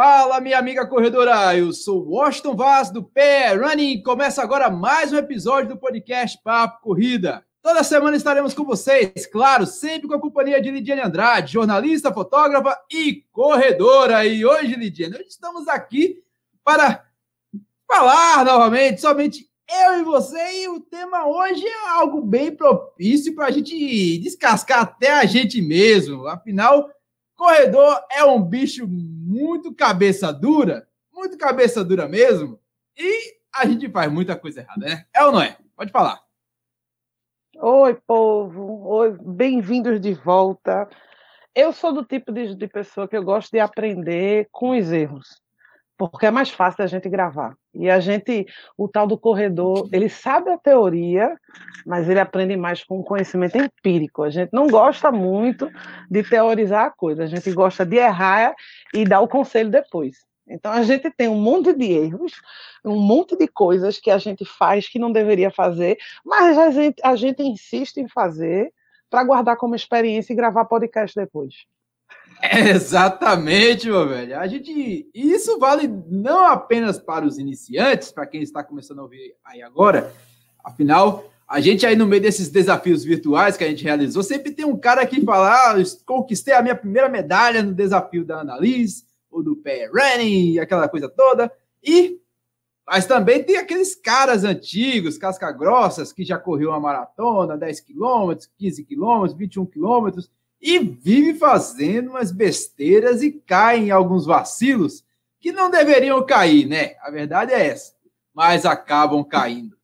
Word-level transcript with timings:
Fala, 0.00 0.40
minha 0.40 0.56
amiga 0.56 0.86
corredora! 0.86 1.56
Eu 1.56 1.72
sou 1.72 2.08
Washington 2.08 2.54
Vaz 2.54 2.88
do 2.88 3.02
Pé 3.02 3.52
Running. 3.52 4.00
Começa 4.00 4.40
agora 4.40 4.70
mais 4.70 5.12
um 5.12 5.16
episódio 5.16 5.70
do 5.70 5.76
podcast 5.76 6.40
Papo 6.40 6.80
Corrida. 6.82 7.44
Toda 7.60 7.82
semana 7.82 8.16
estaremos 8.16 8.54
com 8.54 8.64
vocês, 8.64 9.26
claro, 9.26 9.66
sempre 9.66 10.06
com 10.06 10.14
a 10.14 10.20
companhia 10.20 10.62
de 10.62 10.70
Lidiane 10.70 11.00
Andrade, 11.00 11.54
jornalista, 11.54 12.14
fotógrafa 12.14 12.78
e 12.88 13.24
corredora. 13.32 14.24
E 14.24 14.46
hoje, 14.46 14.76
Lidiane, 14.76 15.16
hoje 15.16 15.30
estamos 15.30 15.66
aqui 15.66 16.22
para 16.62 17.04
falar 17.84 18.44
novamente, 18.44 19.00
somente 19.00 19.48
eu 19.68 19.98
e 19.98 20.04
você, 20.04 20.62
e 20.62 20.68
o 20.68 20.78
tema 20.78 21.26
hoje 21.26 21.66
é 21.66 21.88
algo 21.88 22.20
bem 22.20 22.54
propício 22.54 23.34
para 23.34 23.46
a 23.46 23.50
gente 23.50 24.16
descascar 24.18 24.78
até 24.78 25.10
a 25.10 25.24
gente 25.24 25.60
mesmo. 25.60 26.28
Afinal, 26.28 26.88
Corredor 27.38 28.04
é 28.10 28.24
um 28.24 28.42
bicho 28.42 28.84
muito 28.88 29.72
cabeça 29.72 30.32
dura, 30.32 30.88
muito 31.12 31.38
cabeça 31.38 31.84
dura 31.84 32.08
mesmo, 32.08 32.58
e 32.96 33.38
a 33.54 33.64
gente 33.64 33.88
faz 33.88 34.10
muita 34.10 34.34
coisa 34.34 34.60
errada, 34.60 34.84
né? 34.84 35.06
É 35.14 35.24
ou 35.24 35.30
não 35.30 35.40
é? 35.40 35.56
Pode 35.76 35.92
falar. 35.92 36.20
Oi, 37.56 37.94
povo. 37.94 38.88
Oi, 38.88 39.16
bem-vindos 39.20 40.00
de 40.00 40.14
volta. 40.14 40.88
Eu 41.54 41.72
sou 41.72 41.92
do 41.92 42.04
tipo 42.04 42.32
de, 42.32 42.56
de 42.56 42.66
pessoa 42.66 43.06
que 43.06 43.16
eu 43.16 43.22
gosto 43.22 43.52
de 43.52 43.60
aprender 43.60 44.48
com 44.50 44.76
os 44.76 44.90
erros 44.90 45.40
porque 45.98 46.26
é 46.26 46.30
mais 46.30 46.48
fácil 46.48 46.84
a 46.84 46.86
gente 46.86 47.08
gravar. 47.08 47.56
E 47.78 47.88
a 47.88 48.00
gente, 48.00 48.44
o 48.76 48.88
tal 48.88 49.06
do 49.06 49.16
corredor, 49.16 49.88
ele 49.92 50.08
sabe 50.08 50.50
a 50.50 50.58
teoria, 50.58 51.38
mas 51.86 52.08
ele 52.08 52.18
aprende 52.18 52.56
mais 52.56 52.82
com 52.82 53.02
conhecimento 53.04 53.56
empírico. 53.56 54.24
A 54.24 54.30
gente 54.30 54.50
não 54.52 54.66
gosta 54.66 55.12
muito 55.12 55.70
de 56.10 56.22
teorizar 56.24 56.86
a 56.86 56.90
coisa, 56.90 57.22
a 57.22 57.26
gente 57.26 57.50
gosta 57.52 57.86
de 57.86 57.96
errar 57.96 58.52
e 58.92 59.04
dar 59.04 59.20
o 59.20 59.28
conselho 59.28 59.70
depois. 59.70 60.16
Então 60.48 60.72
a 60.72 60.82
gente 60.82 61.08
tem 61.10 61.28
um 61.28 61.40
monte 61.40 61.72
de 61.72 61.84
erros, 61.84 62.32
um 62.84 62.98
monte 62.98 63.36
de 63.36 63.46
coisas 63.46 63.98
que 64.00 64.10
a 64.10 64.18
gente 64.18 64.44
faz 64.44 64.88
que 64.88 64.98
não 64.98 65.12
deveria 65.12 65.50
fazer, 65.50 65.98
mas 66.24 66.58
a 66.58 66.70
gente, 66.70 67.00
a 67.04 67.14
gente 67.14 67.42
insiste 67.42 67.98
em 67.98 68.08
fazer 68.08 68.72
para 69.08 69.24
guardar 69.24 69.56
como 69.56 69.76
experiência 69.76 70.32
e 70.32 70.36
gravar 70.36 70.64
podcast 70.64 71.14
depois. 71.14 71.54
Exatamente, 72.70 73.86
meu 73.86 74.08
velho. 74.08 74.38
A 74.38 74.46
gente, 74.46 75.08
isso 75.14 75.58
vale 75.58 75.88
não 76.08 76.46
apenas 76.46 76.98
para 76.98 77.24
os 77.24 77.38
iniciantes, 77.38 78.12
para 78.12 78.26
quem 78.26 78.42
está 78.42 78.62
começando 78.62 79.00
a 79.00 79.02
ouvir 79.02 79.34
aí 79.44 79.62
agora. 79.62 80.12
Afinal, 80.64 81.30
a 81.48 81.60
gente 81.60 81.86
aí 81.86 81.96
no 81.96 82.06
meio 82.06 82.22
desses 82.22 82.48
desafios 82.48 83.04
virtuais 83.04 83.56
que 83.56 83.64
a 83.64 83.68
gente 83.68 83.82
realizou, 83.82 84.22
sempre 84.22 84.52
tem 84.52 84.64
um 84.64 84.76
cara 84.76 85.06
que 85.06 85.24
fala: 85.24 85.72
ah, 85.72 85.74
conquistei 86.04 86.54
a 86.54 86.62
minha 86.62 86.74
primeira 86.74 87.08
medalha 87.08 87.62
no 87.62 87.74
desafio 87.74 88.24
da 88.24 88.40
Annalise, 88.40 89.04
ou 89.30 89.42
do 89.42 89.56
Pé 89.56 89.86
Running, 89.86 90.58
aquela 90.58 90.88
coisa 90.88 91.08
toda. 91.08 91.50
E 91.82 92.20
mas 92.90 93.04
também 93.04 93.44
tem 93.44 93.58
aqueles 93.58 93.94
caras 93.94 94.44
antigos, 94.44 95.18
casca-grossas, 95.18 96.10
que 96.10 96.24
já 96.24 96.38
correu 96.38 96.70
uma 96.70 96.80
maratona, 96.80 97.58
10 97.58 97.80
quilômetros, 97.80 98.48
15 98.56 98.82
quilômetros, 98.84 99.38
21 99.38 99.66
quilômetros, 99.66 100.30
e 100.60 100.78
vive 100.78 101.34
fazendo 101.34 102.10
umas 102.10 102.32
besteiras 102.32 103.22
e 103.22 103.32
cai 103.32 103.78
em 103.78 103.90
alguns 103.90 104.26
vacilos 104.26 105.04
que 105.40 105.52
não 105.52 105.70
deveriam 105.70 106.24
cair, 106.26 106.66
né? 106.66 106.96
A 107.00 107.10
verdade 107.10 107.52
é 107.52 107.68
essa, 107.68 107.94
mas 108.34 108.66
acabam 108.66 109.22
caindo. 109.22 109.76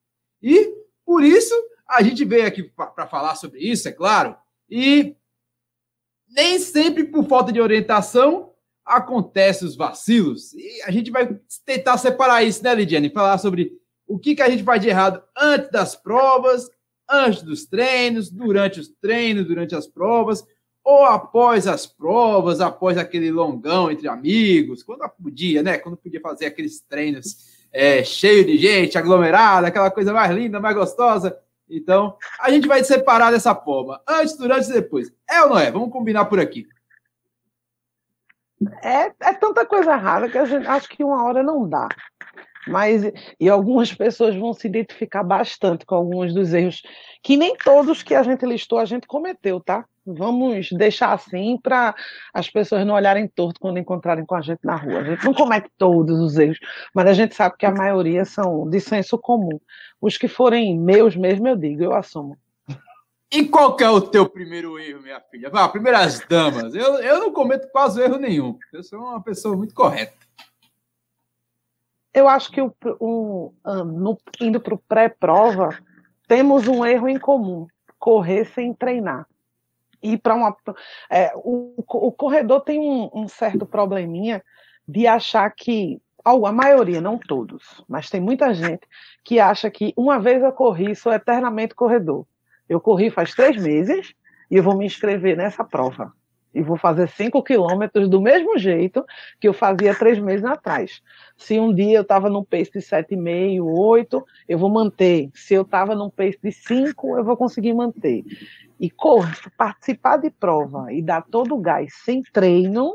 E 0.43 0.75
por 1.05 1.23
isso 1.23 1.55
a 1.89 2.03
gente 2.03 2.25
veio 2.25 2.47
aqui 2.47 2.63
para 2.63 3.07
falar 3.07 3.37
sobre 3.37 3.61
isso, 3.61 3.89
é 3.89 3.93
claro, 3.93 4.37
e 4.69 5.17
nem 6.29 6.59
sempre 6.59 7.05
por 7.05 7.27
falta 7.29 7.53
de 7.53 7.61
orientação 7.61 8.53
acontecem 8.84 9.67
os 9.67 9.77
vacilos. 9.77 10.53
E 10.53 10.83
a 10.83 10.91
gente 10.91 11.11
vai 11.11 11.39
tentar 11.65 11.97
separar 11.97 12.43
isso, 12.43 12.63
né, 12.63 12.75
Lidiane? 12.75 13.09
Falar 13.09 13.39
sobre 13.39 13.73
o 14.07 14.19
que, 14.19 14.34
que 14.34 14.43
a 14.43 14.51
gente 14.51 14.65
faz 14.65 14.83
de 14.83 14.89
errado 14.89 15.23
antes 15.37 15.71
das 15.71 15.95
provas, 15.95 16.69
antes 17.09 17.43
dos 17.43 17.65
treinos, 17.65 18.31
durante 18.31 18.81
os 18.81 18.89
treinos, 18.89 19.47
durante 19.47 19.75
as 19.75 19.87
provas, 19.87 20.45
ou 20.84 21.05
após 21.06 21.67
as 21.67 21.87
provas, 21.87 22.61
após 22.61 22.99
aquele 22.99 23.31
longão 23.31 23.91
entre 23.91 24.06
amigos, 24.06 24.83
quando 24.83 25.09
podia, 25.09 25.62
né? 25.62 25.78
Quando 25.78 25.97
podia 25.97 26.21
fazer 26.21 26.45
aqueles 26.45 26.81
treinos 26.81 27.67
é, 27.72 28.05
cheio 28.05 28.45
de 28.45 28.59
gente, 28.59 28.99
aglomerada, 28.99 29.67
aquela 29.67 29.91
coisa 29.91 30.12
mais 30.12 30.31
linda, 30.31 30.61
mais 30.61 30.77
gostosa. 30.77 31.37
Então, 31.69 32.17
a 32.39 32.50
gente 32.50 32.69
vai 32.69 32.84
separar 32.84 33.33
dessa 33.33 33.55
forma, 33.55 34.00
antes, 34.06 34.37
durante 34.37 34.69
e 34.69 34.75
depois. 34.75 35.11
É 35.28 35.43
ou 35.43 35.49
não 35.49 35.59
é? 35.59 35.71
Vamos 35.71 35.91
combinar 35.91 36.27
por 36.27 36.39
aqui. 36.39 36.69
É, 38.83 39.12
é 39.21 39.33
tanta 39.34 39.65
coisa 39.65 39.97
rara 39.97 40.28
que 40.28 40.39
a 40.39 40.45
gente 40.45 40.66
acho 40.66 40.89
que 40.89 41.03
uma 41.03 41.25
hora 41.25 41.43
não 41.43 41.66
dá. 41.66 41.89
Mas 42.69 43.03
e 43.41 43.49
algumas 43.49 43.93
pessoas 43.93 44.37
vão 44.37 44.53
se 44.53 44.66
identificar 44.66 45.22
bastante 45.22 45.84
com 45.84 45.95
alguns 45.95 46.33
dos 46.33 46.53
erros 46.55 46.83
que 47.22 47.37
nem 47.37 47.56
todos 47.56 48.03
que 48.03 48.15
a 48.15 48.22
gente 48.22 48.45
listou 48.47 48.78
a 48.78 48.84
gente 48.84 49.06
cometeu, 49.06 49.61
tá? 49.61 49.84
Vamos 50.06 50.70
deixar 50.72 51.15
assim 51.15 51.56
para 51.56 51.94
as 52.32 52.50
pessoas 52.50 52.87
não 52.87 52.94
olharem 52.94 53.26
torto 53.26 53.59
quando 53.59 53.78
encontrarem 53.78 54.26
com 54.26 54.34
a 54.34 54.42
gente 54.42 54.60
na 54.62 54.76
rua. 54.76 54.98
A 54.98 55.04
gente 55.04 55.25
não 55.25 55.32
comete 55.32 55.70
todos 55.78 56.20
os 56.20 56.37
erros, 56.37 56.59
mas 56.94 57.06
a 57.06 57.15
gente 57.15 57.34
sabe 57.34 57.56
que 57.56 57.65
a 57.65 57.70
maioria 57.70 58.25
são 58.26 58.69
de 58.69 58.81
senso 58.81 59.16
comum. 59.16 59.59
Os 60.00 60.19
que 60.19 60.28
forem 60.28 60.78
meus 60.78 61.16
mesmo, 61.16 61.48
eu 61.48 61.56
digo, 61.56 61.82
eu 61.82 61.94
assumo. 61.94 62.37
E 63.32 63.48
qual 63.48 63.75
que 63.75 63.82
é 63.82 63.88
o 63.88 64.00
teu 64.00 64.28
primeiro 64.28 64.78
erro, 64.78 65.03
minha 65.03 65.20
filha? 65.20 65.48
Vá, 65.48 65.69
primeiras 65.69 66.21
damas. 66.28 66.75
Eu, 66.75 66.98
eu 66.98 67.21
não 67.21 67.32
cometo 67.32 67.71
quase 67.72 68.00
erro 68.03 68.19
nenhum. 68.19 68.59
Eu 68.72 68.82
sou 68.82 69.00
uma 69.00 69.22
pessoa 69.22 69.56
muito 69.56 69.75
correta. 69.75 70.15
Eu 72.12 72.28
acho 72.28 72.53
que 72.53 72.60
o, 72.60 72.72
o, 73.00 73.54
no, 73.65 74.19
indo 74.38 74.60
para 74.60 74.75
o 74.75 74.78
pré-prova, 74.78 75.76
temos 76.28 76.69
um 76.69 76.84
erro 76.84 77.09
em 77.09 77.19
comum: 77.19 77.66
correr 77.98 78.44
sem 78.44 78.72
treinar 78.72 79.26
ir 80.04 80.19
para 80.19 80.34
uma. 80.34 80.54
É, 81.10 81.32
o, 81.34 81.75
o 81.76 82.12
corredor 82.12 82.60
tem 82.60 82.78
um, 82.78 83.10
um 83.12 83.26
certo 83.26 83.66
probleminha 83.66 84.42
de 84.87 85.06
achar 85.06 85.50
que 85.50 86.00
a 86.25 86.53
maioria, 86.53 87.00
não 87.00 87.19
todos, 87.19 87.84
mas 87.88 88.09
tem 88.09 88.20
muita 88.20 88.54
gente 88.54 88.87
que 89.22 89.38
acha 89.38 89.70
que 89.70 89.92
uma 89.97 90.19
vez 90.19 90.42
eu 90.42 90.53
corri, 90.53 90.94
sou 90.94 91.12
eternamente 91.12 91.75
corredor. 91.75 92.26
Eu 92.69 92.81
corri 92.81 93.10
faz 93.10 93.34
três 93.34 93.60
meses 93.62 94.15
e 94.50 94.56
eu 94.56 94.62
vou 94.62 94.76
me 94.76 94.87
inscrever 94.87 95.37
nessa 95.37 95.62
prova. 95.65 96.12
E 96.54 96.62
vou 96.62 96.76
fazer 96.76 97.09
cinco 97.09 97.42
quilômetros 97.42 98.09
do 98.09 98.20
mesmo 98.20 98.56
jeito 98.56 99.04
que 99.41 99.48
eu 99.48 99.53
fazia 99.53 99.94
três 99.94 100.19
meses 100.19 100.44
atrás. 100.44 101.03
Se 101.37 101.59
um 101.59 101.75
dia 101.75 101.98
eu 101.98 102.03
estava 102.03 102.31
no 102.31 102.44
pace 102.44 102.70
de 102.70 102.78
7,5, 102.78 103.60
8, 103.62 104.25
eu 104.48 104.59
vou 104.59 104.70
manter. 104.70 105.31
Se 105.34 105.54
eu 105.54 105.62
estava 105.62 105.94
no 105.94 106.10
pace 106.10 106.38
de 106.42 106.53
5, 106.53 107.19
eu 107.19 107.25
vou 107.25 107.37
conseguir 107.37 107.75
manter. 107.75 108.25
E 108.78 108.91
participar 109.56 110.18
de 110.18 110.30
prova 110.30 110.92
e 110.92 111.03
dar 111.03 111.22
todo 111.22 111.54
o 111.54 111.60
gás 111.60 111.92
sem 112.04 112.22
treino 112.22 112.95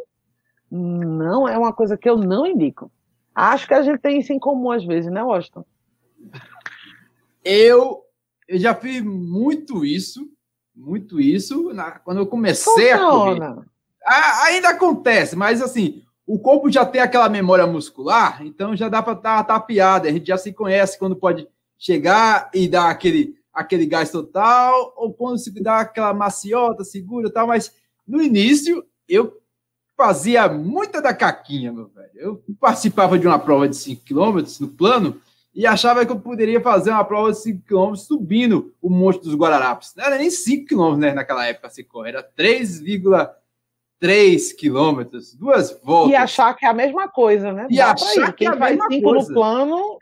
não 0.71 1.47
é 1.47 1.57
uma 1.57 1.73
coisa 1.73 1.97
que 1.97 2.09
eu 2.09 2.17
não 2.17 2.45
indico. 2.45 2.91
Acho 3.33 3.67
que 3.67 3.73
a 3.73 3.81
gente 3.81 3.99
tem 3.99 4.19
isso 4.19 4.33
em 4.33 4.39
comum 4.39 4.71
às 4.71 4.85
vezes, 4.85 5.11
né, 5.11 5.23
Washington? 5.23 5.65
Eu, 7.43 8.03
eu 8.47 8.59
já 8.59 8.75
fiz 8.75 9.01
muito 9.01 9.85
isso, 9.85 10.29
muito 10.79 11.19
isso, 11.19 11.73
na, 11.73 11.91
quando 11.91 12.19
eu 12.19 12.25
comecei 12.27 12.91
Funciona. 12.95 13.49
a 13.49 13.53
correr. 13.53 13.65
Ah, 14.05 14.43
ainda 14.45 14.69
acontece, 14.69 15.35
mas 15.35 15.61
assim, 15.61 16.01
o 16.25 16.39
corpo 16.39 16.71
já 16.71 16.85
tem 16.85 17.01
aquela 17.01 17.27
memória 17.27 17.67
muscular, 17.67 18.41
então 18.45 18.75
já 18.75 18.87
dá 18.87 19.03
para 19.03 19.13
estar 19.13 19.43
tá, 19.43 19.55
tapeado, 19.55 20.07
a 20.07 20.11
gente 20.11 20.27
já 20.27 20.37
se 20.37 20.53
conhece 20.53 20.97
quando 20.97 21.15
pode 21.15 21.47
chegar 21.77 22.49
e 22.53 22.67
dar 22.67 22.89
aquele 22.89 23.37
aquele 23.51 23.85
gás 23.85 24.09
total, 24.09 24.93
ou 24.95 25.13
quando 25.13 25.37
se 25.37 25.51
dá 25.61 25.79
aquela 25.79 26.13
maciota, 26.13 26.83
segura 26.83 27.29
tal, 27.29 27.47
mas 27.47 27.73
no 28.07 28.21
início 28.21 28.85
eu 29.07 29.37
fazia 29.97 30.47
muita 30.47 31.01
da 31.01 31.13
caquinha, 31.13 31.73
meu 31.73 31.89
velho. 31.89 32.09
Eu 32.15 32.43
participava 32.57 33.19
de 33.19 33.27
uma 33.27 33.37
prova 33.37 33.67
de 33.67 33.75
5 33.75 34.03
km 34.05 34.41
no 34.61 34.69
plano 34.69 35.19
e 35.53 35.65
achava 35.65 36.05
que 36.05 36.11
eu 36.11 36.19
poderia 36.19 36.61
fazer 36.61 36.91
uma 36.91 37.03
prova 37.03 37.31
de 37.31 37.39
5 37.39 37.63
km 37.65 37.95
subindo 37.95 38.73
o 38.81 38.89
Monte 38.89 39.23
dos 39.23 39.35
Guararapes. 39.35 39.93
Não 39.95 40.05
era 40.05 40.17
nem 40.17 40.29
5 40.29 40.67
km 40.67 40.97
né, 40.97 41.13
naquela 41.13 41.45
época 41.45 41.69
se 41.69 41.83
correr, 41.83 42.09
era 42.09 42.23
3,3 42.23 44.55
quilômetros, 44.55 45.33
duas 45.33 45.79
voltas. 45.83 46.11
E 46.11 46.15
achar 46.15 46.53
que 46.53 46.65
é 46.65 46.69
a 46.69 46.73
mesma 46.73 47.07
coisa, 47.07 47.51
né? 47.51 47.67
E 47.69 47.77
Dá 47.77 47.91
achar 47.91 48.33
que 48.33 48.45
é 48.45 48.49
a 48.49 48.55
mesma 48.55 48.87
coisa. 48.87 49.29
no 49.29 49.33
plano... 49.33 49.99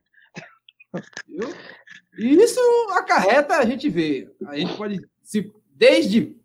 E 2.17 2.33
isso 2.33 2.59
acarreta, 2.91 3.57
a 3.57 3.65
gente 3.65 3.87
vê. 3.89 4.27
A 4.47 4.57
gente 4.57 4.75
pode, 4.75 4.99
se, 5.21 5.53
desde 5.75 6.35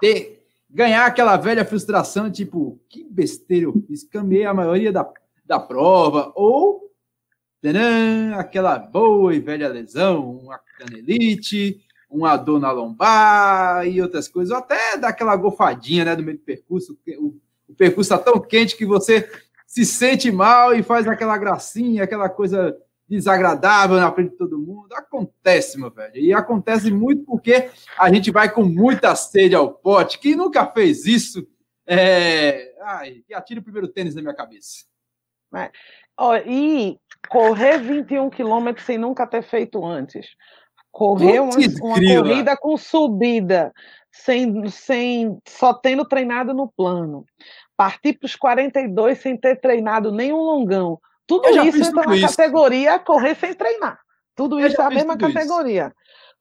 ter, 0.00 0.46
ganhar 0.70 1.04
aquela 1.04 1.36
velha 1.36 1.64
frustração, 1.64 2.30
tipo, 2.30 2.80
que 2.88 3.04
besteira 3.04 3.66
eu 3.66 3.74
fiz, 3.86 4.08
a 4.14 4.54
maioria 4.54 4.90
da, 4.90 5.06
da 5.44 5.60
prova, 5.60 6.32
ou 6.34 6.85
aquela 8.36 8.78
boa 8.78 9.34
e 9.34 9.40
velha 9.40 9.68
lesão, 9.68 10.38
uma 10.38 10.60
canelite, 10.78 11.80
uma 12.08 12.36
dor 12.36 12.60
na 12.60 12.70
lombar 12.70 13.86
e 13.86 14.00
outras 14.00 14.28
coisas, 14.28 14.50
ou 14.50 14.58
até 14.58 14.96
daquela 14.96 15.36
gofadinha 15.36 16.04
né, 16.04 16.16
do 16.16 16.22
meio 16.22 16.38
do 16.38 16.44
percurso, 16.44 16.98
o, 17.18 17.34
o 17.68 17.74
percurso 17.74 18.12
está 18.12 18.18
tão 18.18 18.40
quente 18.40 18.76
que 18.76 18.86
você 18.86 19.28
se 19.66 19.84
sente 19.84 20.30
mal 20.30 20.74
e 20.74 20.82
faz 20.82 21.08
aquela 21.08 21.36
gracinha, 21.36 22.04
aquela 22.04 22.28
coisa 22.28 22.76
desagradável 23.08 23.96
na 23.96 24.12
frente 24.12 24.30
de 24.30 24.36
todo 24.36 24.58
mundo. 24.58 24.92
Acontece, 24.94 25.78
meu 25.78 25.90
velho. 25.90 26.16
E 26.16 26.32
acontece 26.32 26.90
muito 26.90 27.24
porque 27.24 27.70
a 27.98 28.12
gente 28.12 28.30
vai 28.30 28.52
com 28.52 28.64
muita 28.64 29.14
sede 29.14 29.54
ao 29.54 29.72
pote. 29.72 30.18
Quem 30.18 30.34
nunca 30.34 30.66
fez 30.66 31.06
isso, 31.06 31.46
é... 31.86 32.74
Ai, 32.82 33.22
que 33.26 33.34
atire 33.34 33.60
o 33.60 33.62
primeiro 33.62 33.88
tênis 33.88 34.14
na 34.14 34.22
minha 34.22 34.34
cabeça. 34.34 34.84
É. 35.54 35.70
Oh, 36.18 36.34
e 36.34 36.98
correr 37.28 37.78
21 37.78 38.30
quilômetros 38.30 38.86
sem 38.86 38.98
nunca 38.98 39.26
ter 39.26 39.42
feito 39.42 39.84
antes. 39.84 40.26
Correr 40.90 41.40
uma, 41.40 41.50
uma 41.82 41.94
corrida 41.96 42.56
com 42.56 42.76
subida, 42.76 43.72
sem, 44.10 44.66
sem 44.68 45.38
só 45.46 45.74
tendo 45.74 46.06
treinado 46.06 46.54
no 46.54 46.68
plano. 46.68 47.24
Partir 47.76 48.14
para 48.14 48.26
os 48.26 48.34
42 48.34 49.18
sem 49.18 49.36
ter 49.36 49.60
treinado 49.60 50.10
nenhum 50.10 50.38
longão. 50.38 50.98
Tudo 51.26 51.48
isso 51.48 51.84
entra 51.84 52.06
na 52.06 52.16
isso. 52.16 52.28
categoria 52.28 52.98
correr 52.98 53.34
sem 53.34 53.52
treinar. 53.52 53.98
Tudo 54.34 54.58
Eu 54.60 54.68
isso 54.68 54.80
é 54.80 54.84
a 54.84 54.90
mesma 54.90 55.18
categoria. 55.18 55.92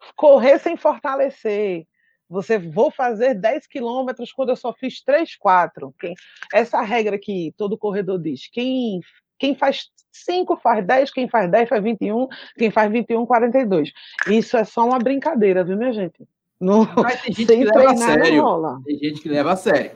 Isso. 0.02 0.14
Correr 0.16 0.60
sem 0.60 0.78
fortalecer. 0.78 1.86
Você 2.30 2.58
vou 2.58 2.92
fazer 2.92 3.36
10 3.36 3.68
quilômetros 3.68 4.32
quando 4.32 4.50
eu 4.50 4.56
só 4.56 4.74
fiz 4.74 5.02
3, 5.04 5.36
4. 5.36 5.94
Quem, 6.00 6.14
essa 6.54 6.82
regra 6.82 7.20
que 7.20 7.54
todo 7.58 7.78
corredor 7.78 8.20
diz. 8.20 8.48
Quem 8.52 9.00
quem 9.38 9.56
faz 9.56 9.90
5 10.12 10.58
faz 10.58 10.86
10, 10.86 11.12
quem 11.12 11.28
faz 11.28 11.50
10 11.52 11.70
faz 11.70 11.84
21, 11.84 12.28
quem 12.58 12.72
faz 12.72 12.92
21, 12.92 13.26
42. 13.26 13.92
Isso 14.28 14.58
é 14.58 14.64
só 14.64 14.86
uma 14.86 15.00
brincadeira, 15.00 15.64
viu, 15.64 15.78
minha 15.78 15.94
gente? 15.94 16.28
Não, 16.60 16.88
Mas 16.96 17.22
tem 17.22 17.34
gente 17.34 17.48
que 17.48 17.64
leva 17.64 17.92
a 17.92 17.98
sério. 17.98 18.84
Tem 18.86 18.98
gente 18.98 19.22
que 19.22 19.30
leva 19.30 19.52
a 19.52 19.56
sério. 19.56 19.92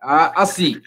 Ah, 0.00 0.42
assim, 0.42 0.80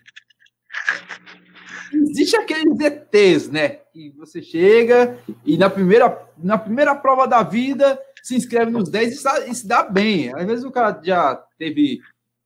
existe 1.93 2.35
aqueles 2.35 2.79
ETs, 2.79 3.49
né? 3.49 3.69
Que 3.93 4.09
você 4.17 4.41
chega 4.41 5.19
e 5.45 5.55
na 5.55 5.69
primeira, 5.69 6.27
na 6.37 6.57
primeira 6.57 6.95
prova 6.95 7.27
da 7.27 7.43
vida 7.43 7.99
se 8.23 8.35
inscreve 8.35 8.71
nos 8.71 8.89
10 8.89 9.23
e 9.47 9.55
se 9.55 9.67
dá 9.67 9.83
bem. 9.83 10.33
Às 10.33 10.45
vezes 10.45 10.65
o 10.65 10.71
cara 10.71 10.99
já 11.03 11.35
teve 11.59 11.99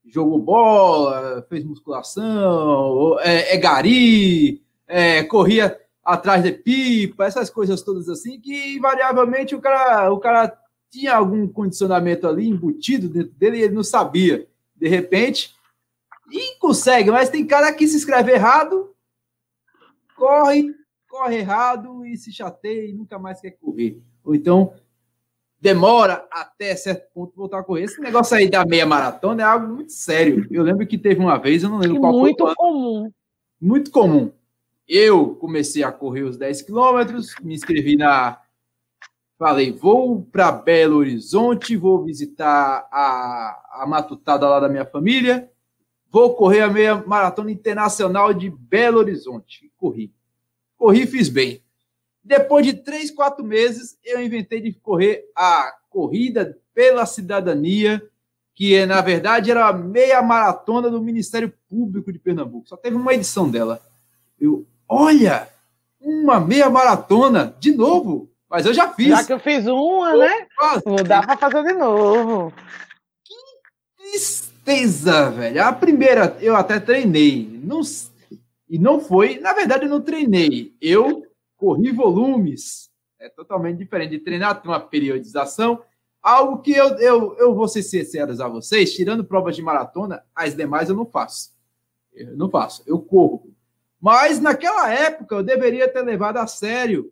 jogou 0.05 0.39
bola, 0.39 1.45
fez 1.49 1.63
musculação, 1.65 3.19
é, 3.19 3.55
é 3.55 3.57
gari, 3.57 4.63
é, 4.87 5.23
corria 5.23 5.79
atrás 6.03 6.41
de 6.41 6.51
pipa, 6.53 7.25
essas 7.25 7.49
coisas 7.49 7.81
todas 7.81 8.07
assim, 8.07 8.39
que 8.39 8.75
invariavelmente 8.75 9.53
o 9.53 9.59
cara, 9.59 10.11
o 10.11 10.19
cara 10.19 10.57
tinha 10.89 11.15
algum 11.15 11.47
condicionamento 11.47 12.27
ali 12.27 12.47
embutido 12.47 13.09
dentro 13.09 13.33
dele 13.33 13.57
e 13.57 13.61
ele 13.63 13.75
não 13.75 13.83
sabia. 13.83 14.47
De 14.75 14.87
repente, 14.87 15.53
e 16.31 16.57
consegue, 16.59 17.11
mas 17.11 17.29
tem 17.29 17.45
cara 17.45 17.73
que 17.73 17.87
se 17.87 17.97
inscreve 17.97 18.31
errado, 18.31 18.93
corre, 20.15 20.73
corre 21.09 21.37
errado 21.37 22.05
e 22.05 22.15
se 22.17 22.31
chateia 22.31 22.89
e 22.89 22.93
nunca 22.93 23.19
mais 23.19 23.41
quer 23.41 23.51
correr. 23.51 24.01
Ou 24.23 24.33
então 24.33 24.73
demora 25.59 26.25
até 26.31 26.75
certo 26.75 27.11
ponto 27.13 27.35
voltar 27.35 27.59
a 27.59 27.63
correr. 27.63 27.83
Esse 27.83 27.99
negócio 27.99 28.37
aí 28.37 28.49
da 28.49 28.65
meia 28.65 28.85
maratona 28.85 29.41
é 29.41 29.45
algo 29.45 29.67
muito 29.67 29.91
sério. 29.91 30.47
Eu 30.51 30.63
lembro 30.63 30.85
que 30.87 30.97
teve 30.97 31.19
uma 31.19 31.37
vez, 31.37 31.63
eu 31.63 31.69
não 31.69 31.79
lembro 31.79 31.99
qual 31.99 32.13
Muito 32.13 32.55
comum. 32.55 33.11
Muito 33.59 33.91
comum. 33.91 34.31
Eu 34.87 35.35
comecei 35.35 35.83
a 35.83 35.91
correr 35.91 36.23
os 36.23 36.37
10 36.37 36.61
quilômetros, 36.61 37.35
me 37.41 37.53
inscrevi 37.53 37.97
na. 37.97 38.39
Falei, 39.37 39.71
vou 39.71 40.23
para 40.23 40.51
Belo 40.51 40.97
Horizonte, 40.97 41.77
vou 41.77 42.03
visitar 42.03 42.87
a, 42.91 43.81
a 43.81 43.85
matutada 43.87 44.47
lá 44.47 44.59
da 44.59 44.69
minha 44.69 44.85
família, 44.85 45.51
vou 46.09 46.33
correr 46.33 46.61
a 46.61 46.69
meia 46.69 46.95
maratona 46.95 47.51
internacional 47.51 48.33
de 48.33 48.49
Belo 48.49 48.97
Horizonte. 48.97 49.71
Corri. 49.77 50.11
Corri 50.77 51.03
e 51.03 51.07
fiz 51.07 51.29
bem. 51.29 51.61
Depois 52.23 52.65
de 52.65 52.73
três, 52.73 53.11
quatro 53.11 53.45
meses, 53.45 53.97
eu 54.03 54.21
inventei 54.21 54.59
de 54.59 54.73
correr 54.73 55.29
a 55.35 55.71
corrida 55.89 56.57
pela 56.73 57.05
cidadania, 57.05 58.01
que 58.53 58.85
na 58.85 59.01
verdade 59.01 59.51
era 59.51 59.67
a 59.67 59.73
meia 59.73 60.21
maratona 60.21 60.89
do 60.89 61.01
Ministério 61.01 61.53
Público 61.69 62.11
de 62.11 62.19
Pernambuco. 62.19 62.67
Só 62.67 62.75
teve 62.75 62.95
uma 62.95 63.13
edição 63.13 63.49
dela. 63.49 63.81
Eu, 64.39 64.65
Olha, 64.87 65.47
uma 65.99 66.39
meia 66.39 66.69
maratona 66.69 67.55
de 67.59 67.75
novo. 67.75 68.31
Mas 68.49 68.65
eu 68.65 68.73
já 68.73 68.93
fiz. 68.93 69.09
Já 69.09 69.23
que 69.25 69.33
eu 69.33 69.39
fiz 69.39 69.67
uma, 69.67 70.15
né? 70.15 70.47
Vou 70.85 71.03
dar 71.03 71.25
para 71.25 71.37
fazer 71.37 71.63
de 71.63 71.73
novo. 71.73 72.53
Que 73.23 73.35
tristeza, 73.97 75.29
velho. 75.29 75.63
A 75.63 75.73
primeira 75.73 76.37
eu 76.39 76.55
até 76.55 76.79
treinei. 76.79 77.59
Não, 77.61 77.81
e 78.69 78.79
não 78.79 79.01
foi. 79.01 79.39
Na 79.39 79.53
verdade, 79.53 79.85
eu 79.85 79.89
não 79.89 80.01
treinei. 80.01 80.73
Eu 80.81 81.27
corri 81.57 81.91
volumes. 81.91 82.89
É 83.19 83.27
totalmente 83.27 83.79
diferente 83.79 84.11
de 84.11 84.19
treinar, 84.19 84.61
tem 84.61 84.71
uma 84.71 84.79
periodização. 84.79 85.81
Algo 86.21 86.61
que 86.61 86.71
eu, 86.71 86.89
eu, 86.99 87.35
eu 87.37 87.55
vou 87.55 87.67
ser 87.67 87.83
sincero 87.83 88.41
a 88.41 88.47
vocês, 88.47 88.93
tirando 88.93 89.23
provas 89.23 89.55
de 89.55 89.61
maratona, 89.61 90.23
as 90.35 90.55
demais 90.55 90.89
eu 90.89 90.95
não 90.95 91.05
faço. 91.05 91.51
Eu 92.13 92.35
não 92.37 92.49
faço. 92.49 92.83
Eu 92.85 92.99
corro 92.99 93.51
mas 93.99 94.39
naquela 94.39 94.91
época 94.91 95.35
eu 95.35 95.43
deveria 95.43 95.91
ter 95.91 96.01
levado 96.01 96.37
a 96.37 96.47
sério, 96.47 97.11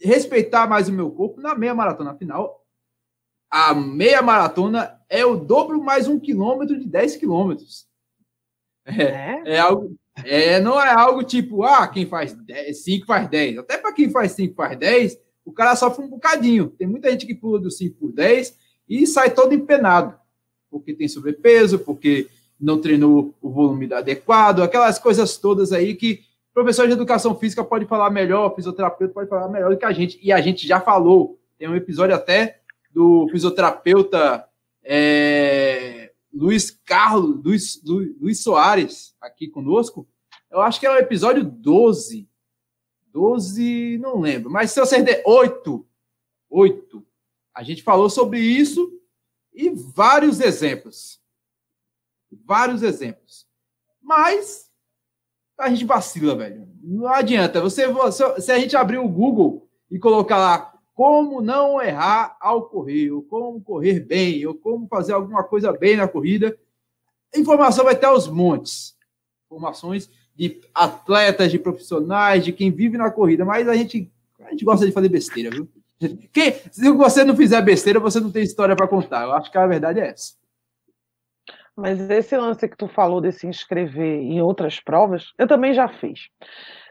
respeitar 0.00 0.68
mais 0.68 0.88
o 0.88 0.92
meu 0.92 1.10
corpo 1.10 1.40
na 1.40 1.54
meia 1.54 1.74
maratona. 1.74 2.12
Afinal, 2.12 2.64
a 3.50 3.74
meia 3.74 4.22
maratona 4.22 5.00
é 5.08 5.24
o 5.24 5.36
dobro 5.36 5.82
mais 5.82 6.06
um 6.06 6.18
quilômetro 6.18 6.78
de 6.78 6.86
10 6.86 7.16
quilômetros. 7.16 7.86
É, 8.84 9.02
é? 9.02 9.42
é 9.54 9.58
algo. 9.58 9.96
É, 10.24 10.60
não 10.60 10.80
é 10.80 10.92
algo 10.92 11.22
tipo, 11.22 11.62
ah, 11.62 11.86
quem 11.86 12.04
faz 12.04 12.36
5 12.72 13.06
faz 13.06 13.28
10. 13.28 13.58
Até 13.58 13.78
para 13.78 13.92
quem 13.92 14.10
faz 14.10 14.32
5 14.32 14.54
faz 14.54 14.76
10, 14.76 15.18
o 15.44 15.52
cara 15.52 15.76
sofre 15.76 16.04
um 16.04 16.08
bocadinho. 16.08 16.70
Tem 16.70 16.86
muita 16.86 17.10
gente 17.10 17.26
que 17.26 17.34
pula 17.34 17.60
do 17.60 17.70
5 17.70 17.96
por 17.96 18.12
10 18.12 18.56
e 18.88 19.06
sai 19.06 19.32
todo 19.32 19.54
empenado. 19.54 20.18
Porque 20.70 20.92
tem 20.92 21.08
sobrepeso, 21.08 21.78
porque 21.78 22.28
não 22.60 22.80
treinou 22.80 23.34
o 23.40 23.50
volume 23.50 23.92
adequado, 23.92 24.62
aquelas 24.62 24.98
coisas 24.98 25.36
todas 25.36 25.72
aí 25.72 25.94
que 25.94 26.26
professor 26.58 26.88
de 26.88 26.92
educação 26.92 27.36
física 27.36 27.62
pode 27.62 27.86
falar 27.86 28.10
melhor, 28.10 28.52
fisioterapeuta 28.54 29.14
pode 29.14 29.28
falar 29.28 29.48
melhor 29.48 29.70
do 29.70 29.78
que 29.78 29.84
a 29.84 29.92
gente, 29.92 30.18
e 30.20 30.32
a 30.32 30.40
gente 30.40 30.66
já 30.66 30.80
falou. 30.80 31.38
Tem 31.56 31.68
um 31.68 31.76
episódio 31.76 32.16
até 32.16 32.60
do 32.90 33.28
fisioterapeuta 33.30 34.44
é, 34.82 36.10
Luiz 36.32 36.70
Carlos, 36.70 37.42
Luiz, 37.44 37.80
Luiz 37.84 38.42
Soares, 38.42 39.14
aqui 39.20 39.46
conosco. 39.48 40.08
Eu 40.50 40.60
acho 40.60 40.80
que 40.80 40.86
é 40.86 40.90
o 40.90 40.96
episódio 40.96 41.44
12. 41.44 42.28
12, 43.12 43.98
não 43.98 44.20
lembro, 44.20 44.50
mas 44.50 44.70
se 44.70 44.80
você 44.80 45.02
der 45.02 45.22
8, 45.24 45.86
8, 46.50 47.06
a 47.54 47.62
gente 47.62 47.82
falou 47.82 48.10
sobre 48.10 48.38
isso 48.38 48.92
e 49.52 49.70
vários 49.70 50.40
exemplos. 50.40 51.17
Vários 52.44 52.82
exemplos. 52.82 53.46
Mas 54.02 54.70
a 55.58 55.68
gente 55.68 55.84
vacila, 55.84 56.36
velho. 56.36 56.68
Não 56.82 57.08
adianta. 57.08 57.60
Você, 57.60 57.84
se 58.40 58.52
a 58.52 58.58
gente 58.58 58.76
abrir 58.76 58.98
o 58.98 59.08
Google 59.08 59.68
e 59.90 59.98
colocar 59.98 60.38
lá 60.38 60.74
como 60.94 61.40
não 61.40 61.80
errar 61.80 62.36
ao 62.40 62.68
correr, 62.68 63.12
ou 63.12 63.22
como 63.22 63.60
correr 63.60 64.00
bem, 64.00 64.44
ou 64.46 64.54
como 64.54 64.88
fazer 64.88 65.12
alguma 65.12 65.44
coisa 65.44 65.72
bem 65.72 65.96
na 65.96 66.08
corrida, 66.08 66.58
a 67.34 67.38
informação 67.38 67.84
vai 67.84 67.94
ter 67.94 68.06
aos 68.06 68.26
montes. 68.26 68.96
Informações 69.46 70.10
de 70.34 70.60
atletas, 70.74 71.50
de 71.50 71.58
profissionais, 71.58 72.44
de 72.44 72.52
quem 72.52 72.70
vive 72.70 72.96
na 72.96 73.10
corrida, 73.10 73.44
mas 73.44 73.68
a 73.68 73.74
gente, 73.74 74.10
a 74.40 74.50
gente 74.50 74.64
gosta 74.64 74.86
de 74.86 74.92
fazer 74.92 75.08
besteira, 75.08 75.50
viu? 75.50 75.68
Quem, 76.32 76.52
se 76.70 76.90
você 76.90 77.24
não 77.24 77.36
fizer 77.36 77.60
besteira, 77.62 77.98
você 77.98 78.20
não 78.20 78.30
tem 78.30 78.44
história 78.44 78.76
para 78.76 78.86
contar. 78.86 79.24
Eu 79.24 79.32
acho 79.32 79.50
que 79.50 79.58
a 79.58 79.66
verdade 79.66 79.98
é 79.98 80.08
essa. 80.08 80.34
Mas 81.78 82.00
esse 82.10 82.36
lance 82.36 82.68
que 82.68 82.76
tu 82.76 82.88
falou 82.88 83.20
de 83.20 83.30
se 83.30 83.46
inscrever 83.46 84.20
em 84.20 84.40
outras 84.42 84.80
provas, 84.80 85.32
eu 85.38 85.46
também 85.46 85.72
já 85.72 85.86
fiz. 85.86 86.28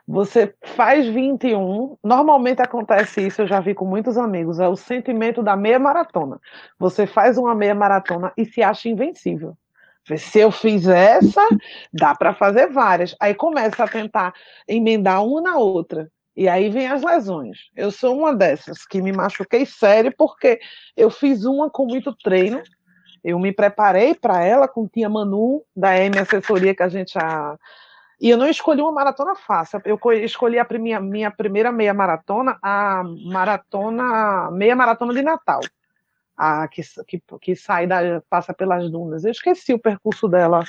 Você 0.08 0.56
faz 0.64 1.06
21, 1.06 1.98
normalmente 2.02 2.62
acontece 2.62 3.28
isso, 3.28 3.42
eu 3.42 3.48
já 3.48 3.60
vi 3.60 3.76
com 3.76 3.84
muitos 3.84 4.18
amigos, 4.18 4.62
é 4.62 4.68
o 4.70 4.78
sentimento 4.78 5.44
da 5.44 5.58
meia 5.58 5.78
maratona. 5.78 6.40
Você 6.80 7.06
faz 7.06 7.38
uma 7.38 7.54
meia 7.54 7.76
maratona 7.76 8.32
e 8.38 8.46
se 8.46 8.64
acha 8.64 8.88
invencível. 8.88 9.58
Se 10.16 10.40
eu 10.40 10.52
fiz 10.52 10.88
essa, 10.88 11.46
dá 11.92 12.16
para 12.16 12.34
fazer 12.34 12.68
várias. 12.68 13.14
Aí 13.20 13.36
começa 13.36 13.84
a 13.84 13.90
tentar 13.90 14.34
emendar 14.66 15.22
uma 15.22 15.42
na 15.42 15.58
outra. 15.58 16.10
E 16.34 16.48
aí 16.48 16.70
vem 16.70 16.88
as 16.88 17.04
lesões. 17.04 17.58
Eu 17.76 17.92
sou 17.92 18.18
uma 18.18 18.34
dessas 18.34 18.86
que 18.86 19.02
me 19.02 19.12
machuquei 19.12 19.66
sério 19.66 20.14
porque 20.18 20.62
eu 20.96 21.10
fiz 21.10 21.44
uma 21.44 21.70
com 21.70 21.86
muito 21.86 22.16
treino 22.16 22.62
eu 23.28 23.38
me 23.38 23.52
preparei 23.52 24.16
para 24.16 24.42
ela 24.42 24.70
com 24.70 24.88
Tia 24.88 25.10
Manu, 25.10 25.62
da 25.76 25.98
M 25.98 26.18
Assessoria, 26.18 26.74
que 26.74 26.82
a 26.82 26.88
gente 26.88 27.12
já. 27.12 27.58
E 28.22 28.30
eu 28.30 28.38
não 28.38 28.48
escolhi 28.48 28.82
uma 28.82 28.94
maratona 28.94 29.36
fácil. 29.36 29.82
Eu 29.84 30.00
escolhi 30.24 30.58
a 30.58 30.66
minha, 30.80 31.02
minha 31.02 31.30
primeira 31.30 31.70
meia 31.70 31.94
maratona, 31.94 32.58
a 32.62 33.04
maratona, 33.26 34.50
meia 34.52 34.78
maratona 34.78 35.14
de 35.14 35.22
Natal. 35.22 35.60
A, 36.38 36.70
que, 36.70 36.82
que, 37.06 37.22
que 37.42 37.54
sai 37.54 37.86
da, 37.86 38.24
passa 38.30 38.54
pelas 38.54 38.90
dunas. 38.90 39.26
Eu 39.26 39.32
esqueci 39.32 39.74
o 39.74 39.80
percurso 39.80 40.30
dela. 40.30 40.64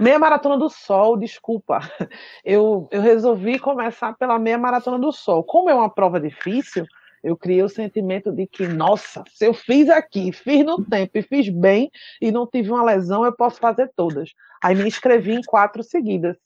Meia 0.00 0.18
Maratona 0.18 0.56
do 0.56 0.70
Sol, 0.70 1.18
desculpa. 1.18 1.80
Eu, 2.42 2.88
eu 2.90 3.02
resolvi 3.02 3.58
começar 3.58 4.14
pela 4.14 4.38
Meia 4.38 4.56
Maratona 4.56 4.98
do 4.98 5.12
Sol. 5.12 5.44
Como 5.44 5.68
é 5.68 5.74
uma 5.74 5.90
prova 5.90 6.18
difícil, 6.18 6.86
eu 7.22 7.36
criei 7.36 7.62
o 7.62 7.68
sentimento 7.68 8.32
de 8.32 8.46
que, 8.46 8.66
nossa, 8.66 9.24
se 9.28 9.46
eu 9.46 9.54
fiz 9.54 9.88
aqui, 9.88 10.32
fiz 10.32 10.64
no 10.64 10.84
tempo 10.84 11.18
e 11.18 11.22
fiz 11.22 11.48
bem 11.48 11.90
e 12.20 12.30
não 12.30 12.46
tive 12.46 12.70
uma 12.70 12.84
lesão, 12.84 13.24
eu 13.24 13.32
posso 13.32 13.58
fazer 13.58 13.90
todas. 13.96 14.30
Aí 14.62 14.74
me 14.74 14.86
inscrevi 14.86 15.32
em 15.32 15.42
quatro 15.42 15.82
seguidas. 15.82 16.36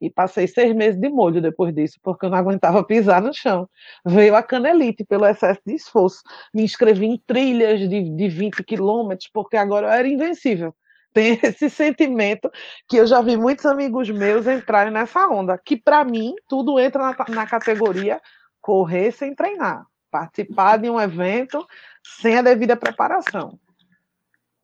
E 0.00 0.08
passei 0.08 0.46
seis 0.46 0.74
meses 0.74 0.98
de 0.98 1.10
molho 1.10 1.42
depois 1.42 1.74
disso, 1.74 1.98
porque 2.02 2.24
eu 2.24 2.30
não 2.30 2.38
aguentava 2.38 2.82
pisar 2.82 3.20
no 3.20 3.34
chão. 3.34 3.68
Veio 4.04 4.34
a 4.34 4.42
canelite 4.42 5.04
pelo 5.04 5.26
excesso 5.26 5.60
de 5.66 5.74
esforço. 5.74 6.22
Me 6.54 6.62
inscrevi 6.62 7.04
em 7.04 7.18
trilhas 7.26 7.80
de, 7.80 8.08
de 8.08 8.28
20 8.28 8.64
quilômetros, 8.64 9.28
porque 9.32 9.58
agora 9.58 9.88
eu 9.88 9.90
era 9.90 10.08
invencível. 10.08 10.74
Tem 11.12 11.38
esse 11.42 11.68
sentimento 11.68 12.50
que 12.88 12.96
eu 12.96 13.06
já 13.06 13.20
vi 13.20 13.36
muitos 13.36 13.66
amigos 13.66 14.08
meus 14.08 14.46
entrarem 14.46 14.92
nessa 14.92 15.28
onda, 15.28 15.58
que 15.58 15.76
para 15.76 16.02
mim 16.02 16.34
tudo 16.48 16.80
entra 16.80 17.02
na, 17.02 17.34
na 17.34 17.46
categoria 17.46 18.20
correr 18.60 19.12
sem 19.12 19.34
treinar, 19.34 19.84
participar 20.10 20.76
de 20.78 20.90
um 20.90 21.00
evento 21.00 21.66
sem 22.02 22.36
a 22.36 22.42
devida 22.42 22.76
preparação. 22.76 23.58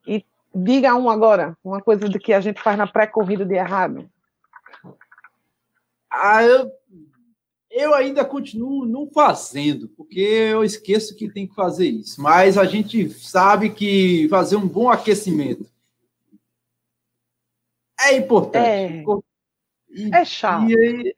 E 0.07 0.25
diga 0.55 0.95
um 0.95 1.09
agora, 1.09 1.57
uma 1.63 1.81
coisa 1.81 2.09
de 2.09 2.19
que 2.19 2.33
a 2.33 2.41
gente 2.41 2.63
faz 2.63 2.77
na 2.77 2.87
pré-corrida 2.87 3.45
de 3.45 3.55
errado. 3.55 4.11
Ah, 6.11 6.43
eu, 6.43 6.71
eu 7.71 7.95
ainda 7.95 8.25
continuo 8.25 8.87
não 8.87 9.07
fazendo, 9.09 9.89
porque 9.89 10.21
eu 10.21 10.65
esqueço 10.65 11.15
que 11.15 11.29
tem 11.31 11.47
que 11.47 11.55
fazer 11.55 11.89
isso. 11.89 12.23
Mas 12.23 12.57
a 12.57 12.65
gente 12.65 13.11
sabe 13.11 13.71
que 13.71 14.29
fazer 14.29 14.57
um 14.57 14.67
bom 14.67 14.89
aquecimento 14.91 15.67
é 18.01 18.17
importante. 18.17 19.05
É, 20.11 20.21
é 20.21 20.25
chato. 20.25 20.71
E, 20.71 21.15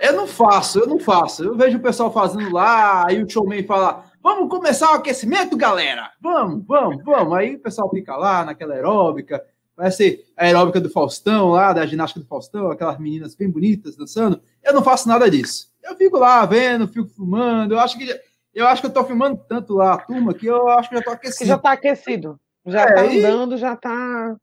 eu 0.00 0.12
não 0.12 0.26
faço, 0.26 0.80
eu 0.80 0.86
não 0.86 0.98
faço. 0.98 1.44
Eu 1.44 1.56
vejo 1.56 1.78
o 1.78 1.82
pessoal 1.82 2.12
fazendo 2.12 2.52
lá, 2.52 3.06
aí 3.06 3.22
o 3.22 3.28
showman 3.28 3.64
fala: 3.64 4.04
vamos 4.22 4.48
começar 4.48 4.92
o 4.92 4.94
aquecimento, 4.94 5.56
galera! 5.56 6.10
Vamos, 6.20 6.64
vamos, 6.66 7.02
vamos. 7.04 7.32
Aí 7.34 7.56
o 7.56 7.60
pessoal 7.60 7.90
fica 7.90 8.16
lá 8.16 8.44
naquela 8.44 8.74
aeróbica, 8.74 9.44
vai 9.76 9.90
ser 9.90 10.24
a 10.36 10.44
aeróbica 10.44 10.80
do 10.80 10.90
Faustão, 10.90 11.50
lá, 11.50 11.72
da 11.72 11.86
ginástica 11.86 12.20
do 12.20 12.26
Faustão, 12.26 12.70
aquelas 12.70 12.98
meninas 12.98 13.34
bem 13.34 13.50
bonitas 13.50 13.96
dançando. 13.96 14.40
Eu 14.62 14.72
não 14.72 14.82
faço 14.82 15.08
nada 15.08 15.30
disso. 15.30 15.72
Eu 15.82 15.96
fico 15.96 16.18
lá 16.18 16.44
vendo, 16.46 16.88
fico 16.88 17.08
filmando. 17.08 17.74
Eu 17.74 17.80
acho 17.80 17.98
que 17.98 18.08
eu 18.54 18.68
acho 18.68 18.80
que 18.80 18.86
eu 18.86 18.92
tô 18.92 19.04
filmando 19.04 19.36
tanto 19.48 19.74
lá 19.74 19.94
a 19.94 19.98
turma 19.98 20.32
que 20.32 20.46
eu 20.46 20.68
acho 20.68 20.88
que 20.88 20.96
já 20.96 21.02
tô 21.02 21.10
aquecido. 21.10 21.48
Já 21.48 21.58
tá 21.58 21.72
aquecido. 21.72 22.40
Já 22.64 22.82
é, 22.82 22.94
tá 22.94 23.02
andando, 23.02 23.54
e... 23.56 23.58
já 23.58 23.76
tá. 23.76 24.36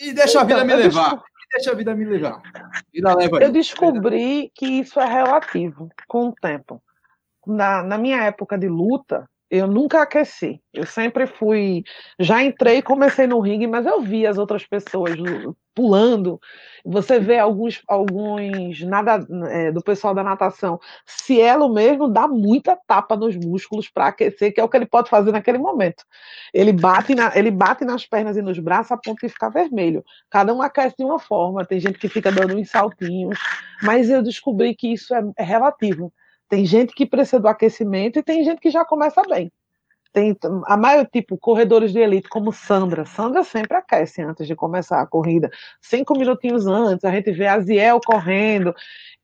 E 0.00 0.12
deixa 0.12 0.30
então, 0.30 0.40
a 0.40 0.44
vida 0.44 0.64
me 0.64 0.74
levar. 0.74 1.02
Desculpa. 1.02 1.24
Deixa 1.54 1.70
a 1.70 1.74
vida 1.74 1.94
me 1.94 2.04
levar. 2.04 2.42
Vida 2.92 3.14
leva 3.14 3.38
eu 3.42 3.52
descobri 3.52 4.50
que 4.54 4.66
isso 4.66 4.98
é 4.98 5.06
relativo 5.06 5.88
com 6.08 6.28
o 6.28 6.34
tempo. 6.34 6.82
Na, 7.46 7.82
na 7.82 7.96
minha 7.96 8.22
época 8.24 8.58
de 8.58 8.68
luta, 8.68 9.28
eu 9.54 9.68
nunca 9.68 10.02
aqueci. 10.02 10.60
Eu 10.72 10.84
sempre 10.84 11.26
fui. 11.26 11.84
Já 12.18 12.42
entrei, 12.42 12.82
comecei 12.82 13.26
no 13.26 13.38
ringue, 13.38 13.68
mas 13.68 13.86
eu 13.86 14.00
vi 14.00 14.26
as 14.26 14.36
outras 14.36 14.66
pessoas 14.66 15.12
pulando. 15.72 16.40
Você 16.84 17.20
vê 17.20 17.38
alguns, 17.38 17.80
alguns 17.86 18.80
nada 18.82 19.24
é, 19.50 19.70
do 19.70 19.80
pessoal 19.80 20.12
da 20.12 20.24
natação. 20.24 20.80
Cielo 21.06 21.72
mesmo 21.72 22.08
dá 22.08 22.26
muita 22.26 22.76
tapa 22.86 23.16
nos 23.16 23.36
músculos 23.36 23.88
para 23.88 24.08
aquecer, 24.08 24.52
que 24.52 24.60
é 24.60 24.64
o 24.64 24.68
que 24.68 24.76
ele 24.76 24.86
pode 24.86 25.08
fazer 25.08 25.30
naquele 25.30 25.58
momento. 25.58 26.04
Ele 26.52 26.72
bate, 26.72 27.14
na, 27.14 27.32
ele 27.36 27.50
bate 27.50 27.84
nas 27.84 28.04
pernas 28.04 28.36
e 28.36 28.42
nos 28.42 28.58
braços 28.58 28.90
a 28.90 28.96
ponto 28.96 29.20
de 29.20 29.32
ficar 29.32 29.50
vermelho. 29.50 30.04
Cada 30.30 30.52
um 30.52 30.62
aquece 30.62 30.96
de 30.98 31.04
uma 31.04 31.20
forma. 31.20 31.64
Tem 31.64 31.78
gente 31.78 31.98
que 31.98 32.08
fica 32.08 32.32
dando 32.32 32.56
uns 32.56 32.70
saltinhos, 32.70 33.38
mas 33.82 34.10
eu 34.10 34.20
descobri 34.20 34.74
que 34.74 34.92
isso 34.92 35.14
é, 35.14 35.22
é 35.38 35.44
relativo. 35.44 36.12
Tem 36.48 36.64
gente 36.64 36.94
que 36.94 37.06
precisa 37.06 37.40
do 37.40 37.48
aquecimento 37.48 38.18
e 38.18 38.22
tem 38.22 38.44
gente 38.44 38.60
que 38.60 38.70
já 38.70 38.84
começa 38.84 39.22
bem. 39.22 39.50
Tem 40.12 40.36
a 40.66 40.76
maior 40.76 41.04
tipo 41.06 41.36
corredores 41.36 41.92
de 41.92 41.98
elite 41.98 42.28
como 42.28 42.52
Sandra. 42.52 43.04
Sandra 43.04 43.42
sempre 43.42 43.76
aquece 43.76 44.22
antes 44.22 44.46
de 44.46 44.54
começar 44.54 45.00
a 45.00 45.06
corrida, 45.06 45.50
cinco 45.80 46.16
minutinhos 46.16 46.68
antes. 46.68 47.04
A 47.04 47.10
gente 47.10 47.32
vê 47.32 47.48
a 47.48 47.58
Ziel 47.58 47.98
correndo. 48.00 48.72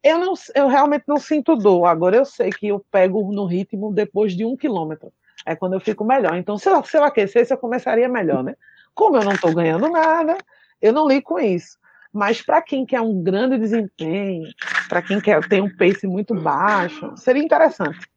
Eu 0.02 0.18
não, 0.18 0.34
eu 0.52 0.66
realmente 0.66 1.04
não 1.06 1.18
sinto 1.18 1.54
dor. 1.54 1.84
Agora 1.86 2.16
eu 2.16 2.24
sei 2.24 2.50
que 2.50 2.66
eu 2.66 2.84
pego 2.90 3.32
no 3.32 3.46
ritmo 3.46 3.92
depois 3.92 4.34
de 4.34 4.44
um 4.44 4.56
quilômetro. 4.56 5.12
É 5.46 5.54
quando 5.54 5.74
eu 5.74 5.80
fico 5.80 6.04
melhor. 6.04 6.34
Então, 6.36 6.58
se 6.58 6.68
eu, 6.68 6.82
se 6.82 6.96
eu 6.96 7.04
aquecesse, 7.04 7.52
eu 7.52 7.58
começaria 7.58 8.08
melhor, 8.08 8.42
né? 8.42 8.56
Como 8.92 9.16
eu 9.16 9.24
não 9.24 9.32
estou 9.32 9.54
ganhando 9.54 9.88
nada, 9.88 10.36
eu 10.82 10.92
não 10.92 11.06
ligo 11.06 11.22
com 11.22 11.38
isso. 11.38 11.78
Mas 12.12 12.42
para 12.42 12.60
quem 12.60 12.84
quer 12.84 13.00
um 13.00 13.22
grande 13.22 13.56
desempenho, 13.56 14.48
para 14.88 15.00
quem 15.00 15.20
quer 15.20 15.46
ter 15.48 15.62
um 15.62 15.74
pace 15.76 16.06
muito 16.06 16.34
baixo, 16.34 17.16
seria 17.16 17.42
interessante. 17.42 18.08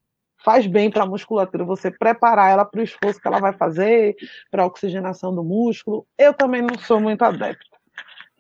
Faz 0.44 0.68
bem 0.68 0.90
para 0.90 1.04
a 1.04 1.08
musculatura 1.08 1.64
você 1.64 1.90
preparar 1.90 2.52
ela 2.52 2.66
para 2.66 2.82
o 2.82 2.84
esforço 2.84 3.22
que 3.22 3.28
ela 3.28 3.40
vai 3.40 3.54
fazer, 3.54 4.16
para 4.52 4.64
a 4.64 4.66
oxigenação 4.66 5.34
do 5.34 5.44
músculo. 5.44 6.06
Eu 6.18 6.34
também 6.34 6.62
não 6.62 6.78
sou 6.78 7.00
muito 7.00 7.22
adepto. 7.24 7.66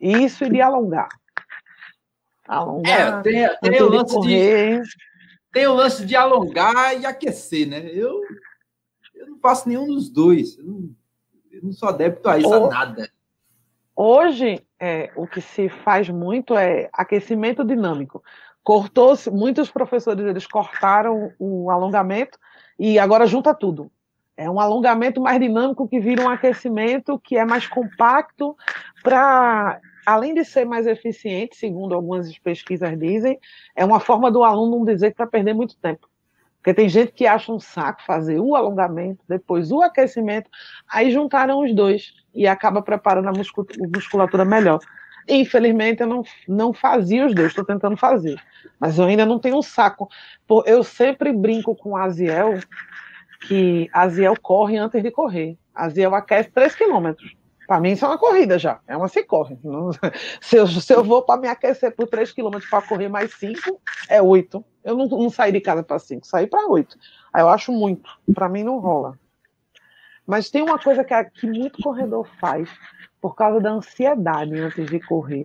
E 0.01 0.11
isso 0.23 0.43
iria 0.43 0.65
alongar. 0.65 1.07
Alongar. 2.45 3.19
É, 3.19 3.21
tem, 3.21 3.57
tem 3.61 3.81
o 3.81 3.89
lance 3.89 4.19
de, 4.19 4.81
tem 5.51 5.67
o 5.67 5.73
lance 5.73 6.05
de 6.05 6.15
alongar 6.15 6.99
e 6.99 7.05
aquecer, 7.05 7.67
né? 7.67 7.89
Eu, 7.93 8.21
eu 9.15 9.27
não 9.27 9.39
faço 9.39 9.69
nenhum 9.69 9.85
dos 9.85 10.09
dois. 10.09 10.57
Eu 10.57 10.65
não, 10.65 10.89
eu 11.51 11.63
não 11.63 11.71
sou 11.71 11.87
adepto 11.87 12.27
a 12.27 12.37
isso, 12.37 12.53
a 12.53 12.67
nada. 12.67 13.09
Hoje, 13.95 14.65
é, 14.79 15.11
o 15.15 15.27
que 15.27 15.39
se 15.39 15.69
faz 15.69 16.09
muito 16.09 16.55
é 16.55 16.89
aquecimento 16.91 17.63
dinâmico. 17.63 18.23
Cortou-se, 18.63 19.29
muitos 19.29 19.69
professores 19.69 20.25
eles 20.25 20.47
cortaram 20.47 21.31
o 21.37 21.69
alongamento 21.69 22.39
e 22.79 22.97
agora 22.97 23.27
junta 23.27 23.53
tudo. 23.53 23.91
É 24.35 24.49
um 24.49 24.59
alongamento 24.59 25.21
mais 25.21 25.39
dinâmico 25.39 25.87
que 25.87 25.99
vira 25.99 26.23
um 26.23 26.29
aquecimento 26.29 27.19
que 27.19 27.37
é 27.37 27.45
mais 27.45 27.67
compacto 27.67 28.57
para, 29.03 29.79
além 30.05 30.33
de 30.33 30.43
ser 30.43 30.65
mais 30.65 30.87
eficiente, 30.87 31.55
segundo 31.55 31.93
algumas 31.93 32.35
pesquisas 32.39 32.97
dizem, 32.97 33.39
é 33.75 33.85
uma 33.85 33.99
forma 33.99 34.31
do 34.31 34.43
aluno 34.43 34.79
não 34.79 34.85
dizer 34.85 35.11
que 35.11 35.19
vai 35.19 35.27
perder 35.27 35.53
muito 35.53 35.77
tempo. 35.77 36.09
Porque 36.63 36.73
tem 36.73 36.87
gente 36.87 37.11
que 37.11 37.27
acha 37.27 37.51
um 37.51 37.59
saco 37.59 38.01
fazer 38.05 38.39
o 38.39 38.55
alongamento, 38.55 39.21
depois 39.27 39.69
o 39.69 39.81
aquecimento, 39.81 40.49
aí 40.89 41.11
juntaram 41.11 41.61
os 41.61 41.75
dois 41.75 42.13
e 42.33 42.47
acaba 42.47 42.81
preparando 42.81 43.27
a 43.27 43.33
musculatura 43.93 44.45
melhor. 44.45 44.79
Infelizmente, 45.27 45.99
eu 46.01 46.07
não, 46.07 46.23
não 46.47 46.73
fazia 46.73 47.25
os 47.25 47.35
dois, 47.35 47.49
estou 47.49 47.65
tentando 47.65 47.97
fazer. 47.97 48.41
Mas 48.79 48.97
eu 48.97 49.03
ainda 49.03 49.25
não 49.25 49.39
tenho 49.39 49.57
um 49.57 49.61
saco. 49.61 50.07
Eu 50.65 50.85
sempre 50.85 51.33
brinco 51.33 51.75
com 51.75 51.97
a 51.97 52.05
Aziel, 52.05 52.57
que 53.41 53.89
a 53.91 54.03
Aziel 54.03 54.35
corre 54.41 54.77
antes 54.77 55.03
de 55.03 55.11
correr. 55.11 55.57
A 55.75 55.87
Aziel 55.87 56.15
aquece 56.15 56.49
3 56.49 56.73
quilômetros. 56.75 57.35
Para 57.67 57.79
mim, 57.79 57.91
isso 57.91 58.05
é 58.05 58.07
uma 58.07 58.17
corrida 58.17 58.59
já. 58.59 58.79
É 58.87 58.95
uma 58.95 59.07
se 59.07 59.23
corre. 59.23 59.57
Se 60.41 60.57
eu, 60.57 60.67
se 60.67 60.93
eu 60.93 61.03
vou 61.03 61.21
para 61.21 61.39
me 61.39 61.47
aquecer 61.47 61.95
por 61.95 62.07
3 62.07 62.31
km 62.31 62.59
para 62.69 62.81
correr 62.81 63.07
mais 63.07 63.33
5, 63.35 63.81
é 64.09 64.21
8. 64.21 64.63
Eu 64.83 64.97
não, 64.97 65.07
não 65.07 65.29
saí 65.29 65.51
de 65.51 65.61
casa 65.61 65.81
para 65.81 65.97
5, 65.97 66.27
saí 66.27 66.45
para 66.45 66.67
8. 66.67 66.97
Aí 67.33 67.41
eu 67.41 67.49
acho 67.49 67.71
muito. 67.71 68.09
Para 68.33 68.49
mim, 68.49 68.63
não 68.63 68.79
rola. 68.79 69.17
Mas 70.25 70.49
tem 70.49 70.61
uma 70.61 70.79
coisa 70.79 71.03
que, 71.03 71.23
que 71.25 71.47
muito 71.47 71.81
corredor 71.81 72.27
faz, 72.39 72.69
por 73.21 73.35
causa 73.35 73.59
da 73.59 73.71
ansiedade 73.71 74.57
antes 74.57 74.85
de 74.85 74.99
correr, 74.99 75.43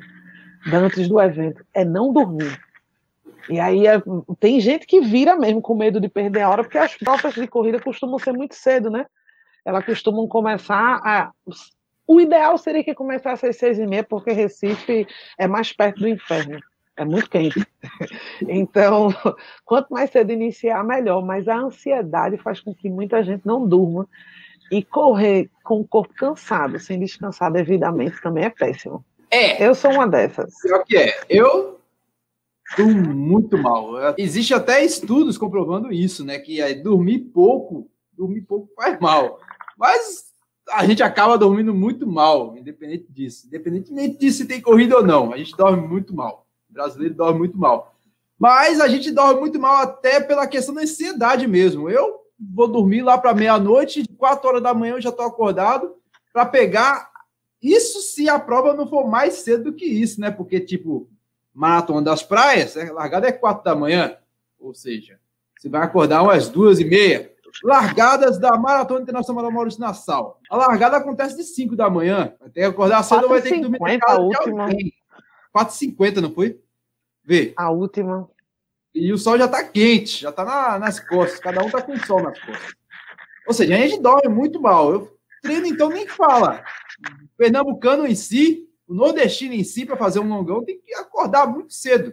antes 0.73 1.09
do 1.09 1.21
evento, 1.21 1.65
é 1.75 1.85
não 1.85 2.13
dormir. 2.13 2.61
E 3.49 3.59
aí 3.59 3.87
é, 3.87 4.01
tem 4.39 4.61
gente 4.61 4.87
que 4.87 5.01
vira 5.01 5.35
mesmo 5.37 5.63
com 5.63 5.75
medo 5.75 6.01
de 6.01 6.09
perder 6.09 6.43
a 6.43 6.51
hora, 6.51 6.63
porque 6.63 6.79
as 6.79 6.95
provas 6.97 7.35
de 7.35 7.47
corrida 7.47 7.81
costumam 7.81 8.19
ser 8.19 8.33
muito 8.33 8.55
cedo, 8.55 8.91
né? 8.91 9.07
Elas 9.65 9.85
costumam 9.85 10.29
começar 10.29 11.01
a 11.05 11.31
o 12.09 12.19
ideal 12.19 12.57
seria 12.57 12.83
que 12.83 12.95
começasse 12.95 13.47
às 13.47 13.57
seis 13.57 13.79
e 13.79 13.87
meia, 13.87 14.03
porque 14.03 14.33
Recife 14.33 15.07
é 15.37 15.47
mais 15.47 15.75
perto 15.75 16.01
do 16.01 16.09
inferno. 16.09 16.59
É 16.97 17.05
muito 17.05 17.29
quente. 17.29 17.65
Então, 18.49 19.09
quanto 19.65 19.93
mais 19.93 20.11
cedo 20.11 20.33
iniciar, 20.33 20.83
melhor. 20.85 21.25
Mas 21.25 21.49
a 21.49 21.57
ansiedade 21.57 22.39
faz 22.39 22.61
com 22.61 22.75
que 22.75 22.89
muita 22.89 23.23
gente 23.23 23.45
não 23.45 23.67
durma. 23.67 24.09
E 24.71 24.83
correr 24.83 25.51
com 25.65 25.81
o 25.81 25.87
corpo 25.87 26.15
cansado, 26.15 26.79
sem 26.79 27.01
descansar 27.01 27.51
devidamente, 27.51 28.21
também 28.23 28.45
é 28.45 28.51
péssimo. 28.51 29.05
É. 29.31 29.65
Eu 29.65 29.75
sou 29.75 29.91
uma 29.93 30.07
dessas. 30.07 30.55
Pior 30.63 30.85
que 30.85 30.97
é. 30.97 31.21
Eu 31.29 31.81
durmo 32.77 33.15
muito 33.15 33.59
mal. 33.59 34.15
Existe 34.17 34.55
até 34.55 34.85
estudos 34.85 35.37
comprovando 35.37 35.93
isso, 35.93 36.25
né? 36.25 36.39
Que 36.39 36.61
é 36.61 36.75
dormir 36.75 37.19
pouco, 37.19 37.91
dormir 38.13 38.43
pouco 38.43 38.71
faz 38.77 38.99
mal. 39.01 39.41
Mas 39.77 40.28
a 40.71 40.87
gente 40.87 41.03
acaba 41.03 41.39
dormindo 41.39 41.75
muito 41.75 42.07
mal, 42.07 42.57
independente 42.57 43.07
disso. 43.11 43.47
Independentemente 43.47 44.19
de 44.19 44.33
se 44.33 44.47
tem 44.47 44.61
corrida 44.61 44.97
ou 44.97 45.05
não, 45.05 45.33
a 45.33 45.37
gente 45.37 45.57
dorme 45.57 45.87
muito 45.87 46.15
mal. 46.15 46.47
O 46.69 46.73
brasileiro 46.73 47.15
dorme 47.15 47.39
muito 47.39 47.57
mal. 47.57 47.95
Mas 48.39 48.81
a 48.81 48.87
gente 48.87 49.11
dorme 49.11 49.41
muito 49.41 49.59
mal 49.59 49.83
até 49.83 50.21
pela 50.21 50.47
questão 50.47 50.75
da 50.75 50.83
ansiedade 50.83 51.47
mesmo. 51.47 51.91
Eu 51.91 52.21
vou 52.39 52.69
dormir 52.69 53.03
lá 53.03 53.19
para 53.19 53.35
meia-noite, 53.35 54.07
quatro 54.17 54.49
horas 54.49 54.63
da 54.63 54.73
manhã 54.73 54.95
eu 54.95 55.01
já 55.01 55.09
estou 55.09 55.27
acordado 55.27 55.95
para 56.33 56.47
pegar 56.47 57.11
Isso 57.61 58.01
se 58.01 58.29
a 58.29 58.39
prova 58.39 58.75
não 58.75 58.87
for 58.87 59.09
mais 59.09 59.35
cedo 59.35 59.65
do 59.65 59.73
que 59.73 59.85
isso, 59.85 60.21
né? 60.21 60.31
Porque, 60.31 60.61
tipo, 60.61 61.11
maratona 61.53 62.03
das 62.03 62.23
praias, 62.23 62.77
a 62.77 62.93
largada 62.93 63.27
é 63.27 63.33
quatro 63.33 63.65
da 63.65 63.75
manhã. 63.75 64.17
Ou 64.61 64.73
seja, 64.73 65.19
você 65.59 65.69
vai 65.69 65.83
acordar 65.83 66.23
umas 66.23 66.49
duas 66.49 66.79
e 66.79 66.85
meia. 66.85 67.33
Largadas 67.63 68.39
da 68.39 68.57
Maratona 68.57 69.03
Internacional 69.03 69.51
Maurício 69.51 69.81
Nassau. 69.81 70.41
A 70.51 70.57
largada 70.57 70.97
acontece 70.97 71.37
de 71.37 71.45
5 71.45 71.77
da 71.77 71.91
manhã. 71.91 72.35
Vai 72.41 72.51
ter 72.51 72.61
que 72.61 72.67
acordar 72.67 73.03
cedo 73.03 73.29
vai 73.29 73.43
ter 73.43 73.53
que 73.53 73.61
dormir 73.61 73.79
na 73.79 73.99
casa 73.99 74.19
a 74.19 74.23
última. 74.23 74.69
4h50, 75.57 76.17
não 76.21 76.33
foi? 76.33 76.61
Vê. 77.25 77.53
A 77.57 77.71
última. 77.71 78.29
E 78.95 79.13
o 79.13 79.19
sol 79.19 79.39
já 79.39 79.47
tá 79.47 79.63
quente, 79.63 80.23
já 80.23 80.33
tá 80.33 80.45
na, 80.45 80.79
nas 80.79 80.99
costas. 80.99 81.39
Cada 81.39 81.65
um 81.65 81.71
tá 81.71 81.83
com 81.83 81.97
sol 81.99 82.23
nas 82.23 82.39
costas. 82.41 82.73
Ou 83.47 83.55
seja, 83.55 83.75
a 83.75 83.79
gente 83.79 84.01
dorme 84.01 84.29
muito 84.29 84.61
mal. 84.61 84.93
Eu 84.93 85.19
treino, 85.43 85.67
então, 85.67 85.89
nem 85.89 86.07
fala. 86.07 86.63
O 87.23 87.37
pernambucano 87.37 88.07
em 88.07 88.15
si, 88.15 88.69
o 88.87 88.95
nordestino 88.95 89.55
em 89.55 89.65
si, 89.65 89.87
para 89.87 89.97
fazer 89.97 90.21
um 90.21 90.29
longão, 90.29 90.65
tem 90.65 90.81
que 90.81 90.95
acordar 90.95 91.47
muito 91.47 91.73
cedo. 91.73 92.13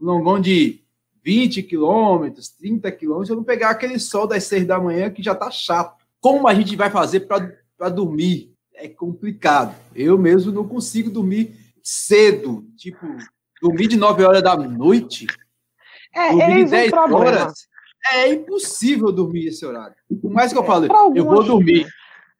Um 0.00 0.06
longão 0.06 0.40
de 0.40 0.84
20 1.28 1.62
quilômetros, 1.62 2.48
30 2.48 2.90
quilômetros, 2.90 3.28
eu 3.28 3.36
não 3.36 3.44
pegar 3.44 3.68
aquele 3.68 3.98
sol 3.98 4.26
das 4.26 4.44
6 4.44 4.66
da 4.66 4.80
manhã 4.80 5.10
que 5.10 5.22
já 5.22 5.34
tá 5.34 5.50
chato. 5.50 6.02
Como 6.22 6.48
a 6.48 6.54
gente 6.54 6.74
vai 6.74 6.88
fazer 6.88 7.20
para 7.20 7.90
dormir? 7.90 8.54
É 8.72 8.88
complicado. 8.88 9.76
Eu 9.94 10.16
mesmo 10.16 10.50
não 10.50 10.66
consigo 10.66 11.10
dormir 11.10 11.54
cedo. 11.82 12.64
Tipo, 12.78 13.06
dormir 13.60 13.88
de 13.88 13.98
9 13.98 14.24
horas 14.24 14.42
da 14.42 14.56
noite. 14.56 15.26
É, 16.14 16.30
dormir 16.30 16.64
de 16.64 16.70
10 16.70 16.92
um 16.94 17.14
horas. 17.14 17.52
É 18.10 18.32
impossível 18.32 19.12
dormir 19.12 19.48
esse 19.48 19.66
horário. 19.66 19.96
Por 20.22 20.30
mais 20.30 20.50
que 20.50 20.58
eu 20.58 20.62
é, 20.62 20.66
fale, 20.66 20.88
eu 21.14 21.26
vou 21.26 21.44
dormir. 21.44 21.86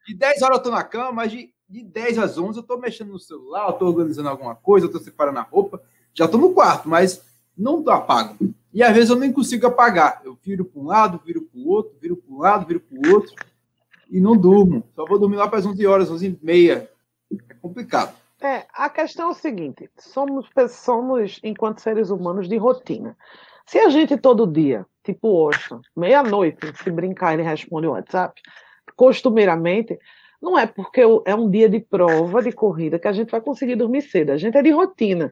De 0.07 0.15
10 0.15 0.41
horas 0.41 0.57
eu 0.57 0.63
tô 0.63 0.71
na 0.71 0.83
cama, 0.83 1.11
mas 1.11 1.31
de, 1.31 1.53
de 1.69 1.83
10 1.83 2.17
às 2.17 2.39
11 2.39 2.57
eu 2.57 2.63
tô 2.63 2.75
mexendo 2.77 3.11
no 3.11 3.19
celular, 3.19 3.67
eu 3.67 3.73
tô 3.73 3.85
organizando 3.85 4.29
alguma 4.29 4.55
coisa, 4.55 4.87
eu 4.87 4.91
tô 4.91 4.97
separando 4.97 5.37
a 5.37 5.43
roupa. 5.43 5.79
Já 6.11 6.27
tô 6.27 6.39
no 6.39 6.55
quarto, 6.55 6.89
mas 6.89 7.21
não 7.55 7.87
apago. 7.87 8.35
E 8.73 8.83
às 8.83 8.93
vezes 8.93 9.09
eu 9.09 9.15
nem 9.15 9.31
consigo 9.31 9.65
apagar. 9.67 10.21
Eu 10.23 10.37
viro 10.43 10.65
para 10.65 10.81
um 10.81 10.85
lado, 10.85 11.21
viro 11.25 11.41
para 11.41 11.59
o 11.59 11.67
outro, 11.67 11.97
viro 11.99 12.17
para 12.17 12.33
um 12.33 12.37
lado, 12.39 12.65
viro 12.65 12.79
para 12.79 12.97
o 12.97 13.13
outro 13.13 13.33
e 14.09 14.19
não 14.19 14.35
durmo. 14.35 14.83
Só 14.95 15.05
vou 15.05 15.19
dormir 15.19 15.37
lá 15.37 15.47
para 15.47 15.59
as 15.59 15.65
11 15.65 15.85
horas, 15.85 16.11
11 16.11 16.27
e 16.27 16.45
meia. 16.45 16.89
É 17.49 17.53
complicado. 17.55 18.15
É, 18.41 18.65
a 18.73 18.89
questão 18.89 19.29
é 19.29 19.31
o 19.31 19.35
seguinte: 19.35 19.89
somos, 19.97 20.47
somos, 20.69 21.39
enquanto 21.43 21.81
seres 21.81 22.09
humanos, 22.09 22.47
de 22.47 22.57
rotina. 22.57 23.17
Se 23.65 23.77
a 23.77 23.89
gente 23.89 24.17
todo 24.17 24.47
dia, 24.47 24.85
tipo 25.03 25.27
hoje, 25.29 25.69
meia-noite, 25.95 26.73
se 26.81 26.89
brincar, 26.89 27.33
ele 27.33 27.43
responde 27.43 27.85
o 27.85 27.91
WhatsApp, 27.91 28.41
costumeiramente, 28.95 29.99
não 30.41 30.57
é 30.57 30.65
porque 30.65 31.01
é 31.01 31.35
um 31.35 31.49
dia 31.49 31.69
de 31.69 31.79
prova, 31.79 32.41
de 32.41 32.51
corrida, 32.51 32.97
que 32.97 33.07
a 33.07 33.11
gente 33.11 33.29
vai 33.29 33.41
conseguir 33.41 33.75
dormir 33.75 34.01
cedo. 34.01 34.31
A 34.31 34.37
gente 34.37 34.57
é 34.57 34.63
de 34.63 34.71
rotina 34.71 35.31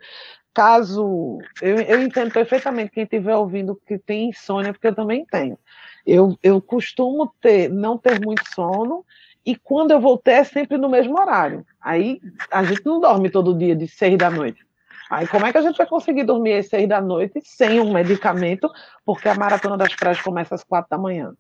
caso 0.58 1.38
eu, 1.62 1.80
eu 1.82 2.02
entendo 2.02 2.32
perfeitamente 2.32 2.90
quem 2.90 3.04
estiver 3.04 3.36
ouvindo 3.36 3.80
que 3.86 4.00
tem 4.00 4.30
insônia, 4.30 4.74
porque 4.74 4.88
eu 4.88 4.96
também 4.96 5.24
tenho. 5.24 5.56
Eu, 6.04 6.36
eu 6.42 6.60
costumo 6.60 7.32
ter, 7.40 7.70
não 7.70 7.96
ter 7.96 8.20
muito 8.20 8.42
sono, 8.56 9.06
e 9.46 9.56
quando 9.56 9.92
eu 9.92 10.02
vou 10.02 10.18
ter 10.18 10.32
é 10.32 10.44
sempre 10.44 10.76
no 10.76 10.90
mesmo 10.90 11.16
horário. 11.20 11.64
Aí 11.80 12.20
a 12.50 12.64
gente 12.64 12.84
não 12.84 13.00
dorme 13.00 13.30
todo 13.30 13.56
dia 13.56 13.76
de 13.76 13.88
seis 13.88 14.18
da 14.18 14.32
noite. 14.32 14.66
Aí 15.12 15.28
como 15.28 15.46
é 15.46 15.52
que 15.52 15.60
a 15.60 15.62
gente 15.62 15.78
vai 15.78 15.86
conseguir 15.86 16.24
dormir 16.24 16.54
às 16.54 16.68
seis 16.68 16.90
da 16.90 17.00
noite 17.00 17.40
sem 17.44 17.80
um 17.80 17.94
medicamento, 17.94 18.68
porque 19.06 19.30
a 19.30 19.36
maratona 19.36 19.78
das 19.78 19.94
praias 19.94 20.20
começa 20.22 20.56
às 20.56 20.64
quatro 20.64 20.90
da 20.90 20.98
manhã? 20.98 21.36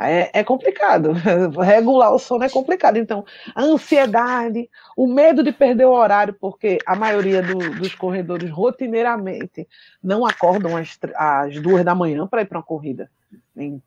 É, 0.00 0.30
é, 0.40 0.44
complicado. 0.44 1.12
Regular 1.62 2.12
o 2.12 2.18
sono 2.18 2.44
é 2.44 2.48
complicado. 2.48 2.96
Então, 2.96 3.24
a 3.54 3.62
ansiedade, 3.62 4.68
o 4.96 5.06
medo 5.06 5.42
de 5.42 5.52
perder 5.52 5.84
o 5.84 5.92
horário, 5.92 6.34
porque 6.40 6.78
a 6.86 6.96
maioria 6.96 7.42
do, 7.42 7.58
dos 7.78 7.94
corredores 7.94 8.50
rotineiramente 8.50 9.68
não 10.02 10.24
acordam 10.24 10.76
às, 10.76 10.98
às 11.14 11.60
duas 11.60 11.84
da 11.84 11.94
manhã 11.94 12.26
para 12.26 12.42
ir 12.42 12.46
para 12.46 12.58
uma 12.58 12.64
corrida. 12.64 13.10
Tem, 13.54 13.82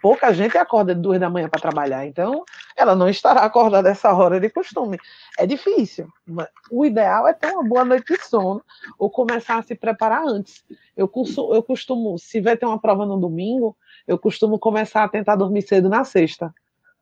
pouca 0.00 0.32
gente 0.32 0.56
acorda 0.56 0.94
de 0.94 1.00
duas 1.00 1.20
da 1.20 1.28
manhã 1.28 1.48
para 1.48 1.60
trabalhar, 1.60 2.06
então 2.06 2.44
ela 2.76 2.96
não 2.96 3.08
estará 3.08 3.42
acordada 3.42 3.90
essa 3.90 4.12
hora 4.12 4.40
de 4.40 4.48
costume. 4.48 4.98
É 5.38 5.46
difícil. 5.46 6.08
O 6.70 6.86
ideal 6.86 7.28
é 7.28 7.34
ter 7.34 7.52
uma 7.52 7.62
boa 7.62 7.84
noite 7.84 8.14
de 8.14 8.24
sono 8.24 8.62
ou 8.98 9.10
começar 9.10 9.58
a 9.58 9.62
se 9.62 9.74
preparar 9.74 10.24
antes. 10.26 10.64
Eu, 10.96 11.06
curso, 11.06 11.52
eu 11.52 11.62
costumo, 11.62 12.18
se 12.18 12.40
vai 12.40 12.56
ter 12.56 12.66
uma 12.66 12.80
prova 12.80 13.04
no 13.04 13.20
domingo, 13.20 13.76
eu 14.06 14.18
costumo 14.18 14.58
começar 14.58 15.04
a 15.04 15.08
tentar 15.08 15.36
dormir 15.36 15.62
cedo 15.62 15.88
na 15.88 16.04
sexta. 16.04 16.52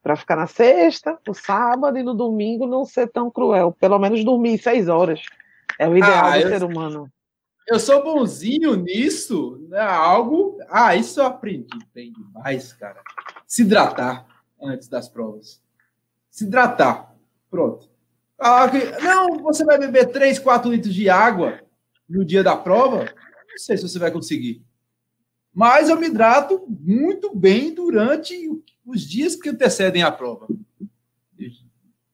Para 0.02 0.16
ficar 0.16 0.36
na 0.36 0.46
sexta, 0.46 1.18
no 1.26 1.34
sábado 1.34 1.98
e 1.98 2.02
no 2.02 2.14
domingo 2.14 2.66
não 2.66 2.84
ser 2.84 3.08
tão 3.08 3.30
cruel. 3.30 3.72
Pelo 3.72 3.98
menos 3.98 4.24
dormir 4.24 4.58
seis 4.58 4.88
horas. 4.88 5.20
É 5.78 5.88
o 5.88 5.96
ideal 5.96 6.26
ah, 6.26 6.30
do 6.30 6.38
eu, 6.38 6.48
ser 6.48 6.64
humano. 6.64 7.10
Eu 7.66 7.78
sou 7.78 8.02
bonzinho 8.02 8.74
nisso, 8.76 9.64
né? 9.68 9.80
Algo. 9.80 10.58
Ah, 10.70 10.96
isso 10.96 11.20
eu 11.20 11.26
aprendi 11.26 11.78
bem 11.94 12.12
demais, 12.12 12.72
cara. 12.72 13.00
Se 13.46 13.62
hidratar 13.62 14.26
antes 14.60 14.88
das 14.88 15.08
provas. 15.08 15.60
Se 16.30 16.44
hidratar. 16.44 17.14
Pronto. 17.50 17.88
Ah, 18.38 18.66
não, 19.02 19.38
você 19.38 19.64
vai 19.64 19.78
beber 19.78 20.10
3, 20.10 20.38
4 20.38 20.70
litros 20.70 20.94
de 20.94 21.10
água 21.10 21.60
no 22.08 22.24
dia 22.24 22.42
da 22.42 22.56
prova? 22.56 23.04
Não 23.04 23.58
sei 23.58 23.76
se 23.76 23.88
você 23.88 23.98
vai 23.98 24.10
conseguir. 24.10 24.64
Mas 25.58 25.88
eu 25.88 25.98
me 25.98 26.06
hidrato 26.06 26.64
muito 26.68 27.34
bem 27.34 27.74
durante 27.74 28.48
os 28.86 29.00
dias 29.00 29.34
que 29.34 29.48
antecedem 29.48 30.04
a 30.04 30.12
prova. 30.12 30.46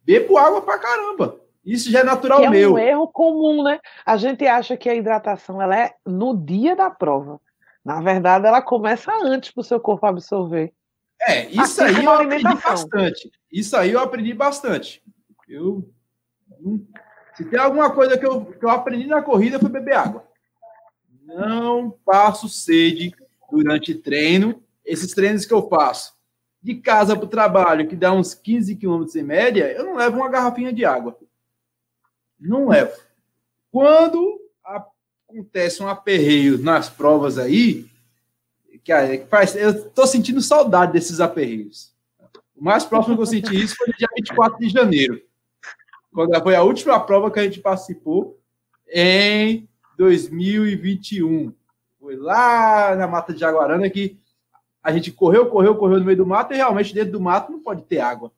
Bebo 0.02 0.38
água 0.38 0.62
pra 0.62 0.78
caramba. 0.78 1.38
Isso 1.62 1.90
já 1.90 2.00
é 2.00 2.04
natural 2.04 2.42
é 2.42 2.48
meu. 2.48 2.70
É 2.70 2.72
um 2.72 2.78
erro 2.78 3.08
comum, 3.08 3.62
né? 3.62 3.80
A 4.06 4.16
gente 4.16 4.46
acha 4.46 4.78
que 4.78 4.88
a 4.88 4.94
hidratação 4.94 5.60
ela 5.60 5.78
é 5.78 5.94
no 6.06 6.34
dia 6.34 6.74
da 6.74 6.88
prova. 6.88 7.38
Na 7.84 8.00
verdade, 8.00 8.46
ela 8.46 8.62
começa 8.62 9.12
antes 9.22 9.50
para 9.50 9.60
o 9.60 9.64
seu 9.64 9.78
corpo 9.78 10.06
absorver. 10.06 10.72
É, 11.20 11.44
isso 11.48 11.84
assim 11.84 11.96
aí 11.96 12.04
eu 12.06 12.12
aprendi 12.12 12.44
bastante. 12.44 13.30
Isso 13.52 13.76
aí 13.76 13.92
eu 13.92 14.00
aprendi 14.00 14.32
bastante. 14.32 15.02
Eu, 15.46 15.86
se 17.34 17.44
tem 17.44 17.60
alguma 17.60 17.90
coisa 17.90 18.16
que 18.16 18.26
eu, 18.26 18.46
que 18.46 18.64
eu 18.64 18.70
aprendi 18.70 19.06
na 19.06 19.20
corrida 19.20 19.60
foi 19.60 19.68
beber 19.68 19.96
água. 19.96 20.26
Não 21.26 21.90
passo 22.06 22.48
sede 22.48 23.14
durante 23.54 23.94
treino. 23.94 24.62
Esses 24.84 25.12
treinos 25.12 25.46
que 25.46 25.54
eu 25.54 25.68
faço 25.68 26.14
de 26.62 26.76
casa 26.76 27.14
para 27.14 27.24
o 27.24 27.28
trabalho, 27.28 27.86
que 27.86 27.94
dá 27.94 28.12
uns 28.12 28.34
15 28.34 28.76
quilômetros 28.76 29.16
em 29.16 29.22
média, 29.22 29.70
eu 29.72 29.84
não 29.84 29.96
levo 29.96 30.16
uma 30.16 30.30
garrafinha 30.30 30.72
de 30.72 30.84
água. 30.84 31.18
Não 32.40 32.68
levo. 32.68 32.92
Quando 33.70 34.40
acontece 34.64 35.82
um 35.82 35.88
aperreio 35.88 36.58
nas 36.58 36.88
provas 36.88 37.38
aí, 37.38 37.86
que 38.82 39.26
faz, 39.28 39.56
eu 39.56 39.70
estou 39.70 40.06
sentindo 40.06 40.40
saudade 40.40 40.92
desses 40.92 41.20
aperreios. 41.20 41.92
O 42.54 42.62
mais 42.62 42.84
próximo 42.84 43.16
que 43.16 43.22
eu 43.22 43.26
senti 43.26 43.62
isso 43.62 43.74
foi 43.76 43.88
no 43.88 43.94
dia 43.94 44.08
24 44.16 44.58
de 44.58 44.68
janeiro, 44.68 45.20
quando 46.12 46.40
foi 46.42 46.54
a 46.54 46.62
última 46.62 47.00
prova 47.00 47.30
que 47.30 47.40
a 47.40 47.44
gente 47.44 47.60
participou 47.60 48.38
em 48.88 49.68
2021. 49.98 51.52
Foi 52.04 52.16
lá 52.16 52.94
na 52.94 53.06
mata 53.06 53.32
de 53.32 53.40
Jaguarana 53.40 53.88
que 53.88 54.20
a 54.82 54.92
gente 54.92 55.10
correu, 55.10 55.46
correu, 55.46 55.74
correu 55.74 55.98
no 55.98 56.04
meio 56.04 56.18
do 56.18 56.26
mato 56.26 56.52
e 56.52 56.56
realmente 56.56 56.92
dentro 56.92 57.12
do 57.12 57.20
mato 57.20 57.50
não 57.50 57.60
pode 57.60 57.80
ter 57.84 57.98
água. 57.98 58.30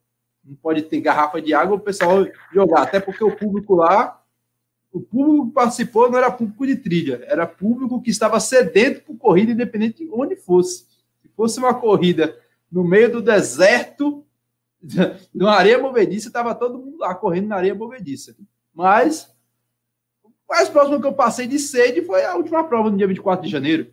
Não 0.45 0.55
pode 0.55 0.83
ter 0.83 1.01
garrafa 1.01 1.43
de 1.43 1.53
água 1.53 1.75
o 1.75 1.81
pessoal 1.81 2.25
jogar. 2.55 2.83
Até 2.83 3.01
porque 3.01 3.25
o 3.25 3.37
público 3.37 3.75
lá, 3.75 4.23
o 4.93 5.01
público 5.01 5.49
que 5.49 5.55
participou 5.55 6.09
não 6.09 6.17
era 6.17 6.31
público 6.31 6.65
de 6.65 6.77
trilha, 6.77 7.25
era 7.27 7.45
público 7.45 8.01
que 8.01 8.09
estava 8.09 8.39
sedento 8.39 9.03
por 9.03 9.17
corrida, 9.17 9.51
independente 9.51 10.05
de 10.05 10.11
onde 10.13 10.37
fosse. 10.37 10.87
Se 11.21 11.29
fosse 11.37 11.59
uma 11.59 11.75
corrida 11.75 12.39
no 12.71 12.85
meio 12.85 13.11
do 13.11 13.21
deserto, 13.21 14.25
numa 15.35 15.57
areia 15.57 15.77
movediça, 15.77 16.29
estava 16.29 16.55
todo 16.55 16.79
mundo 16.79 16.99
lá 16.99 17.13
correndo 17.17 17.49
na 17.49 17.57
areia 17.57 17.75
movediça. 17.75 18.37
Mas 18.73 19.36
o 20.49 20.55
mais 20.55 20.69
próximo 20.69 21.01
que 21.01 21.07
eu 21.07 21.13
passei 21.13 21.47
de 21.47 21.59
sede 21.59 22.03
foi 22.03 22.25
a 22.25 22.37
última 22.37 22.65
prova 22.65 22.91
no 22.91 22.97
dia 22.97 23.07
24 23.07 23.45
de 23.45 23.51
janeiro. 23.51 23.93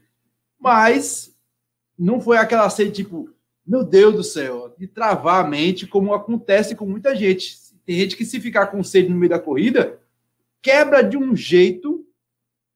Mas 0.59 1.35
não 1.97 2.21
foi 2.21 2.37
aquela 2.37 2.69
sede 2.69 2.91
tipo, 2.91 3.29
meu 3.65 3.83
Deus 3.83 4.15
do 4.15 4.23
céu, 4.23 4.73
de 4.77 4.87
travar 4.87 5.43
a 5.43 5.47
mente, 5.47 5.87
como 5.87 6.13
acontece 6.13 6.75
com 6.75 6.85
muita 6.85 7.15
gente. 7.15 7.57
Tem 7.85 7.97
gente 7.97 8.15
que, 8.15 8.25
se 8.25 8.39
ficar 8.39 8.67
com 8.67 8.83
sede 8.83 9.09
no 9.09 9.17
meio 9.17 9.29
da 9.29 9.39
corrida, 9.39 9.99
quebra 10.61 11.03
de 11.03 11.17
um 11.17 11.35
jeito 11.35 12.05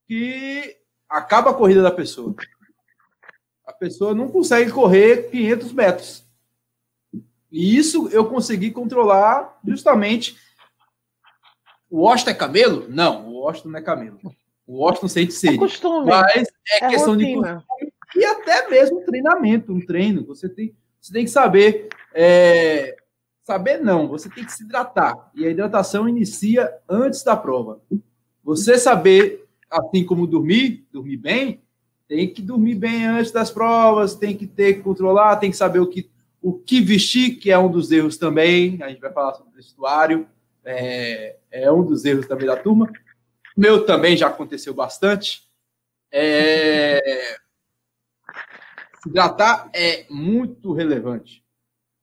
que 0.08 0.78
acaba 1.10 1.52
a 1.52 1.54
corrida 1.54 1.82
da 1.82 1.92
pessoa. 1.92 2.36
A 3.66 3.74
pessoa 3.74 4.14
não 4.14 4.28
consegue 4.30 4.72
correr 4.72 5.30
500 5.30 5.74
metros. 5.74 6.26
E 7.52 7.78
isso 7.78 8.10
eu 8.10 8.26
consegui 8.26 8.72
controlar 8.72 9.60
justamente 9.66 10.38
o 11.90 12.02
Washington 12.02 12.32
é 12.32 12.34
camelo? 12.34 12.86
Não, 12.90 13.28
o 13.28 13.40
Washington 13.42 13.70
não 13.70 13.80
é 13.80 13.82
camelo. 13.82 14.20
O 14.66 14.80
Washington 14.80 15.08
sente 15.08 15.34
sede. 15.34 15.56
É 15.56 15.60
costume. 15.60 16.10
Mas 16.10 16.48
é, 16.82 16.86
é 16.86 16.90
questão 16.90 17.14
rotina. 17.14 17.28
de 17.28 17.36
costume 17.36 17.94
e 18.16 18.26
até 18.26 18.70
mesmo 18.70 19.02
treinamento, 19.02 19.74
um 19.74 19.86
treino. 19.86 20.26
Você 20.26 20.50
tem, 20.50 20.76
você 21.00 21.14
tem 21.14 21.26
que 21.26 21.32
saber 21.32 21.90
é, 22.14 22.96
Saber 23.48 23.80
não, 23.80 24.10
você 24.10 24.30
tem 24.30 24.44
que 24.44 24.52
se 24.52 24.66
hidratar. 24.66 25.32
E 25.34 25.46
a 25.46 25.50
hidratação 25.50 26.10
inicia 26.10 26.70
antes 26.90 27.24
da 27.24 27.34
prova. 27.34 27.80
Você 28.44 28.78
saber, 28.78 29.46
assim 29.72 30.04
como 30.04 30.28
dormir, 30.28 30.86
dormir 30.92 31.16
bem, 31.16 31.62
tem 32.10 32.28
que 32.28 32.42
dormir 32.42 32.76
bem 32.76 33.06
antes 33.06 33.32
das 33.32 33.50
provas, 33.50 34.16
tem 34.16 34.36
que 34.36 34.46
ter 34.46 34.74
que 34.74 34.82
controlar, 34.82 35.38
tem 35.38 35.50
que 35.50 35.56
saber 35.56 35.80
o 35.80 35.88
que, 35.88 36.10
o 36.42 36.52
que 36.52 36.82
vestir, 36.82 37.38
que 37.38 37.50
é 37.50 37.58
um 37.58 37.72
dos 37.72 37.90
erros 37.90 38.18
também. 38.18 38.84
A 38.84 38.90
gente 38.90 39.00
vai 39.00 39.14
falar 39.14 39.34
sobre 39.36 39.54
o 39.54 39.56
vestuário, 39.56 40.28
é, 40.66 41.38
é 41.64 41.72
um 41.72 41.84
dos 41.84 42.06
erros 42.06 42.28
também 42.28 42.48
da 42.48 42.56
turma. 42.56 42.92
Meu 43.56 43.86
também 43.86 44.16
já 44.16 44.28
aconteceu 44.28 44.74
bastante. 44.74 45.42
É, 46.12 47.02
se 49.02 49.10
hidratar 49.10 49.70
é 49.74 50.06
muito 50.10 50.74
relevante. 50.74 51.44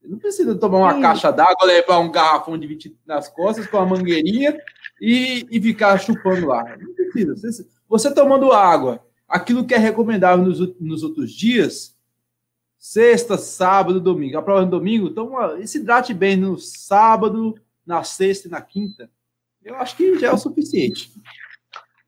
Não 0.03 0.19
precisa 0.19 0.55
tomar 0.55 0.79
uma 0.79 0.95
Sim. 0.95 1.01
caixa 1.01 1.31
d'água, 1.31 1.67
levar 1.67 1.99
um 1.99 2.13
garrafão 2.13 2.59
de 2.59 2.67
20 2.67 2.99
nas 3.07 3.29
costas 3.29 3.67
com 3.67 3.79
uma 3.79 3.97
mangueirinha 3.97 4.59
e, 5.01 5.47
e 5.51 5.61
ficar 5.63 5.99
chupando 5.99 6.47
lá. 6.47 6.77
Não 6.77 6.95
precisa. 6.95 7.35
Você, 7.35 7.67
você 7.89 8.15
tomando 8.15 8.53
água, 8.53 9.05
aquilo 9.27 9.65
que 9.65 9.75
é 9.75 9.79
recomendável 9.79 10.45
nos, 10.45 10.61
nos 10.79 11.03
outros 11.03 11.33
dias, 11.33 11.97
sexta, 12.77 13.39
sábado, 13.39 13.99
domingo. 13.99 14.37
A 14.37 14.43
prova 14.43 14.63
no 14.63 14.71
domingo, 14.71 15.09
então 15.09 15.33
se 15.67 15.79
hidrate 15.79 16.13
bem 16.13 16.37
no 16.37 16.59
sábado, 16.59 17.55
na 17.87 18.05
sexta 18.05 18.47
e 18.47 18.51
na 18.51 18.61
quinta. 18.61 19.11
Eu 19.65 19.77
acho 19.77 19.97
que 19.97 20.19
já 20.19 20.29
é 20.29 20.33
o 20.33 20.39
suficiente. 20.39 21.11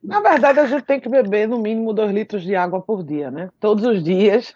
Na 0.03 0.21
verdade, 0.21 0.61
a 0.61 0.66
gente 0.66 0.85
tem 0.85 1.01
que 1.01 1.09
beber 1.09 1.49
no 1.49 1.59
mínimo 1.59 1.92
dois 1.92 2.12
litros 2.12 2.42
de 2.42 2.55
água 2.55 2.81
por 2.81 3.03
dia, 3.03 3.31
né? 3.31 3.51
Todos 3.59 3.85
os 3.85 4.05
dias. 4.05 4.55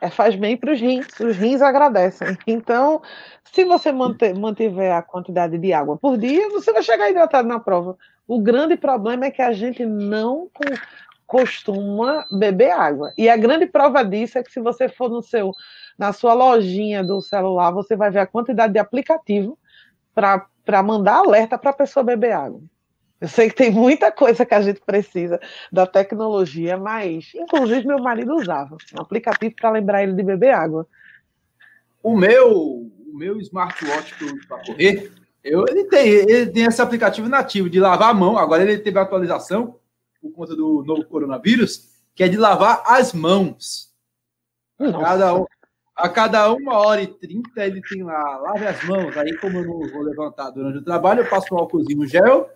É, 0.00 0.10
faz 0.10 0.36
bem 0.36 0.56
para 0.56 0.72
os 0.72 0.80
rins, 0.80 1.06
os 1.20 1.36
rins 1.36 1.60
agradecem. 1.60 2.36
Então, 2.46 3.02
se 3.52 3.64
você 3.64 3.90
manter, 3.90 4.34
mantiver 4.34 4.92
a 4.92 5.02
quantidade 5.02 5.58
de 5.58 5.72
água 5.72 5.96
por 5.96 6.16
dia, 6.16 6.48
você 6.50 6.72
vai 6.72 6.82
chegar 6.82 7.10
hidratado 7.10 7.48
na 7.48 7.58
prova. 7.58 7.96
O 8.26 8.40
grande 8.40 8.76
problema 8.76 9.26
é 9.26 9.30
que 9.30 9.42
a 9.42 9.52
gente 9.52 9.84
não 9.84 10.50
costuma 11.26 12.24
beber 12.30 12.70
água. 12.70 13.12
E 13.18 13.28
a 13.28 13.36
grande 13.36 13.66
prova 13.66 14.04
disso 14.04 14.38
é 14.38 14.42
que 14.42 14.52
se 14.52 14.60
você 14.60 14.88
for 14.88 15.10
no 15.10 15.22
seu, 15.22 15.52
na 15.98 16.12
sua 16.12 16.34
lojinha 16.34 17.02
do 17.02 17.20
celular, 17.20 17.70
você 17.70 17.96
vai 17.96 18.10
ver 18.10 18.20
a 18.20 18.26
quantidade 18.26 18.72
de 18.72 18.78
aplicativo 18.78 19.58
para 20.14 20.46
mandar 20.82 21.18
alerta 21.18 21.56
para 21.56 21.70
a 21.70 21.74
pessoa 21.74 22.04
beber 22.04 22.32
água. 22.32 22.60
Eu 23.20 23.28
sei 23.28 23.48
que 23.48 23.56
tem 23.56 23.70
muita 23.70 24.12
coisa 24.12 24.44
que 24.44 24.54
a 24.54 24.60
gente 24.60 24.80
precisa 24.80 25.40
da 25.72 25.86
tecnologia, 25.86 26.76
mas 26.76 27.32
inclusive 27.34 27.86
meu 27.86 27.98
marido 27.98 28.34
usava 28.34 28.76
um 28.94 29.00
aplicativo 29.00 29.54
para 29.54 29.70
lembrar 29.70 30.02
ele 30.02 30.12
de 30.12 30.22
beber 30.22 30.52
água. 30.54 30.86
O 32.02 32.16
meu, 32.16 32.52
o 32.52 33.12
meu 33.14 33.40
smartwatch 33.40 34.14
para 34.46 34.64
correr, 34.64 35.10
eu, 35.42 35.64
ele, 35.68 35.84
tem, 35.84 36.08
ele 36.08 36.46
tem 36.50 36.64
esse 36.64 36.82
aplicativo 36.82 37.28
nativo 37.28 37.70
de 37.70 37.80
lavar 37.80 38.10
a 38.10 38.14
mão. 38.14 38.36
Agora 38.36 38.62
ele 38.62 38.78
teve 38.78 38.98
atualização 38.98 39.78
por 40.20 40.32
conta 40.32 40.54
do 40.54 40.82
novo 40.84 41.04
coronavírus, 41.06 41.88
que 42.14 42.22
é 42.22 42.28
de 42.28 42.36
lavar 42.36 42.82
as 42.84 43.12
mãos. 43.12 43.94
Cada, 44.76 45.32
a 45.96 46.08
cada 46.08 46.52
uma 46.52 46.76
hora 46.76 47.02
e 47.02 47.06
trinta 47.06 47.64
ele 47.64 47.80
tem 47.80 48.02
lá, 48.02 48.36
lave 48.38 48.66
as 48.66 48.84
mãos. 48.84 49.16
Aí, 49.16 49.34
como 49.38 49.58
eu 49.58 49.64
não 49.64 49.88
vou 49.88 50.02
levantar 50.02 50.50
durante 50.50 50.78
o 50.78 50.84
trabalho, 50.84 51.22
eu 51.22 51.28
passo 51.28 51.54
um 51.54 51.58
álcoolzinho 51.58 52.06
gel 52.06 52.50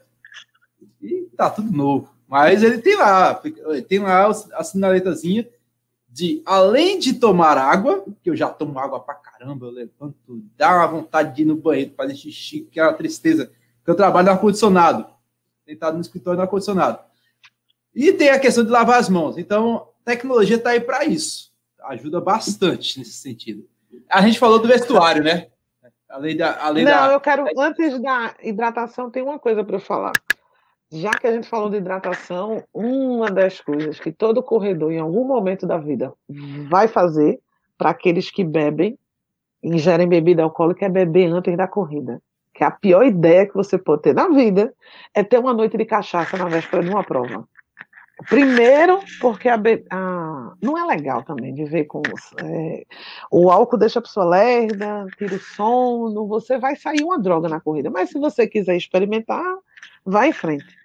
e 1.00 1.26
tá 1.36 1.48
tudo 1.48 1.72
novo. 1.72 2.14
Mas 2.28 2.62
ele 2.62 2.78
tem 2.78 2.96
lá, 2.96 3.34
tem 3.88 3.98
lá 3.98 4.28
a 4.28 4.62
sinaletazinha 4.62 5.48
de, 6.08 6.42
além 6.44 6.98
de 6.98 7.14
tomar 7.14 7.56
água, 7.56 8.04
que 8.22 8.28
eu 8.28 8.36
já 8.36 8.48
tomo 8.48 8.78
água 8.78 9.00
pra 9.00 9.14
caramba, 9.14 9.66
eu 9.66 9.70
levanto, 9.70 10.16
dá 10.56 10.76
uma 10.76 10.86
vontade 10.86 11.34
de 11.34 11.42
ir 11.42 11.44
no 11.44 11.56
banheiro, 11.56 11.94
fazer 11.96 12.14
xixi, 12.16 12.68
que 12.70 12.78
é 12.78 12.82
uma 12.82 12.92
tristeza, 12.92 13.50
que 13.84 13.90
eu 13.90 13.94
trabalho 13.94 14.26
no 14.26 14.32
ar-condicionado, 14.32 15.06
sentado 15.64 15.94
no 15.94 16.00
escritório 16.00 16.36
no 16.36 16.42
ar-condicionado. 16.42 16.98
E 17.94 18.12
tem 18.12 18.30
a 18.30 18.38
questão 18.38 18.64
de 18.64 18.70
lavar 18.70 18.98
as 18.98 19.08
mãos. 19.08 19.38
Então, 19.38 19.88
tecnologia 20.04 20.56
está 20.56 20.70
aí 20.70 20.80
para 20.80 21.04
isso. 21.04 21.49
Ajuda 21.84 22.20
bastante 22.20 22.98
nesse 22.98 23.12
sentido. 23.12 23.66
A 24.08 24.22
gente 24.22 24.38
falou 24.38 24.58
do 24.58 24.68
vestuário, 24.68 25.22
né? 25.22 25.48
Além 26.08 26.36
da, 26.36 26.60
além 26.64 26.84
Não, 26.84 26.92
da... 26.92 27.12
eu 27.12 27.20
quero, 27.20 27.46
antes 27.56 28.00
da 28.00 28.34
hidratação, 28.42 29.10
tem 29.10 29.22
uma 29.22 29.38
coisa 29.38 29.62
para 29.62 29.76
eu 29.76 29.80
falar. 29.80 30.12
Já 30.92 31.10
que 31.10 31.26
a 31.26 31.32
gente 31.32 31.48
falou 31.48 31.70
de 31.70 31.76
hidratação, 31.76 32.64
uma 32.74 33.30
das 33.30 33.60
coisas 33.60 34.00
que 34.00 34.10
todo 34.10 34.42
corredor, 34.42 34.90
em 34.90 34.98
algum 34.98 35.24
momento 35.24 35.66
da 35.66 35.78
vida, 35.78 36.12
vai 36.68 36.88
fazer 36.88 37.38
para 37.78 37.90
aqueles 37.90 38.28
que 38.28 38.42
bebem, 38.42 38.98
ingerem 39.62 40.08
bebida 40.08 40.42
alcoólica, 40.42 40.86
é 40.86 40.88
beber 40.88 41.30
antes 41.30 41.56
da 41.56 41.68
corrida. 41.68 42.20
Que 42.52 42.64
a 42.64 42.72
pior 42.72 43.04
ideia 43.04 43.46
que 43.46 43.54
você 43.54 43.78
pode 43.78 44.02
ter 44.02 44.14
na 44.14 44.28
vida 44.28 44.74
é 45.14 45.22
ter 45.22 45.38
uma 45.38 45.54
noite 45.54 45.76
de 45.76 45.84
cachaça 45.84 46.36
na 46.36 46.46
véspera 46.46 46.82
de 46.82 46.90
uma 46.90 47.04
prova. 47.04 47.48
Primeiro, 48.28 49.00
porque 49.20 49.48
a, 49.48 49.56
a, 49.90 50.52
não 50.60 50.76
é 50.76 50.84
legal 50.84 51.22
também 51.22 51.54
de 51.54 51.64
ver 51.64 51.84
com 51.84 52.02
é, 52.42 52.84
o 53.30 53.50
álcool 53.50 53.78
deixa 53.78 53.98
a 53.98 54.02
pessoa 54.02 54.26
lerda, 54.26 55.06
tira 55.16 55.34
o 55.34 55.40
sono, 55.40 56.26
você 56.26 56.58
vai 56.58 56.76
sair 56.76 57.02
uma 57.02 57.18
droga 57.18 57.48
na 57.48 57.60
corrida. 57.60 57.90
Mas 57.90 58.10
se 58.10 58.18
você 58.18 58.46
quiser 58.46 58.76
experimentar, 58.76 59.44
vá 60.04 60.26
em 60.26 60.32
frente. 60.32 60.78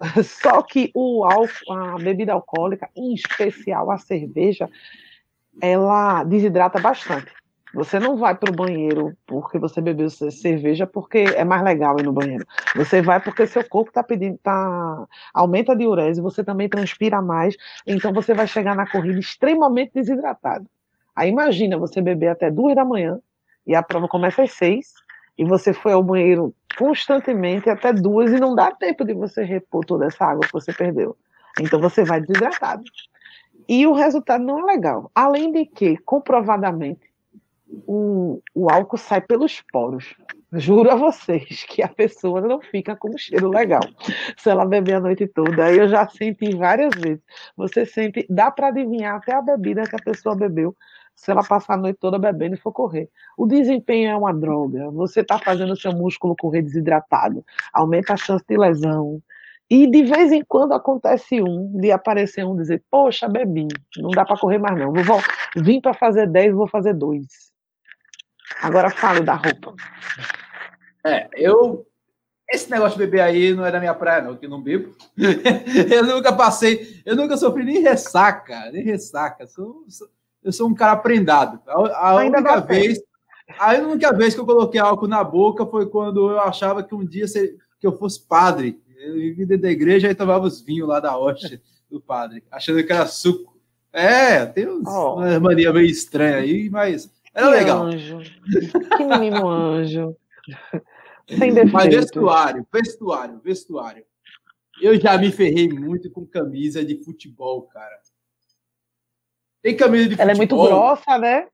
Só 0.24 0.62
que 0.62 0.90
o 0.94 1.24
álcool, 1.24 1.72
a 1.72 1.98
bebida 1.98 2.32
alcoólica, 2.32 2.88
em 2.96 3.14
especial 3.14 3.90
a 3.90 3.98
cerveja, 3.98 4.68
ela 5.60 6.24
desidrata 6.24 6.80
bastante. 6.80 7.32
Você 7.74 7.98
não 7.98 8.16
vai 8.16 8.34
para 8.34 8.50
o 8.50 8.54
banheiro 8.54 9.16
porque 9.26 9.58
você 9.58 9.80
bebeu 9.80 10.10
cerveja 10.10 10.86
porque 10.86 11.18
é 11.36 11.44
mais 11.44 11.62
legal 11.62 11.98
ir 11.98 12.02
no 12.02 12.12
banheiro. 12.12 12.46
Você 12.76 13.00
vai 13.00 13.18
porque 13.18 13.46
seu 13.46 13.66
corpo 13.66 13.90
está 13.90 14.02
pedindo, 14.02 14.38
tá, 14.42 15.06
aumenta 15.32 15.72
a 15.72 15.74
diurese, 15.74 16.20
você 16.20 16.44
também 16.44 16.68
transpira 16.68 17.22
mais, 17.22 17.56
então 17.86 18.12
você 18.12 18.34
vai 18.34 18.46
chegar 18.46 18.76
na 18.76 18.86
corrida 18.86 19.18
extremamente 19.18 19.92
desidratado. 19.94 20.66
Aí 21.16 21.30
imagina 21.30 21.78
você 21.78 22.02
beber 22.02 22.28
até 22.28 22.50
duas 22.50 22.74
da 22.74 22.84
manhã 22.84 23.18
e 23.66 23.74
a 23.74 23.82
prova 23.82 24.06
começa 24.06 24.42
às 24.42 24.52
seis 24.52 24.92
e 25.38 25.44
você 25.44 25.72
foi 25.72 25.92
ao 25.92 26.02
banheiro 26.02 26.54
constantemente 26.76 27.70
até 27.70 27.92
duas 27.92 28.32
e 28.32 28.40
não 28.40 28.54
dá 28.54 28.70
tempo 28.70 29.04
de 29.04 29.14
você 29.14 29.44
repor 29.44 29.84
toda 29.84 30.06
essa 30.06 30.24
água 30.24 30.46
que 30.46 30.52
você 30.52 30.72
perdeu. 30.72 31.16
Então 31.60 31.80
você 31.80 32.04
vai 32.04 32.20
desidratado. 32.20 32.82
E 33.68 33.86
o 33.86 33.92
resultado 33.92 34.42
não 34.44 34.58
é 34.60 34.74
legal. 34.74 35.10
Além 35.14 35.52
de 35.52 35.66
que, 35.66 35.96
comprovadamente, 35.98 37.11
o, 37.86 38.42
o 38.54 38.70
álcool 38.70 38.98
sai 38.98 39.20
pelos 39.20 39.62
poros. 39.72 40.14
Juro 40.52 40.90
a 40.90 40.96
vocês 40.96 41.64
que 41.64 41.82
a 41.82 41.88
pessoa 41.88 42.40
não 42.40 42.60
fica 42.60 42.94
com 42.94 43.08
um 43.08 43.18
cheiro 43.18 43.48
legal 43.48 43.82
se 44.36 44.50
ela 44.50 44.66
beber 44.66 44.94
a 44.94 45.00
noite 45.00 45.26
toda. 45.26 45.72
Eu 45.72 45.88
já 45.88 46.06
senti 46.08 46.54
várias 46.54 46.94
vezes. 46.94 47.22
Você 47.56 47.86
sente, 47.86 48.26
dá 48.28 48.50
para 48.50 48.68
adivinhar 48.68 49.16
até 49.16 49.34
a 49.34 49.40
bebida 49.40 49.84
que 49.84 49.96
a 49.96 50.04
pessoa 50.04 50.36
bebeu 50.36 50.76
se 51.14 51.30
ela 51.30 51.42
passar 51.42 51.74
a 51.74 51.76
noite 51.76 51.98
toda 52.00 52.18
bebendo 52.18 52.54
e 52.54 52.58
for 52.58 52.72
correr. 52.72 53.08
O 53.36 53.46
desempenho 53.46 54.10
é 54.10 54.16
uma 54.16 54.32
droga. 54.32 54.90
Você 54.90 55.20
está 55.20 55.38
fazendo 55.38 55.72
o 55.72 55.76
seu 55.76 55.92
músculo 55.92 56.36
correr 56.36 56.62
desidratado, 56.62 57.44
aumenta 57.72 58.14
a 58.14 58.16
chance 58.16 58.44
de 58.46 58.56
lesão. 58.56 59.22
E 59.70 59.86
de 59.86 60.02
vez 60.02 60.32
em 60.32 60.44
quando 60.46 60.72
acontece 60.72 61.40
um, 61.40 61.72
de 61.80 61.90
aparecer 61.90 62.44
um 62.44 62.56
dizer, 62.56 62.82
poxa, 62.90 63.26
bebi, 63.26 63.68
não 63.96 64.10
dá 64.10 64.24
para 64.24 64.36
correr 64.36 64.58
mais 64.58 64.78
não. 64.78 64.92
Vou, 64.92 65.20
vim 65.56 65.80
para 65.80 65.94
fazer 65.94 66.26
10, 66.26 66.54
vou 66.54 66.66
fazer 66.66 66.92
2. 66.92 67.51
Agora 68.60 68.90
fale 68.90 69.20
da 69.20 69.34
roupa. 69.34 69.74
É, 71.04 71.28
eu. 71.34 71.86
Esse 72.52 72.70
negócio 72.70 72.98
de 72.98 73.06
beber 73.06 73.20
aí 73.22 73.54
não 73.54 73.64
é 73.64 73.72
da 73.72 73.80
minha 73.80 73.94
praia, 73.94 74.22
não, 74.22 74.36
que 74.36 74.46
não 74.46 74.60
bebo. 74.60 74.94
eu 75.90 76.04
nunca 76.04 76.34
passei, 76.34 77.00
eu 77.06 77.16
nunca 77.16 77.36
sofri 77.36 77.64
nem 77.64 77.80
ressaca, 77.80 78.70
nem 78.70 78.84
ressaca. 78.84 79.46
Sou, 79.46 79.84
sou, 79.88 80.06
eu 80.44 80.52
sou 80.52 80.68
um 80.68 80.74
cara 80.74 80.96
prendado. 80.96 81.60
A, 81.66 82.10
a 82.10 82.14
única 82.16 82.60
vez. 82.60 83.00
A 83.58 83.74
única 83.74 84.12
vez 84.12 84.34
que 84.34 84.40
eu 84.40 84.46
coloquei 84.46 84.80
álcool 84.80 85.08
na 85.08 85.22
boca 85.22 85.66
foi 85.66 85.86
quando 85.86 86.30
eu 86.30 86.40
achava 86.40 86.82
que 86.82 86.94
um 86.94 87.04
dia 87.04 87.26
que 87.80 87.86
eu 87.86 87.96
fosse 87.98 88.20
padre. 88.20 88.80
Eu 88.98 89.14
vim 89.14 89.46
dentro 89.46 89.62
da 89.62 89.70
igreja 89.70 90.10
e 90.10 90.14
tomava 90.14 90.46
os 90.46 90.60
vinhos 90.60 90.88
lá 90.88 91.00
da 91.00 91.18
hóstia 91.18 91.60
do 91.90 92.00
padre, 92.00 92.42
achando 92.50 92.82
que 92.84 92.92
era 92.92 93.06
suco. 93.06 93.60
É, 93.92 94.46
tem 94.46 94.66
uns, 94.66 94.86
oh. 94.86 95.16
uma 95.16 95.38
mania 95.38 95.72
meio 95.72 95.86
estranha 95.86 96.36
aí, 96.36 96.70
mas 96.70 97.10
era 97.34 97.46
que 97.46 97.52
legal. 97.52 97.82
Anjo. 97.84 98.18
Que 98.96 99.04
menino 99.04 99.48
anjo. 99.48 100.16
Sem 101.28 101.54
defeito. 101.54 101.72
Mas 101.72 101.94
vestuário, 101.94 102.66
vestuário, 102.72 103.40
vestuário. 103.42 104.04
Eu 104.80 104.98
já 105.00 105.16
me 105.16 105.30
ferrei 105.30 105.68
muito 105.68 106.10
com 106.10 106.26
camisa 106.26 106.84
de 106.84 107.02
futebol, 107.02 107.62
cara. 107.62 108.00
Tem 109.62 109.76
camisa 109.76 110.08
de 110.08 110.20
Ela 110.20 110.34
futebol. 110.34 110.66
Ela 110.66 110.74
é 110.74 110.78
muito 110.78 110.96
grossa, 110.96 111.18
né? 111.18 111.48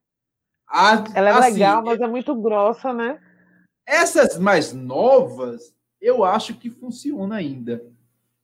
Ah, 0.67 1.03
Ela 1.15 1.29
é 1.29 1.33
assim, 1.33 1.53
legal, 1.53 1.83
mas 1.83 1.99
é 1.99 2.07
muito 2.07 2.35
grossa, 2.35 2.93
né? 2.93 3.19
Essas 3.85 4.37
mais 4.37 4.73
novas, 4.73 5.73
eu 5.99 6.23
acho 6.23 6.53
que 6.55 6.69
funciona 6.69 7.35
ainda. 7.35 7.83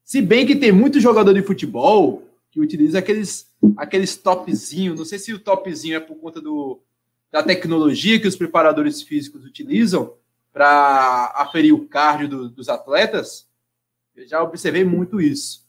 Se 0.04 0.22
bem 0.22 0.46
que 0.46 0.56
tem 0.56 0.72
muito 0.72 1.00
jogador 1.00 1.34
de 1.34 1.44
futebol 1.44 2.24
que 2.52 2.60
utiliza 2.60 3.00
aqueles, 3.00 3.52
aqueles 3.76 4.16
topzinho. 4.16 4.96
Não 4.96 5.06
sei 5.06 5.20
se 5.20 5.34
o 5.34 5.40
topzinho 5.40 5.98
é 5.98 6.00
por 6.00 6.16
conta 6.16 6.40
do, 6.40 6.82
da 7.36 7.44
tecnologia 7.44 8.18
que 8.18 8.30
os 8.30 8.38
preparadores 8.38 9.02
físicos 9.02 9.44
utilizam, 9.44 10.14
para 10.54 11.34
aferir 11.36 11.74
o 11.74 11.86
cardio 11.86 12.30
do, 12.30 12.50
dos 12.50 12.70
atletas, 12.70 13.46
eu 14.16 14.26
já 14.26 14.42
observei 14.42 14.86
muito 14.86 15.20
isso. 15.20 15.66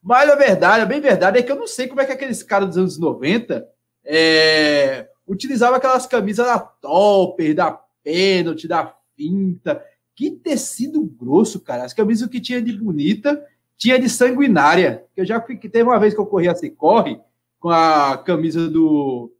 Mas 0.00 0.30
a 0.30 0.36
verdade, 0.36 0.82
a 0.82 0.86
bem 0.86 1.00
verdade, 1.00 1.40
é 1.40 1.42
que 1.42 1.50
eu 1.50 1.56
não 1.56 1.66
sei 1.66 1.88
como 1.88 2.00
é 2.00 2.06
que 2.06 2.12
aqueles 2.12 2.44
caras 2.44 2.68
dos 2.68 2.78
anos 2.78 2.98
90 2.98 3.66
é, 4.04 5.08
utilizavam 5.26 5.74
aquelas 5.74 6.06
camisas 6.06 6.46
da 6.46 6.60
Topper, 6.60 7.52
da 7.52 7.80
Pênalti, 8.04 8.68
da 8.68 8.94
Finta. 9.16 9.84
Que 10.14 10.30
tecido 10.30 11.02
grosso, 11.02 11.58
cara. 11.58 11.82
As 11.82 11.92
camisas 11.92 12.28
que 12.28 12.40
tinha 12.40 12.62
de 12.62 12.78
bonita, 12.78 13.44
tinha 13.76 13.98
de 13.98 14.08
sanguinária. 14.08 15.04
Eu 15.16 15.24
já 15.24 15.40
fui, 15.40 15.56
teve 15.56 15.82
uma 15.82 15.98
vez 15.98 16.14
que 16.14 16.20
eu 16.20 16.26
corri 16.26 16.46
assim, 16.46 16.70
corre, 16.70 17.18
com 17.58 17.70
a 17.70 18.16
camisa 18.18 18.70
do, 18.70 19.32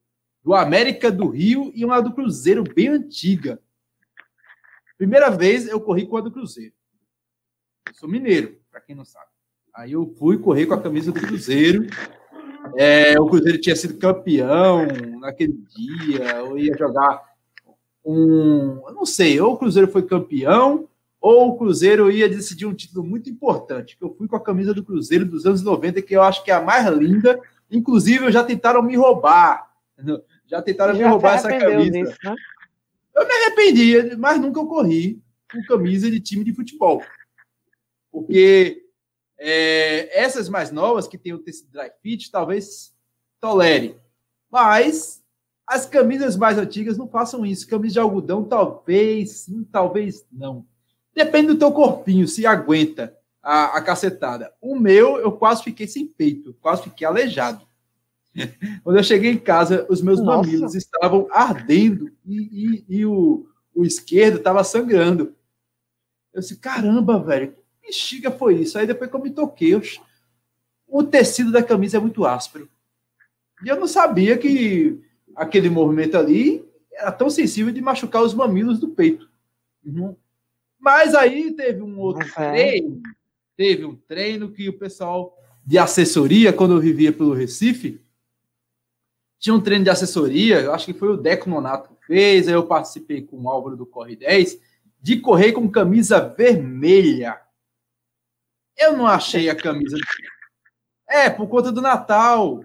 do 0.43 0.55
América 0.55 1.11
do 1.11 1.29
Rio 1.29 1.71
e 1.75 1.85
uma 1.85 2.01
do 2.01 2.13
Cruzeiro, 2.13 2.65
bem 2.65 2.89
antiga. 2.89 3.61
Primeira 4.99 5.31
vez 5.31 5.67
eu 5.67 5.81
corri 5.81 6.07
com 6.07 6.17
a 6.17 6.21
do 6.21 6.31
Cruzeiro. 6.31 6.73
Eu 7.89 7.95
sou 7.95 8.09
mineiro, 8.09 8.57
para 8.71 8.81
quem 8.81 8.95
não 8.95 9.05
sabe. 9.05 9.27
Aí 9.75 9.93
eu 9.93 10.07
fui 10.19 10.39
correr 10.39 10.67
com 10.67 10.75
a 10.75 10.81
camisa 10.81 11.13
do 11.13 11.21
Cruzeiro. 11.21 11.87
É, 12.77 13.19
o 13.19 13.27
Cruzeiro 13.27 13.61
tinha 13.61 13.75
sido 13.75 13.99
campeão 13.99 14.87
naquele 15.19 15.55
dia. 15.77 16.37
Eu 16.37 16.59
ia 16.59 16.77
jogar 16.77 17.23
um. 18.05 18.83
Eu 18.87 18.95
não 18.95 19.07
sei, 19.07 19.41
ou 19.41 19.55
o 19.55 19.57
Cruzeiro 19.57 19.89
foi 19.91 20.03
campeão, 20.03 20.89
ou 21.21 21.49
o 21.49 21.57
Cruzeiro 21.57 22.11
ia 22.11 22.29
decidir 22.29 22.67
um 22.67 22.75
título 22.75 23.05
muito 23.05 23.31
importante. 23.31 23.97
Eu 24.01 24.15
fui 24.15 24.29
com 24.29 24.37
a 24.37 24.43
camisa 24.43 24.75
do 24.75 24.85
Cruzeiro 24.85 25.25
dos 25.25 25.47
anos 25.47 25.63
90, 25.63 26.03
que 26.03 26.15
eu 26.15 26.23
acho 26.23 26.45
que 26.45 26.51
é 26.51 26.55
a 26.55 26.63
mais 26.63 26.87
linda. 26.89 27.41
Inclusive, 27.71 28.31
já 28.31 28.45
tentaram 28.45 28.83
me 28.83 28.97
roubar. 28.97 29.71
Já 30.53 30.61
tentaram 30.61 30.95
já 30.95 31.03
me 31.03 31.09
roubar 31.09 31.37
essa 31.37 31.49
camisa. 31.49 31.91
Disso, 31.91 32.19
né? 32.23 32.37
Eu 33.17 33.27
me 33.27 33.33
arrependi, 33.33 34.17
mas 34.17 34.39
nunca 34.39 34.61
eu 34.61 34.67
corri 34.67 35.19
com 35.51 35.63
camisa 35.63 36.11
de 36.11 36.21
time 36.21 36.45
de 36.45 36.53
futebol. 36.53 37.03
Porque 38.11 38.85
é, 39.39 40.21
essas 40.23 40.51
mais 40.51 40.71
novas, 40.71 41.09
que 41.09 41.17
tem 41.17 41.33
o 41.33 41.39
tecido 41.39 41.73
dry 41.73 41.91
fit, 42.03 42.31
talvez 42.31 42.95
tolere. 43.41 43.97
Mas 44.51 45.23
as 45.67 45.87
camisas 45.87 46.37
mais 46.37 46.59
antigas 46.59 46.99
não 46.99 47.09
façam 47.09 47.47
isso. 47.47 47.67
Camisa 47.67 47.95
de 47.95 48.01
algodão, 48.01 48.45
talvez 48.45 49.31
sim, 49.31 49.65
talvez 49.65 50.27
não. 50.31 50.67
Depende 51.15 51.47
do 51.47 51.59
teu 51.59 51.73
corpinho, 51.73 52.29
se 52.29 52.45
aguenta 52.45 53.17
a, 53.43 53.79
a 53.79 53.81
cacetada. 53.81 54.53
O 54.61 54.79
meu, 54.79 55.17
eu 55.17 55.33
quase 55.33 55.63
fiquei 55.63 55.87
sem 55.87 56.07
peito, 56.07 56.55
quase 56.61 56.83
fiquei 56.83 57.07
aleijado. 57.07 57.67
Quando 58.83 58.97
eu 58.97 59.05
cheguei 59.05 59.33
em 59.33 59.39
casa, 59.39 59.87
os 59.89 60.01
meus 60.01 60.21
Nossa. 60.21 60.49
mamilos 60.49 60.75
estavam 60.75 61.29
ardendo 61.31 62.11
e, 62.25 62.85
e, 62.89 62.99
e 62.99 63.07
o, 63.07 63.47
o 63.75 63.85
esquerdo 63.85 64.39
estava 64.39 64.65
sangrando. 64.65 65.35
Eu 66.33 66.41
disse, 66.41 66.57
caramba, 66.57 67.19
velho, 67.19 67.53
que 67.53 67.87
bexiga 67.87 68.31
foi 68.31 68.61
isso? 68.61 68.79
Aí 68.79 68.87
depois 68.87 69.11
que 69.11 69.17
eu 69.17 69.23
me 69.23 69.31
toquei, 69.31 69.75
eu... 69.75 69.83
o 70.89 71.03
tecido 71.03 71.53
da 71.53 71.63
camisa 71.63 71.99
é 71.99 72.01
muito 72.01 72.25
áspero. 72.25 72.69
E 73.65 73.69
eu 73.69 73.79
não 73.79 73.87
sabia 73.87 74.37
que 74.37 75.01
aquele 75.37 75.69
movimento 75.69 76.17
ali 76.17 76.65
era 76.93 77.13
tão 77.13 77.31
sensível 77.31 77.73
de 77.73 77.81
machucar 77.81 78.23
os 78.23 78.35
mamilos 78.35 78.79
do 78.79 78.89
peito. 78.89 79.31
Uhum. 79.85 80.17
Mas 80.79 81.15
aí 81.15 81.53
teve 81.53 81.81
um 81.83 81.99
outro 81.99 82.27
uhum. 82.27 82.33
treino, 82.33 83.03
teve 83.57 83.85
um 83.85 83.95
treino 83.95 84.51
que 84.51 84.69
o 84.69 84.79
pessoal 84.79 85.37
de 85.65 85.79
assessoria, 85.79 86.53
quando 86.53 86.75
eu 86.75 86.81
vivia 86.81 87.13
pelo 87.13 87.35
Recife, 87.35 88.01
tinha 89.43 89.53
um 89.53 89.61
treino 89.61 89.83
de 89.83 89.91
assessoria, 89.91 90.61
eu 90.61 90.73
acho 90.73 90.87
que 90.87 90.95
foi 90.95 91.09
o 91.09 91.17
Deco 91.17 91.51
Nonato 91.51 91.89
que 91.89 92.07
fez, 92.07 92.47
aí 92.47 92.55
eu 92.55 92.65
participei 92.65 93.23
com 93.23 93.43
o 93.43 93.49
Álvaro 93.49 93.77
do 93.77 93.85
Corre 93.85 94.15
10, 94.15 94.57
de 95.03 95.19
correr 95.19 95.51
com 95.51 95.69
camisa 95.69 96.21
vermelha. 96.21 97.41
Eu 98.79 98.97
não 98.97 99.05
achei 99.05 99.51
a 99.51 99.57
camisa. 99.57 99.97
É, 101.11 101.29
por 101.29 101.49
conta 101.49 101.73
do 101.73 101.83
Natal. 101.83 102.65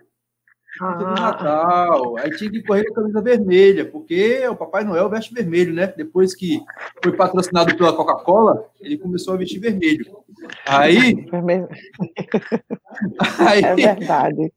Por 0.77 0.87
conta 0.87 0.99
do 0.99 1.05
ah. 1.07 1.15
Natal. 1.15 2.17
Aí 2.19 2.29
tinha 2.37 2.51
que 2.51 2.61
correr 2.61 2.85
com 2.85 2.91
a 2.91 2.95
camisa 3.01 3.23
vermelha, 3.23 3.83
porque 3.83 4.47
o 4.47 4.55
Papai 4.55 4.83
Noel 4.83 5.09
veste 5.09 5.33
vermelho, 5.33 5.73
né? 5.73 5.87
Depois 5.87 6.35
que 6.35 6.61
foi 7.01 7.11
patrocinado 7.11 7.75
pela 7.75 7.95
Coca-Cola, 7.95 8.69
ele 8.79 8.99
começou 8.99 9.33
a 9.33 9.37
vestir 9.37 9.57
vermelho. 9.57 10.15
Aí. 10.63 11.25
aí 13.39 13.63
é 13.63 13.75
verdade. 13.75 14.53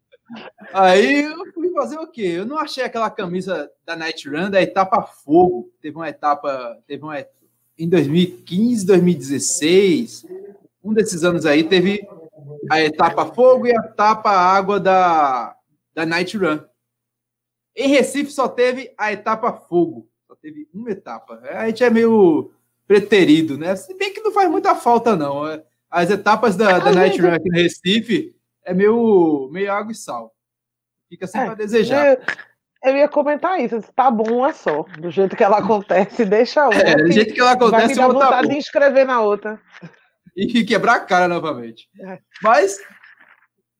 Aí 0.72 1.22
eu 1.22 1.44
fazer 1.80 1.98
o 1.98 2.06
quê? 2.06 2.34
Eu 2.36 2.44
não 2.44 2.58
achei 2.58 2.84
aquela 2.84 3.10
camisa 3.10 3.70
da 3.86 3.96
Night 3.96 4.28
Run 4.28 4.50
da 4.50 4.60
etapa 4.60 5.02
fogo. 5.02 5.72
Teve 5.80 5.96
uma 5.96 6.08
etapa, 6.08 6.78
teve 6.86 7.02
uma 7.02 7.24
em 7.78 7.88
2015, 7.88 8.84
2016, 8.84 10.26
um 10.84 10.92
desses 10.92 11.24
anos 11.24 11.46
aí 11.46 11.64
teve 11.64 12.06
a 12.70 12.82
etapa 12.82 13.24
fogo 13.32 13.66
e 13.66 13.72
a 13.72 13.80
etapa 13.80 14.30
água 14.30 14.78
da 14.78 15.56
da 15.94 16.04
Night 16.04 16.36
Run. 16.36 16.60
Em 17.74 17.88
Recife 17.88 18.30
só 18.30 18.46
teve 18.46 18.92
a 18.98 19.12
etapa 19.12 19.50
fogo, 19.52 20.06
só 20.28 20.34
teve 20.34 20.68
uma 20.74 20.90
etapa. 20.90 21.40
A 21.44 21.66
gente 21.68 21.82
é 21.82 21.88
meio 21.88 22.52
preterido, 22.86 23.56
né? 23.56 23.74
Se 23.74 23.94
bem 23.94 24.12
que 24.12 24.20
não 24.20 24.32
faz 24.32 24.50
muita 24.50 24.74
falta 24.74 25.16
não. 25.16 25.42
As 25.90 26.10
etapas 26.10 26.56
da, 26.56 26.78
da 26.78 26.92
Night 26.92 27.20
Run 27.20 27.32
aqui 27.32 27.48
no 27.48 27.56
Recife 27.56 28.36
é 28.64 28.74
meio, 28.74 29.48
meio 29.50 29.72
água 29.72 29.92
e 29.92 29.94
sal. 29.94 30.34
Fica 31.10 31.26
sempre 31.26 31.48
é, 31.48 31.50
a 31.50 31.54
desejar. 31.54 32.06
Eu, 32.06 32.20
eu, 32.84 32.96
ia 32.98 33.08
comentar 33.08 33.60
isso. 33.60 33.82
Tá 33.96 34.08
bom 34.08 34.38
uma 34.38 34.52
só. 34.52 34.84
Do 34.96 35.10
jeito 35.10 35.34
que 35.34 35.42
ela 35.42 35.58
acontece, 35.58 36.24
deixa 36.24 36.68
uma. 36.68 36.74
É, 36.74 36.94
do 36.94 37.10
jeito 37.10 37.34
que 37.34 37.40
ela 37.40 37.52
acontece, 37.52 37.76
vai 37.82 37.88
me 37.88 37.94
dar 37.96 38.08
vontade 38.08 38.48
de 38.48 38.56
inscrever 38.56 39.04
na 39.04 39.20
outra. 39.20 39.60
E 40.36 40.46
quebrar 40.64 40.94
a 40.94 41.00
cara 41.00 41.26
novamente. 41.26 41.90
É. 42.00 42.20
Mas, 42.40 42.78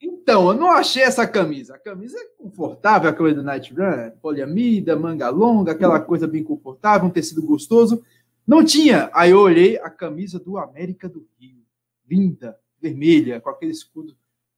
então, 0.03 0.49
eu 0.49 0.55
não 0.55 0.73
achei 0.73 1.05
essa 1.05 1.25
camisa. 1.25 1.77
A 1.77 1.79
camisa 1.79 2.19
é 2.19 2.25
confortável, 2.37 3.09
a 3.09 3.13
camisa 3.13 3.37
do 3.37 3.45
Night 3.45 3.73
Run, 3.73 4.11
poliamida, 4.21 4.97
manga 4.97 5.31
longa, 5.31 5.71
aquela 5.71 6.01
coisa 6.01 6.27
bem 6.27 6.43
confortável, 6.43 7.07
um 7.07 7.13
tecido 7.13 7.43
gostoso. 7.47 8.03
Não 8.45 8.65
tinha. 8.65 9.09
Aí 9.15 9.31
eu 9.31 9.39
olhei 9.39 9.79
a 9.79 9.89
camisa 9.89 10.41
do 10.41 10.59
América 10.59 11.09
do 11.09 11.29
Rio. 11.39 11.63
Linda, 12.11 12.59
vermelha, 12.83 13.41
com 13.41 13.51
aquele 13.51 13.71
escudo 13.71 14.17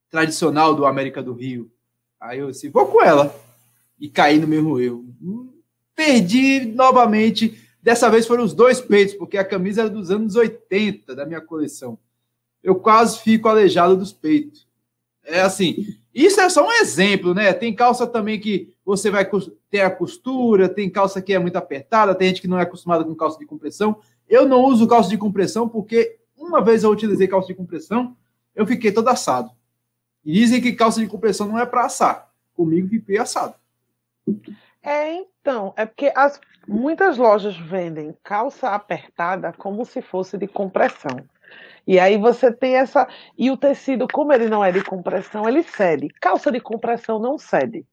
tradicional 0.09 0.75
do 0.75 0.87
América 0.87 1.23
do 1.23 1.35
Rio. 1.35 1.71
Aí 2.23 2.39
eu 2.39 2.51
disse, 2.51 2.69
vou 2.69 2.87
com 2.87 3.03
ela. 3.03 3.35
E 3.99 4.09
caí 4.09 4.39
no 4.39 4.47
mesmo 4.47 4.79
erro. 4.79 5.05
Perdi 5.95 6.65
novamente. 6.67 7.59
Dessa 7.83 8.09
vez 8.09 8.27
foram 8.29 8.45
os 8.45 8.55
dois 8.55 8.81
peitos, 8.81 9.15
porque 9.15 9.37
a 9.37 9.45
camisa 9.45 9.83
era 9.83 9.91
dos 9.91 10.09
anos 10.09 10.37
80 10.37 11.17
da 11.17 11.27
minha 11.27 11.41
coleção. 11.41 11.99
Eu 12.63 12.77
quase 12.77 13.19
fico 13.19 13.49
aleijado 13.49 13.97
dos 13.97 14.13
peitos. 14.13 14.69
É 15.25 15.41
assim, 15.41 15.97
isso 16.15 16.41
é 16.41 16.49
só 16.49 16.65
um 16.65 16.71
exemplo, 16.71 17.35
né? 17.35 17.53
Tem 17.53 17.75
calça 17.75 18.07
também 18.07 18.39
que 18.39 18.73
você 18.85 19.11
vai 19.11 19.29
ter 19.69 19.81
a 19.81 19.91
costura, 19.91 20.69
tem 20.69 20.89
calça 20.89 21.21
que 21.21 21.33
é 21.33 21.39
muito 21.41 21.57
apertada, 21.57 22.15
tem 22.15 22.29
gente 22.29 22.41
que 22.41 22.49
não 22.49 22.59
é 22.59 22.63
acostumada 22.63 23.05
com 23.05 23.17
calça 23.17 23.39
de 23.39 23.47
compressão. 23.47 23.99
Eu 24.29 24.47
não 24.47 24.65
uso 24.65 24.87
calça 24.87 25.11
de 25.11 25.19
compressão 25.19 25.69
porque 25.69 26.19
uma 26.37 26.61
vez 26.61 26.85
eu 26.85 26.91
utilizei 26.91 27.27
calça 27.27 27.49
de 27.49 27.55
compressão, 27.55 28.17
eu 28.55 28.65
fiquei 28.65 28.93
todo 28.93 29.09
assado. 29.09 29.51
E 30.25 30.33
dizem 30.33 30.61
que 30.61 30.73
calça 30.73 31.01
de 31.01 31.07
compressão 31.07 31.49
não 31.49 31.59
é 31.59 31.67
para 31.67 31.85
assar. 31.85 32.31
Comigo 32.55 32.89
fiquei 32.89 33.19
assado. 33.19 33.55
É, 34.83 35.15
então, 35.15 35.73
é 35.77 35.87
porque 35.87 36.13
as, 36.15 36.41
muitas 36.67 37.17
lojas 37.17 37.57
vendem 37.57 38.17
calça 38.23 38.71
apertada 38.71 39.53
como 39.53 39.85
se 39.85 40.03
fosse 40.03 40.37
de 40.37 40.47
compressão. 40.47 41.25
E 41.87 41.99
aí 41.99 42.17
você 42.17 42.53
tem 42.53 42.77
essa. 42.77 43.09
E 43.37 43.51
o 43.51 43.57
tecido, 43.57 44.07
como 44.13 44.33
ele 44.33 44.49
não 44.49 44.65
é 44.65 44.71
de 44.71 44.85
compressão, 44.85 45.49
ele 45.49 45.63
cede. 45.63 46.09
Calça 46.21 46.51
de 46.51 46.61
compressão 46.61 47.19
não 47.19 47.39
cede. 47.39 47.85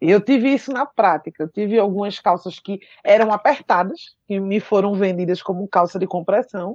E 0.00 0.10
eu 0.10 0.20
tive 0.20 0.52
isso 0.52 0.72
na 0.72 0.84
prática. 0.84 1.44
Eu 1.44 1.48
tive 1.48 1.78
algumas 1.78 2.18
calças 2.20 2.58
que 2.58 2.80
eram 3.02 3.32
apertadas, 3.32 4.16
que 4.26 4.38
me 4.38 4.60
foram 4.60 4.94
vendidas 4.94 5.42
como 5.42 5.66
calça 5.68 5.98
de 5.98 6.06
compressão, 6.06 6.74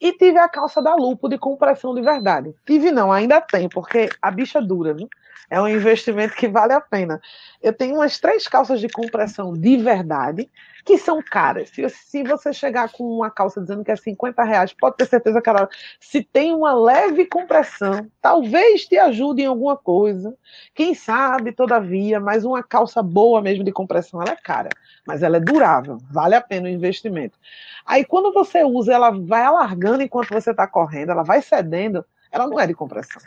e 0.00 0.12
tive 0.12 0.38
a 0.38 0.48
calça 0.48 0.80
da 0.80 0.94
Lupo 0.94 1.28
de 1.28 1.38
compressão 1.38 1.94
de 1.94 2.02
verdade. 2.02 2.54
Tive 2.66 2.90
não, 2.90 3.12
ainda 3.12 3.40
tem, 3.40 3.68
porque 3.68 4.08
a 4.22 4.30
bicha 4.30 4.60
dura, 4.60 4.94
né? 4.94 5.06
É 5.50 5.60
um 5.60 5.68
investimento 5.68 6.34
que 6.36 6.46
vale 6.48 6.72
a 6.72 6.80
pena. 6.80 7.20
Eu 7.60 7.72
tenho 7.72 7.96
umas 7.96 8.18
três 8.20 8.46
calças 8.46 8.80
de 8.80 8.88
compressão 8.88 9.52
de 9.52 9.76
verdade, 9.78 10.48
que 10.84 10.98
são 10.98 11.22
caras. 11.22 11.70
Se, 11.70 11.88
se 11.88 12.22
você 12.22 12.52
chegar 12.52 12.90
com 12.90 13.04
uma 13.04 13.30
calça 13.30 13.60
dizendo 13.60 13.84
que 13.84 13.90
é 13.90 13.96
50 13.96 14.42
reais, 14.42 14.72
pode 14.72 14.96
ter 14.96 15.06
certeza 15.06 15.40
que 15.40 15.48
ela, 15.48 15.68
se 15.98 16.22
tem 16.22 16.54
uma 16.54 16.72
leve 16.72 17.26
compressão, 17.26 18.10
talvez 18.20 18.86
te 18.86 18.96
ajude 18.96 19.42
em 19.42 19.46
alguma 19.46 19.76
coisa. 19.76 20.36
Quem 20.74 20.94
sabe, 20.94 21.52
todavia, 21.52 22.20
mas 22.20 22.44
uma 22.44 22.62
calça 22.62 23.02
boa 23.02 23.40
mesmo 23.40 23.64
de 23.64 23.72
compressão, 23.72 24.20
ela 24.20 24.32
é 24.32 24.36
cara, 24.36 24.68
mas 25.06 25.22
ela 25.22 25.36
é 25.36 25.40
durável, 25.40 25.98
vale 26.10 26.34
a 26.34 26.40
pena 26.40 26.68
o 26.68 26.70
investimento. 26.70 27.38
Aí 27.84 28.04
quando 28.04 28.32
você 28.32 28.62
usa, 28.64 28.92
ela 28.92 29.10
vai 29.10 29.42
alargando 29.42 30.02
enquanto 30.02 30.30
você 30.30 30.50
está 30.50 30.66
correndo, 30.66 31.10
ela 31.12 31.22
vai 31.22 31.42
cedendo, 31.42 32.04
ela 32.30 32.46
não 32.46 32.58
é 32.58 32.66
de 32.66 32.74
compressão. 32.74 33.20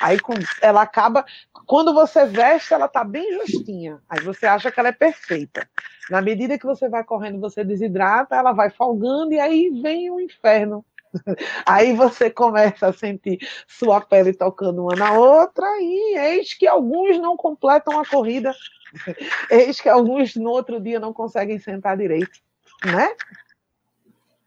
Aí 0.00 0.18
ela 0.62 0.82
acaba, 0.82 1.24
quando 1.66 1.92
você 1.92 2.24
veste, 2.24 2.72
ela 2.72 2.88
tá 2.88 3.04
bem 3.04 3.38
justinha. 3.38 4.00
Aí 4.08 4.20
você 4.20 4.46
acha 4.46 4.70
que 4.70 4.80
ela 4.80 4.88
é 4.88 4.92
perfeita. 4.92 5.68
Na 6.08 6.22
medida 6.22 6.58
que 6.58 6.66
você 6.66 6.88
vai 6.88 7.04
correndo, 7.04 7.38
você 7.38 7.62
desidrata, 7.62 8.34
ela 8.34 8.52
vai 8.52 8.70
folgando 8.70 9.32
e 9.32 9.40
aí 9.40 9.70
vem 9.82 10.10
o 10.10 10.20
inferno. 10.20 10.84
Aí 11.66 11.92
você 11.92 12.30
começa 12.30 12.86
a 12.86 12.92
sentir 12.92 13.40
sua 13.66 14.00
pele 14.00 14.32
tocando 14.32 14.82
uma 14.82 14.94
na 14.94 15.12
outra 15.12 15.66
e 15.80 16.16
eis 16.16 16.54
que 16.54 16.68
alguns 16.68 17.18
não 17.18 17.36
completam 17.36 17.98
a 17.98 18.06
corrida. 18.06 18.54
Eis 19.50 19.80
que 19.80 19.88
alguns 19.88 20.34
no 20.36 20.50
outro 20.50 20.80
dia 20.80 20.98
não 20.98 21.12
conseguem 21.12 21.58
sentar 21.58 21.96
direito, 21.96 22.40
né? 22.84 23.14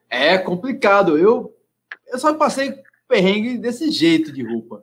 É 0.09 0.37
complicado. 0.37 1.17
Eu, 1.17 1.53
eu 2.07 2.19
só 2.19 2.33
passei 2.33 2.81
perrengue 3.13 3.59
desse 3.59 3.91
jeito 3.91 4.31
de 4.31 4.41
roupa. 4.41 4.81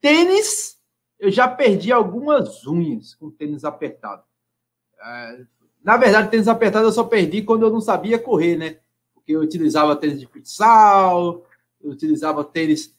Tênis, 0.00 0.76
eu 1.18 1.32
já 1.32 1.48
perdi 1.48 1.90
algumas 1.90 2.64
unhas 2.64 3.16
com 3.16 3.28
tênis 3.28 3.64
apertado. 3.64 4.22
É, 5.04 5.40
na 5.82 5.96
verdade, 5.96 6.30
tênis 6.30 6.46
apertado 6.46 6.86
eu 6.86 6.92
só 6.92 7.02
perdi 7.02 7.42
quando 7.42 7.62
eu 7.62 7.70
não 7.70 7.80
sabia 7.80 8.20
correr, 8.20 8.56
né? 8.56 8.78
Porque 9.12 9.32
eu 9.32 9.40
utilizava 9.40 9.96
tênis 9.96 10.20
de 10.20 10.28
futsal, 10.28 11.44
eu 11.82 11.90
utilizava 11.90 12.44
tênis 12.44 12.96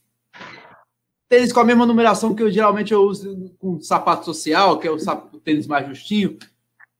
tênis 1.30 1.54
com 1.54 1.62
a 1.62 1.66
mesma 1.66 1.86
numeração 1.86 2.36
que 2.36 2.44
eu 2.44 2.52
geralmente 2.52 2.94
eu 2.94 3.04
uso 3.04 3.56
com 3.58 3.82
sapato 3.82 4.26
social, 4.26 4.78
que 4.78 4.88
é 4.88 4.92
o, 4.92 5.00
sapato, 5.00 5.38
o 5.38 5.40
tênis 5.40 5.66
mais 5.66 5.88
justinho. 5.88 6.38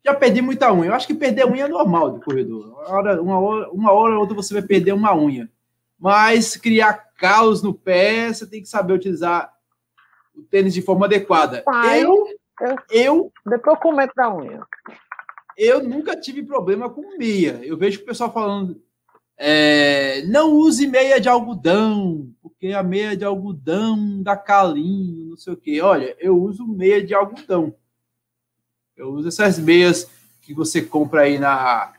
Já 0.06 0.16
perdi 0.16 0.42
muita 0.42 0.74
unha. 0.74 0.88
Eu 0.88 0.94
acho 0.94 1.06
que 1.06 1.14
perder 1.14 1.46
unha 1.46 1.66
é 1.66 1.68
normal 1.68 2.14
de 2.14 2.24
corredor. 2.24 2.74
Hora, 2.88 3.22
uma 3.22 3.38
hora, 3.40 3.70
uma 3.72 3.92
hora 3.92 4.16
ou 4.16 4.22
outra 4.22 4.36
você 4.36 4.54
vai 4.54 4.64
perder 4.64 4.94
uma 4.94 5.14
unha. 5.16 5.52
Mas 6.04 6.58
criar 6.58 7.14
calos 7.18 7.64
no 7.64 7.74
pé, 7.74 8.28
você 8.28 8.46
tem 8.46 8.62
que 8.62 8.68
saber 8.68 8.92
utilizar 8.92 9.54
o 10.36 10.42
tênis 10.42 10.74
de 10.74 10.82
forma 10.82 11.06
adequada. 11.06 11.62
Pai, 11.62 12.04
eu, 12.04 12.28
eu, 12.60 12.78
eu 12.92 13.34
depois 13.46 13.80
comento 13.80 14.12
da 14.14 14.36
unha. 14.36 14.60
Eu 15.58 15.82
nunca 15.82 16.20
tive 16.20 16.44
problema 16.44 16.90
com 16.90 17.18
meia. 17.18 17.62
Eu 17.64 17.78
vejo 17.78 18.02
o 18.02 18.06
pessoal 18.06 18.34
falando 18.34 18.84
é, 19.38 20.24
não 20.24 20.52
use 20.52 20.86
meia 20.88 21.22
de 21.22 21.30
algodão, 21.30 22.30
porque 22.42 22.74
a 22.74 22.84
meia 22.84 23.16
de 23.16 23.24
algodão 23.24 24.22
dá 24.22 24.36
calinho, 24.36 25.30
não 25.30 25.38
sei 25.38 25.54
o 25.54 25.58
quê. 25.58 25.80
Olha, 25.80 26.18
eu 26.20 26.38
uso 26.38 26.68
meia 26.68 27.02
de 27.02 27.14
algodão. 27.14 27.74
Eu 28.94 29.14
uso 29.14 29.30
essas 29.30 29.58
meias 29.58 30.12
que 30.42 30.54
você 30.54 30.82
compra 30.82 31.22
aí 31.22 31.40
na 31.40 31.94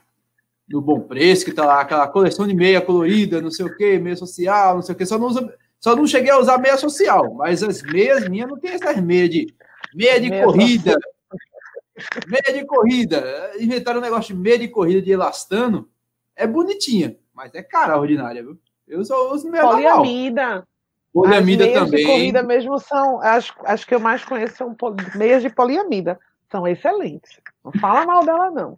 no 0.67 0.81
Bom 0.81 0.99
Preço, 1.01 1.45
que 1.45 1.53
tá 1.53 1.65
lá 1.65 1.81
aquela 1.81 2.07
coleção 2.07 2.47
de 2.47 2.53
meia 2.53 2.81
colorida, 2.81 3.41
não 3.41 3.51
sei 3.51 3.65
o 3.65 3.75
quê, 3.75 3.99
meia 3.99 4.15
social, 4.15 4.75
não 4.75 4.81
sei 4.81 4.95
o 4.95 4.97
quê. 4.97 5.05
Só 5.05 5.17
não, 5.17 5.27
usa, 5.27 5.53
só 5.79 5.95
não 5.95 6.07
cheguei 6.07 6.31
a 6.31 6.39
usar 6.39 6.57
meia 6.57 6.77
social, 6.77 7.33
mas 7.35 7.61
as 7.61 7.81
meias 7.83 8.27
minhas 8.27 8.49
não 8.49 8.59
tem 8.59 8.71
essas 8.71 8.99
meias 9.01 9.29
de 9.29 9.53
meia 9.93 10.19
de 10.19 10.29
meia 10.29 10.43
corrida. 10.43 10.97
Meia 12.27 12.59
de 12.59 12.65
corrida. 12.65 13.51
Inventaram 13.57 13.99
um 13.99 14.03
negócio 14.03 14.35
de 14.35 14.41
meia 14.41 14.59
de 14.59 14.67
corrida 14.67 15.01
de 15.01 15.11
elastano. 15.11 15.87
É 16.35 16.45
bonitinha. 16.45 17.15
Mas 17.33 17.55
é 17.55 17.63
cara 17.63 17.97
ordinária, 17.97 18.43
viu? 18.43 18.59
Eu 18.85 19.05
só 19.05 19.31
uso 19.31 19.49
meia 19.49 19.63
Poliamida. 19.63 20.67
Poliamida 21.13 21.63
As 21.63 21.69
meias 21.69 21.85
também. 21.85 21.99
de 22.01 22.05
corrida 22.05 22.43
mesmo 22.43 22.77
são, 22.79 23.21
as, 23.21 23.49
as 23.63 23.85
que 23.85 23.95
eu 23.95 24.01
mais 24.01 24.25
conheço 24.25 24.57
são 24.57 24.75
meias 25.15 25.41
de 25.41 25.49
poliamida. 25.49 26.19
São 26.51 26.67
excelentes. 26.67 27.39
Não 27.63 27.71
fala 27.79 28.05
mal 28.05 28.25
dela, 28.25 28.51
não. 28.51 28.75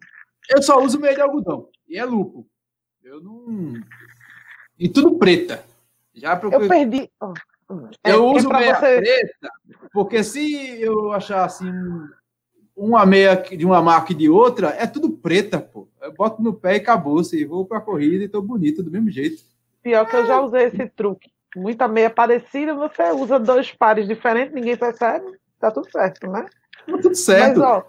Eu 0.48 0.62
só 0.62 0.80
uso 0.80 1.00
meia 1.00 1.16
de 1.16 1.20
algodão. 1.20 1.68
E 1.88 1.96
é 1.96 2.04
lupo. 2.04 2.46
Eu 3.02 3.20
não. 3.20 3.74
E 4.78 4.88
tudo 4.88 5.18
preta. 5.18 5.64
Já 6.14 6.36
procurei... 6.36 6.66
Eu 6.66 6.68
perdi. 6.68 7.10
É, 8.02 8.12
eu 8.12 8.26
uso 8.26 8.48
meia 8.48 8.74
você... 8.74 8.98
preta, 8.98 9.50
porque 9.92 10.24
se 10.24 10.80
eu 10.80 11.12
achar 11.12 11.44
assim 11.44 11.70
uma 12.74 13.04
meia 13.04 13.34
de 13.36 13.66
uma 13.66 13.82
marca 13.82 14.12
e 14.12 14.16
de 14.16 14.28
outra, 14.28 14.68
é 14.68 14.86
tudo 14.86 15.10
preta, 15.10 15.58
pô. 15.60 15.88
Eu 16.00 16.14
boto 16.14 16.42
no 16.42 16.54
pé 16.54 16.74
e 16.74 16.76
acabou. 16.76 17.22
Se 17.24 17.44
vou 17.44 17.66
pra 17.66 17.80
corrida 17.80 18.24
e 18.24 18.28
tô 18.28 18.40
bonito 18.40 18.82
do 18.82 18.90
mesmo 18.90 19.10
jeito. 19.10 19.42
Pior 19.82 20.06
que 20.06 20.16
eu 20.16 20.26
já 20.26 20.40
usei 20.40 20.64
esse 20.64 20.86
truque. 20.90 21.30
Muita 21.56 21.88
meia 21.88 22.10
parecida, 22.10 22.74
você 22.74 23.10
usa 23.10 23.38
dois 23.38 23.72
pares 23.72 24.06
diferentes, 24.06 24.52
ninguém 24.52 24.76
percebe, 24.76 25.24
tá 25.58 25.70
tudo 25.70 25.90
certo, 25.90 26.30
né? 26.30 26.46
Tá 26.86 26.98
tudo 26.98 27.14
certo. 27.14 27.60
Mas, 27.60 27.68
ó, 27.68 27.86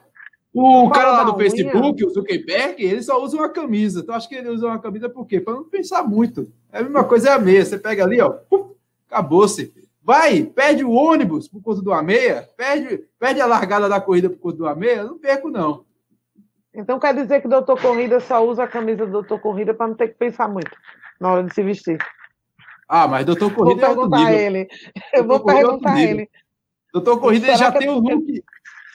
o 0.60 0.90
cara 0.90 1.12
lá 1.12 1.24
do 1.24 1.36
Facebook, 1.36 2.06
o 2.06 2.10
Zuckerberg, 2.10 2.84
ele 2.84 3.02
só 3.02 3.22
usa 3.24 3.38
uma 3.38 3.50
camisa. 3.50 4.00
Então, 4.00 4.16
acho 4.16 4.28
que 4.28 4.36
ele 4.36 4.50
usa 4.50 4.68
uma 4.68 4.80
camisa 4.80 5.10
por 5.10 5.26
quê? 5.26 5.40
Para 5.40 5.54
não 5.54 5.64
pensar 5.64 6.04
muito. 6.04 6.52
É 6.72 6.80
a 6.80 6.84
mesma 6.84 7.04
coisa 7.04 7.30
é 7.30 7.32
a 7.34 7.40
meia. 7.40 7.64
Você 7.64 7.78
pega 7.78 8.04
ali, 8.04 8.22
ó, 8.22 8.36
acabou-se. 9.10 9.74
Vai, 10.04 10.44
perde 10.44 10.84
o 10.84 10.92
ônibus 10.92 11.48
por 11.48 11.62
conta 11.62 11.82
do 11.82 12.04
meia, 12.04 12.50
perde, 12.58 13.04
perde 13.20 13.42
a 13.42 13.46
largada 13.46 13.88
da 13.88 14.02
corrida 14.02 14.30
por 14.30 14.40
conta 14.40 14.58
do 14.58 14.76
meia, 14.76 15.04
não 15.04 15.20
perco, 15.20 15.50
não. 15.50 15.86
Então 16.74 17.00
quer 17.00 17.14
dizer 17.14 17.42
que 17.42 17.48
o 17.48 17.50
doutor 17.50 17.80
Corrida 17.82 18.20
só 18.20 18.46
usa 18.46 18.64
a 18.64 18.68
camisa 18.68 19.06
do 19.06 19.12
doutor 19.12 19.40
Corrida 19.40 19.74
para 19.74 19.88
não 19.88 19.96
ter 19.96 20.10
que 20.10 20.16
pensar 20.16 20.48
muito 20.48 20.72
na 21.20 21.32
hora 21.32 21.44
de 21.44 21.54
se 21.54 21.62
vestir. 21.62 21.98
Ah, 22.88 23.08
mas 23.08 23.26
doutor 23.26 23.54
Corrida 23.54 23.88
vou 23.94 24.10
perguntar 24.10 24.28
a 24.28 24.34
ele. 24.34 24.68
Eu 25.14 25.24
vou 25.26 25.38
é 25.38 25.54
perguntar 25.54 25.94
a 25.94 26.02
ele. 26.02 26.30
Doutor 26.94 27.20
Corrida 27.20 27.56
já 27.56 27.72
tem 27.72 27.90
o 27.90 28.00
look. 28.00 28.44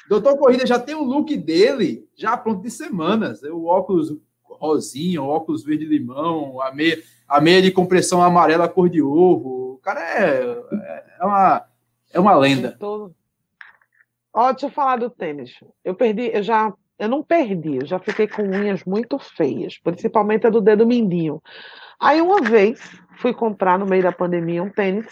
Doutor 0.09 0.37
Corrida 0.37 0.67
já 0.67 0.79
tem 0.79 0.95
o 0.95 1.03
look 1.03 1.37
dele 1.37 2.07
já 2.17 2.37
pronto 2.37 2.63
de 2.63 2.71
semanas. 2.71 3.43
O 3.43 3.65
óculos 3.65 4.17
rosinha, 4.43 5.23
o 5.23 5.29
óculos 5.29 5.65
verde 5.65 5.85
limão, 5.85 6.61
a 6.61 6.73
meia, 6.73 7.03
a 7.29 7.41
meia 7.41 7.63
de 7.63 7.71
compressão 7.71 8.23
amarela 8.23 8.69
cor 8.69 8.89
de 8.89 9.03
ovo, 9.03 9.65
cara 9.83 10.01
é, 10.01 10.43
é, 11.21 11.25
uma, 11.25 11.65
é 12.13 12.21
uma 12.21 12.35
lenda. 12.35 12.77
Ó, 14.33 14.51
deixa 14.51 14.67
eu 14.67 14.71
falar 14.71 14.97
do 14.97 15.11
tênis. 15.11 15.53
Eu 15.85 15.95
perdi, 15.95 16.31
eu 16.33 16.43
já. 16.43 16.73
Eu 16.97 17.09
não 17.09 17.25
perdi, 17.25 17.77
eu 17.77 17.87
já 17.87 17.99
fiquei 17.99 18.29
com 18.29 18.43
unhas 18.43 18.85
muito 18.85 19.19
feias, 19.19 19.79
principalmente 19.79 20.47
a 20.47 20.51
do 20.51 20.61
dedo 20.61 20.87
mindinho. 20.87 21.43
Aí 22.01 22.21
uma 22.21 22.41
vez 22.41 22.81
fui 23.19 23.35
comprar 23.35 23.79
no 23.79 23.87
meio 23.87 24.03
da 24.03 24.13
pandemia 24.13 24.63
um 24.63 24.71
tênis. 24.71 25.07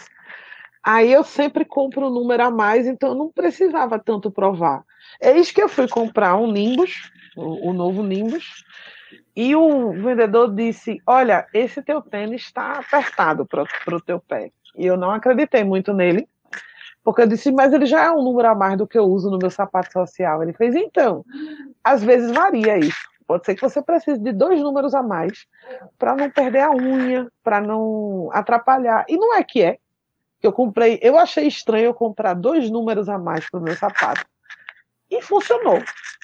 Aí 0.83 1.11
eu 1.11 1.23
sempre 1.23 1.63
compro 1.63 2.07
um 2.07 2.09
número 2.09 2.43
a 2.43 2.51
mais, 2.51 2.85
então 2.85 3.09
eu 3.09 3.15
não 3.15 3.31
precisava 3.31 3.97
tanto 3.97 4.29
provar. 4.29 4.83
Eis 5.21 5.51
que 5.51 5.61
eu 5.61 5.69
fui 5.69 5.87
comprar 5.87 6.35
um 6.35 6.51
Nimbus, 6.51 7.09
o, 7.37 7.69
o 7.69 7.73
novo 7.73 8.03
Nimbus, 8.03 8.65
e 9.35 9.55
o 9.55 9.91
vendedor 9.93 10.53
disse: 10.53 11.01
Olha, 11.07 11.47
esse 11.53 11.81
teu 11.81 12.01
tênis 12.01 12.43
está 12.43 12.73
apertado 12.73 13.45
para 13.45 13.65
o 13.95 14.01
teu 14.01 14.19
pé. 14.19 14.51
E 14.75 14.85
eu 14.85 14.97
não 14.97 15.11
acreditei 15.11 15.63
muito 15.63 15.93
nele, 15.93 16.27
porque 17.03 17.21
eu 17.21 17.27
disse, 17.27 17.51
mas 17.51 17.73
ele 17.73 17.85
já 17.85 18.05
é 18.05 18.11
um 18.11 18.23
número 18.23 18.47
a 18.47 18.55
mais 18.55 18.77
do 18.77 18.87
que 18.87 18.97
eu 18.97 19.03
uso 19.03 19.29
no 19.29 19.37
meu 19.37 19.49
sapato 19.49 19.91
social. 19.91 20.41
Ele 20.41 20.53
fez, 20.53 20.73
então, 20.73 21.25
às 21.83 22.03
vezes 22.03 22.31
varia 22.31 22.77
isso. 22.77 23.13
Pode 23.27 23.45
ser 23.45 23.55
que 23.55 23.61
você 23.61 23.81
precise 23.81 24.19
de 24.19 24.31
dois 24.31 24.61
números 24.61 24.93
a 24.93 25.01
mais 25.01 25.45
para 25.97 26.15
não 26.15 26.29
perder 26.29 26.61
a 26.61 26.71
unha, 26.71 27.27
para 27.43 27.61
não 27.61 28.29
atrapalhar. 28.31 29.05
E 29.07 29.17
não 29.17 29.35
é 29.35 29.43
que 29.43 29.61
é. 29.61 29.77
Eu 30.43 30.51
comprei, 30.51 30.99
eu 31.01 31.17
achei 31.17 31.47
estranho 31.47 31.85
eu 31.85 31.93
comprar 31.93 32.33
dois 32.33 32.69
números 32.69 33.07
a 33.07 33.17
mais 33.17 33.49
para 33.49 33.59
o 33.59 33.63
meu 33.63 33.75
sapato. 33.75 34.25
E 35.09 35.21
funcionou. 35.21 35.81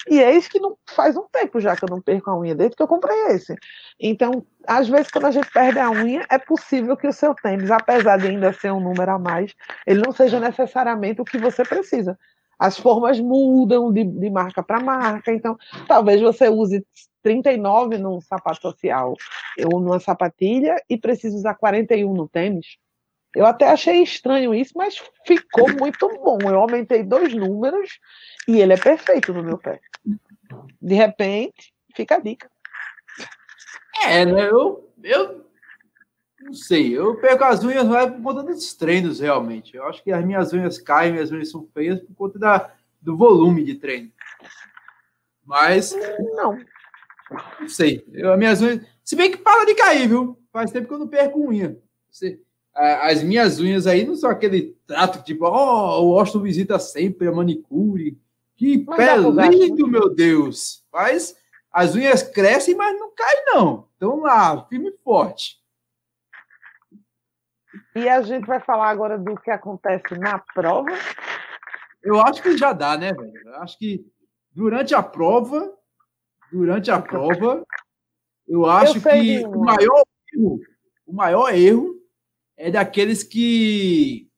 E 0.09 0.21
é 0.21 0.35
isso 0.35 0.49
que 0.49 0.59
não 0.59 0.75
faz 0.89 1.15
um 1.15 1.25
tempo 1.31 1.59
já 1.59 1.75
que 1.75 1.83
eu 1.83 1.89
não 1.89 2.01
perco 2.01 2.29
a 2.29 2.37
unha 2.37 2.55
desde 2.55 2.75
que 2.75 2.83
eu 2.83 2.87
comprei 2.87 3.17
esse. 3.27 3.55
Então, 3.99 4.45
às 4.67 4.89
vezes, 4.89 5.11
quando 5.11 5.25
a 5.25 5.31
gente 5.31 5.49
perde 5.51 5.79
a 5.79 5.89
unha, 5.89 6.25
é 6.29 6.37
possível 6.37 6.97
que 6.97 7.07
o 7.07 7.13
seu 7.13 7.33
tênis, 7.35 7.71
apesar 7.71 8.17
de 8.17 8.27
ainda 8.27 8.51
ser 8.51 8.71
um 8.71 8.79
número 8.79 9.11
a 9.11 9.19
mais, 9.19 9.53
ele 9.85 10.01
não 10.01 10.11
seja 10.11 10.39
necessariamente 10.39 11.21
o 11.21 11.25
que 11.25 11.37
você 11.37 11.63
precisa. 11.63 12.17
As 12.57 12.77
formas 12.77 13.19
mudam 13.19 13.91
de, 13.91 14.03
de 14.03 14.29
marca 14.29 14.61
para 14.61 14.81
marca, 14.81 15.31
então 15.31 15.57
talvez 15.87 16.19
você 16.19 16.49
use 16.49 16.85
39 17.23 17.97
num 17.97 18.19
sapato 18.19 18.61
social 18.61 19.13
ou 19.71 19.79
numa 19.79 19.99
sapatilha 19.99 20.75
e 20.89 20.97
precise 20.97 21.35
usar 21.35 21.55
41 21.55 22.13
no 22.13 22.27
tênis. 22.27 22.77
Eu 23.35 23.45
até 23.45 23.69
achei 23.69 24.01
estranho 24.01 24.53
isso, 24.53 24.73
mas 24.75 25.01
ficou 25.25 25.67
muito 25.77 26.07
bom. 26.07 26.37
Eu 26.43 26.59
aumentei 26.59 27.03
dois 27.03 27.33
números 27.33 27.99
e 28.47 28.59
ele 28.59 28.73
é 28.73 28.77
perfeito 28.77 29.33
no 29.33 29.43
meu 29.43 29.57
pé. 29.57 29.79
De 30.81 30.95
repente, 30.95 31.73
fica 31.95 32.15
a 32.15 32.19
dica. 32.19 32.49
É, 34.03 34.25
né? 34.25 34.49
Eu, 34.49 34.91
eu 35.03 35.45
não 36.39 36.53
sei. 36.53 36.97
Eu 36.97 37.19
perco 37.19 37.43
as 37.43 37.63
unhas 37.63 37.85
mais 37.85 38.11
por 38.11 38.21
conta 38.21 38.43
dos 38.43 38.73
treinos, 38.73 39.19
realmente. 39.19 39.75
Eu 39.75 39.85
acho 39.85 40.03
que 40.03 40.11
as 40.11 40.25
minhas 40.25 40.53
unhas 40.53 40.79
caem, 40.79 41.11
minhas 41.11 41.31
unhas 41.31 41.51
são 41.51 41.67
feias 41.73 41.99
por 41.99 42.15
conta 42.15 42.39
da, 42.39 42.73
do 43.01 43.15
volume 43.15 43.63
de 43.63 43.75
treino. 43.75 44.11
Mas. 45.45 45.95
Não. 46.35 46.57
Não 47.59 47.67
sei. 47.67 48.03
Eu, 48.13 48.33
as 48.33 48.39
minhas 48.39 48.61
unhas. 48.61 48.85
Se 49.03 49.15
bem 49.15 49.31
que 49.31 49.37
para 49.37 49.65
de 49.65 49.75
cair, 49.75 50.07
viu? 50.07 50.39
Faz 50.51 50.71
tempo 50.71 50.87
que 50.87 50.93
eu 50.93 50.99
não 50.99 51.07
perco 51.07 51.47
unha. 51.47 51.77
Você, 52.09 52.41
as 52.75 53.23
minhas 53.23 53.59
unhas 53.59 53.87
aí 53.87 54.05
não 54.05 54.15
são 54.15 54.29
aquele 54.29 54.77
trato 54.85 55.23
tipo, 55.23 55.45
ó, 55.45 55.99
oh, 55.99 56.09
o 56.09 56.19
Austin 56.19 56.41
visita 56.41 56.79
sempre 56.79 57.27
a 57.27 57.31
manicure. 57.31 58.17
Que 58.55 58.83
mas 58.85 58.97
pé 58.97 59.17
lindo, 59.17 59.87
meu 59.87 60.13
Deus! 60.13 60.85
Mas 60.91 61.35
as 61.71 61.95
unhas 61.95 62.23
crescem, 62.23 62.75
mas 62.75 62.97
não 62.97 63.11
caem, 63.15 63.45
não. 63.47 63.87
Então 63.95 64.21
lá, 64.21 64.65
firme 64.65 64.89
e 64.89 64.97
forte. 65.03 65.59
E 67.95 68.07
a 68.07 68.21
gente 68.21 68.45
vai 68.45 68.59
falar 68.59 68.89
agora 68.89 69.17
do 69.17 69.35
que 69.35 69.51
acontece 69.51 70.17
na 70.17 70.39
prova. 70.39 70.89
Eu 72.01 72.19
acho 72.21 72.41
que 72.41 72.57
já 72.57 72.73
dá, 72.73 72.97
né, 72.97 73.13
velho? 73.13 73.33
Eu 73.45 73.55
acho 73.57 73.77
que 73.77 74.05
durante 74.51 74.95
a 74.95 75.03
prova, 75.03 75.71
durante 76.51 76.89
a 76.91 77.01
prova, 77.01 77.63
eu 78.47 78.65
acho 78.65 78.97
eu 78.97 79.01
que 79.01 79.45
o 79.45 79.59
maior 79.59 80.03
erro, 80.33 80.59
o 81.05 81.13
maior 81.13 81.53
erro 81.53 81.98
é 82.59 82.69
daqueles 82.69 83.23
que 83.23 84.29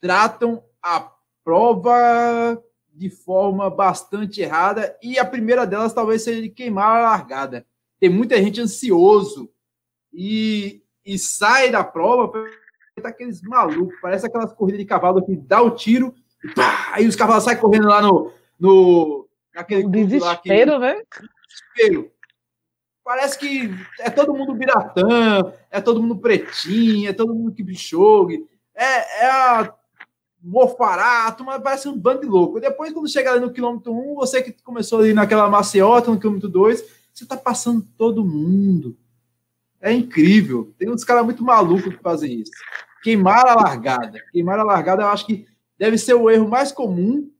tratam 0.00 0.64
a 0.82 1.12
prova 1.44 2.58
de 2.90 3.10
forma 3.10 3.68
bastante 3.68 4.40
errada 4.40 4.96
e 5.02 5.18
a 5.18 5.26
primeira 5.26 5.66
delas 5.66 5.92
talvez 5.92 6.22
seja 6.22 6.40
de 6.40 6.48
queimar 6.48 6.96
a 6.96 7.10
largada. 7.10 7.66
Tem 8.00 8.08
muita 8.08 8.42
gente 8.42 8.62
ansioso 8.62 9.50
e, 10.10 10.82
e 11.04 11.18
sai 11.18 11.70
da 11.70 11.84
prova 11.84 12.32
tá 13.02 13.08
aqueles 13.08 13.42
malucos, 13.42 13.98
parece 14.00 14.26
aquelas 14.26 14.52
corridas 14.52 14.80
de 14.80 14.86
cavalo 14.86 15.24
que 15.24 15.36
dá 15.36 15.60
o 15.60 15.72
tiro 15.72 16.14
e 16.42 16.48
pá, 16.54 16.92
aí 16.92 17.06
os 17.06 17.16
cavalos 17.16 17.44
saem 17.44 17.58
correndo 17.58 17.88
lá 17.88 18.00
no, 18.00 18.32
no 18.58 19.28
naquele 19.54 19.86
desespero, 19.88 20.72
lá 20.72 20.78
né? 20.78 21.02
Desespero. 21.46 22.10
Parece 23.04 23.38
que 23.38 23.70
é 24.00 24.08
todo 24.08 24.34
mundo 24.34 24.54
biratã, 24.54 25.52
é 25.70 25.78
todo 25.78 26.00
mundo 26.00 26.16
pretinho, 26.16 27.10
é 27.10 27.12
todo 27.12 27.34
mundo 27.34 27.52
que 27.52 27.62
bichogue, 27.62 28.48
é, 28.74 29.24
é 29.24 29.30
a 29.30 29.74
mofarato, 30.42 31.44
mas 31.44 31.62
parece 31.62 31.88
um 31.88 31.98
bando 31.98 32.22
de 32.22 32.26
louco. 32.26 32.60
Depois, 32.60 32.92
quando 32.92 33.08
chega 33.08 33.32
ali 33.32 33.40
no 33.40 33.52
quilômetro 33.52 33.92
1, 33.92 34.12
um, 34.12 34.14
você 34.14 34.42
que 34.42 34.52
começou 34.62 35.00
ali 35.00 35.12
naquela 35.12 35.48
maciota, 35.48 36.10
no 36.10 36.18
quilômetro 36.18 36.48
2, 36.48 36.84
você 37.12 37.26
tá 37.26 37.36
passando 37.36 37.86
todo 37.96 38.24
mundo. 38.24 38.96
É 39.80 39.92
incrível. 39.92 40.74
Tem 40.78 40.90
uns 40.90 41.04
caras 41.04 41.24
muito 41.24 41.44
malucos 41.44 41.94
que 41.94 42.02
fazem 42.02 42.40
isso. 42.40 42.52
Queimar 43.02 43.46
a 43.46 43.54
largada. 43.54 44.18
Queimar 44.32 44.58
a 44.58 44.64
largada, 44.64 45.02
eu 45.02 45.08
acho 45.08 45.26
que 45.26 45.46
deve 45.78 45.98
ser 45.98 46.14
o 46.14 46.30
erro 46.30 46.48
mais 46.48 46.72
comum, 46.72 47.30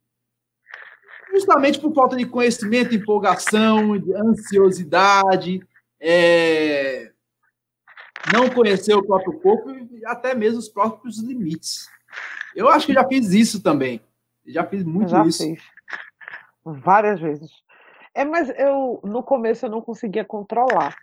justamente 1.34 1.80
por 1.80 1.92
falta 1.92 2.16
de 2.16 2.24
conhecimento, 2.24 2.94
empolgação, 2.94 3.94
ansiosidade, 4.16 5.60
é... 6.00 7.10
não 8.32 8.48
conhecer 8.48 8.94
o 8.94 9.04
próprio 9.04 9.40
corpo 9.40 9.70
e 9.70 10.06
até 10.06 10.34
mesmo 10.34 10.60
os 10.60 10.68
próprios 10.68 11.18
limites. 11.18 11.88
Eu 12.54 12.68
acho 12.68 12.86
que 12.86 12.94
já 12.94 13.06
fiz 13.06 13.32
isso 13.32 13.62
também. 13.62 14.00
Já 14.46 14.64
fiz 14.64 14.84
muito 14.84 15.10
já 15.10 15.26
isso. 15.26 15.42
Fiz. 15.42 15.62
Várias 16.64 17.20
vezes. 17.20 17.50
É, 18.14 18.24
mas 18.24 18.48
eu 18.56 19.00
no 19.02 19.22
começo 19.22 19.66
eu 19.66 19.70
não 19.70 19.80
conseguia 19.80 20.24
controlar. 20.24 20.96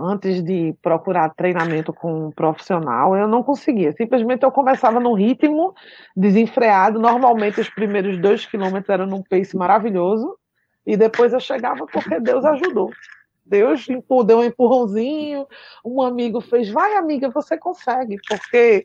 Antes 0.00 0.42
de 0.42 0.74
procurar 0.80 1.34
treinamento 1.34 1.92
com 1.92 2.26
um 2.26 2.30
profissional, 2.30 3.16
eu 3.16 3.26
não 3.26 3.42
conseguia. 3.42 3.92
Simplesmente 3.92 4.44
eu 4.44 4.52
começava 4.52 5.00
no 5.00 5.12
ritmo 5.12 5.74
desenfreado. 6.16 6.98
Normalmente 6.98 7.60
os 7.60 7.68
primeiros 7.68 8.18
dois 8.18 8.46
quilômetros 8.46 8.88
eram 8.88 9.06
num 9.06 9.22
pace 9.22 9.56
maravilhoso. 9.56 10.38
E 10.86 10.96
depois 10.96 11.32
eu 11.32 11.40
chegava 11.40 11.86
porque 11.86 12.18
Deus 12.20 12.44
ajudou. 12.44 12.90
Deus 13.48 13.86
deu 14.26 14.38
um 14.38 14.44
empurrãozinho, 14.44 15.46
um 15.84 16.02
amigo 16.02 16.40
fez, 16.40 16.68
vai 16.68 16.96
amiga, 16.96 17.30
você 17.30 17.56
consegue, 17.56 18.18
porque 18.28 18.84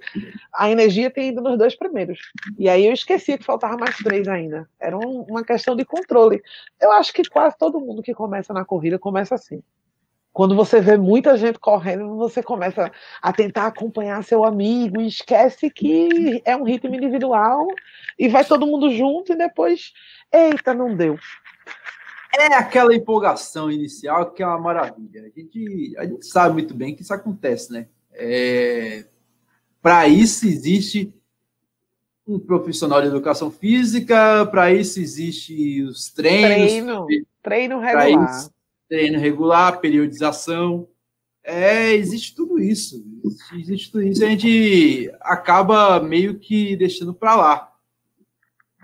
a 0.53 0.69
energia 0.69 1.11
tem 1.11 1.29
ido 1.29 1.41
nos 1.41 1.57
dois 1.57 1.75
primeiros. 1.75 2.19
E 2.57 2.69
aí 2.69 2.85
eu 2.85 2.93
esqueci 2.93 3.37
que 3.37 3.43
faltava 3.43 3.75
mais 3.77 3.97
três 3.97 4.27
ainda. 4.27 4.67
Era 4.79 4.97
um, 4.97 5.23
uma 5.23 5.43
questão 5.43 5.75
de 5.75 5.83
controle. 5.83 6.41
Eu 6.81 6.93
acho 6.93 7.13
que 7.13 7.23
quase 7.29 7.57
todo 7.57 7.79
mundo 7.79 8.01
que 8.01 8.13
começa 8.13 8.53
na 8.53 8.63
corrida 8.63 8.97
começa 8.97 9.35
assim. 9.35 9.61
Quando 10.33 10.55
você 10.55 10.81
vê 10.81 10.97
muita 10.97 11.37
gente 11.37 11.59
correndo, 11.59 12.17
você 12.17 12.41
começa 12.41 12.91
a 13.21 13.31
tentar 13.31 13.67
acompanhar 13.67 14.23
seu 14.23 14.43
amigo 14.43 14.99
e 14.99 15.07
esquece 15.07 15.69
que 15.69 16.41
é 16.43 16.55
um 16.55 16.63
ritmo 16.63 16.95
individual 16.95 17.67
e 18.17 18.27
vai 18.27 18.43
todo 18.43 18.67
mundo 18.67 18.89
junto 18.91 19.31
e 19.31 19.37
depois, 19.37 19.93
eita, 20.31 20.73
não 20.73 20.95
deu 20.95 21.17
é 22.35 22.55
aquela 22.55 22.95
empolgação 22.95 23.71
inicial 23.71 24.31
que 24.31 24.41
é 24.41 24.47
uma 24.47 24.59
maravilha. 24.59 25.21
A 25.21 25.39
gente, 25.39 25.95
a 25.97 26.05
gente 26.05 26.25
sabe 26.25 26.53
muito 26.53 26.73
bem 26.73 26.95
que 26.95 27.03
isso 27.03 27.13
acontece, 27.13 27.71
né? 27.71 27.87
É, 28.11 29.05
para 29.81 30.07
isso 30.07 30.47
existe 30.47 31.13
um 32.27 32.39
profissional 32.39 33.01
de 33.01 33.07
educação 33.07 33.51
física, 33.51 34.45
para 34.47 34.73
isso 34.73 34.99
existe 34.99 35.83
os 35.83 36.09
treinos. 36.09 36.71
Treino, 36.71 37.07
treino 37.41 37.79
regular. 37.79 38.31
Isso, 38.31 38.51
treino 38.87 39.19
regular, 39.19 39.79
periodização. 39.79 40.87
É, 41.43 41.93
existe 41.93 42.35
tudo 42.35 42.59
isso. 42.59 43.03
Existe 43.53 43.91
tudo 43.91 44.03
isso. 44.03 44.23
A 44.23 44.29
gente 44.29 45.11
acaba 45.21 45.99
meio 45.99 46.39
que 46.39 46.75
deixando 46.75 47.13
para 47.13 47.35
lá. 47.35 47.73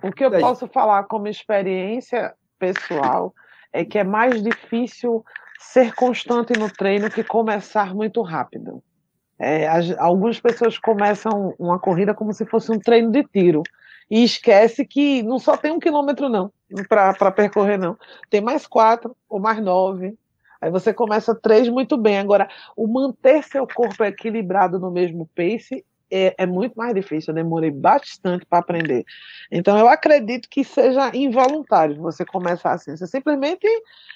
O 0.04 0.12
que 0.12 0.24
eu 0.24 0.32
posso 0.32 0.68
falar 0.68 1.04
como 1.04 1.28
experiência 1.28 2.34
pessoal 2.58 3.34
é 3.72 3.86
que 3.86 3.98
é 3.98 4.04
mais 4.04 4.42
difícil 4.42 5.24
ser 5.60 5.94
constante 5.94 6.58
no 6.58 6.72
treino 6.72 7.10
que 7.10 7.24
começar 7.24 7.94
muito 7.94 8.22
rápido. 8.22 8.82
É, 9.38 9.68
as, 9.68 9.92
algumas 9.98 10.40
pessoas 10.40 10.78
começam 10.78 11.54
uma 11.58 11.80
corrida 11.80 12.14
como 12.14 12.34
se 12.34 12.46
fosse 12.46 12.72
um 12.72 12.80
treino 12.80 13.12
de 13.12 13.24
tiro 13.24 13.64
e 14.10 14.24
esquece 14.24 14.86
que 14.86 15.24
não 15.24 15.40
só 15.40 15.56
tem 15.56 15.72
um 15.72 15.80
quilômetro 15.80 16.28
não 16.28 16.52
para 16.88 17.32
percorrer 17.32 17.78
não, 17.78 17.98
tem 18.30 18.42
mais 18.42 18.68
quatro 18.68 19.16
ou 19.28 19.40
mais 19.40 19.62
nove. 19.62 20.18
Aí 20.62 20.70
você 20.70 20.94
começa 20.94 21.34
três 21.34 21.70
muito 21.70 21.98
bem. 21.98 22.20
Agora, 22.20 22.50
o 22.76 22.86
manter 22.86 23.44
seu 23.44 23.66
corpo 23.66 24.04
equilibrado 24.04 24.78
no 24.78 24.92
mesmo 24.92 25.30
pace 25.34 25.86
é, 26.12 26.36
é 26.38 26.46
muito 26.46 26.76
mais 26.76 26.94
difícil. 26.94 27.32
Eu 27.32 27.36
demorei 27.36 27.72
bastante 27.72 28.46
para 28.46 28.60
aprender. 28.60 29.06
Então, 29.52 29.78
eu 29.78 29.88
acredito 29.88 30.50
que 30.50 30.64
seja 30.64 31.16
involuntário 31.16 31.96
você 31.96 32.26
começar 32.26 32.74
assim. 32.74 32.96
Você 32.96 33.08
simplesmente 33.08 33.66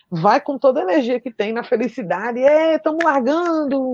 vai 0.10 0.41
com 0.41 0.58
toda 0.58 0.82
a 0.82 0.84
energia 0.84 1.20
que 1.20 1.32
tem 1.32 1.54
na 1.54 1.64
felicidade, 1.64 2.39
é, 2.39 2.76
estamos 2.76 3.04
largando, 3.04 3.93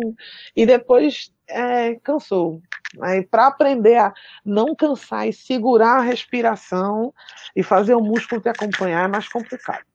e 0.55 0.65
depois 0.65 1.31
é, 1.49 1.95
cansou. 1.95 2.61
Aí, 3.01 3.23
para 3.23 3.47
aprender 3.47 3.97
a 3.97 4.13
não 4.43 4.75
cansar 4.75 5.27
e 5.27 5.33
segurar 5.33 5.97
a 5.97 6.01
respiração 6.01 7.13
e 7.55 7.61
fazer 7.61 7.93
o 7.93 8.01
músculo 8.01 8.41
te 8.41 8.49
acompanhar 8.49 9.05
é 9.05 9.07
mais 9.07 9.27
complicado. 9.27 9.85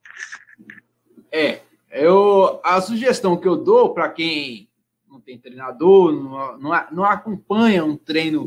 É, 1.32 1.60
eu, 1.90 2.60
a 2.62 2.80
sugestão 2.80 3.36
que 3.36 3.48
eu 3.48 3.56
dou 3.56 3.92
para 3.92 4.08
quem 4.08 4.68
não 5.08 5.20
tem 5.20 5.38
treinador, 5.38 6.12
não, 6.12 6.58
não, 6.58 6.86
não 6.92 7.04
acompanha 7.04 7.84
um 7.84 7.96
treino 7.96 8.46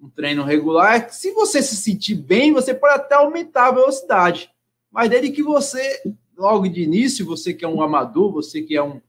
um 0.00 0.10
treino 0.10 0.44
regular, 0.44 0.96
é 0.96 1.00
que 1.00 1.14
se 1.14 1.32
você 1.32 1.62
se 1.62 1.74
sentir 1.74 2.14
bem, 2.14 2.52
você 2.52 2.74
pode 2.74 2.94
até 2.94 3.14
aumentar 3.14 3.68
a 3.68 3.72
velocidade. 3.72 4.50
Mas 4.90 5.08
desde 5.08 5.30
que 5.30 5.42
você, 5.42 6.02
logo 6.36 6.68
de 6.68 6.82
início, 6.82 7.24
você 7.24 7.52
que 7.52 7.64
é 7.64 7.68
um 7.68 7.82
amador, 7.82 8.30
você 8.30 8.62
que 8.62 8.76
é 8.76 8.82
um, 8.82 9.00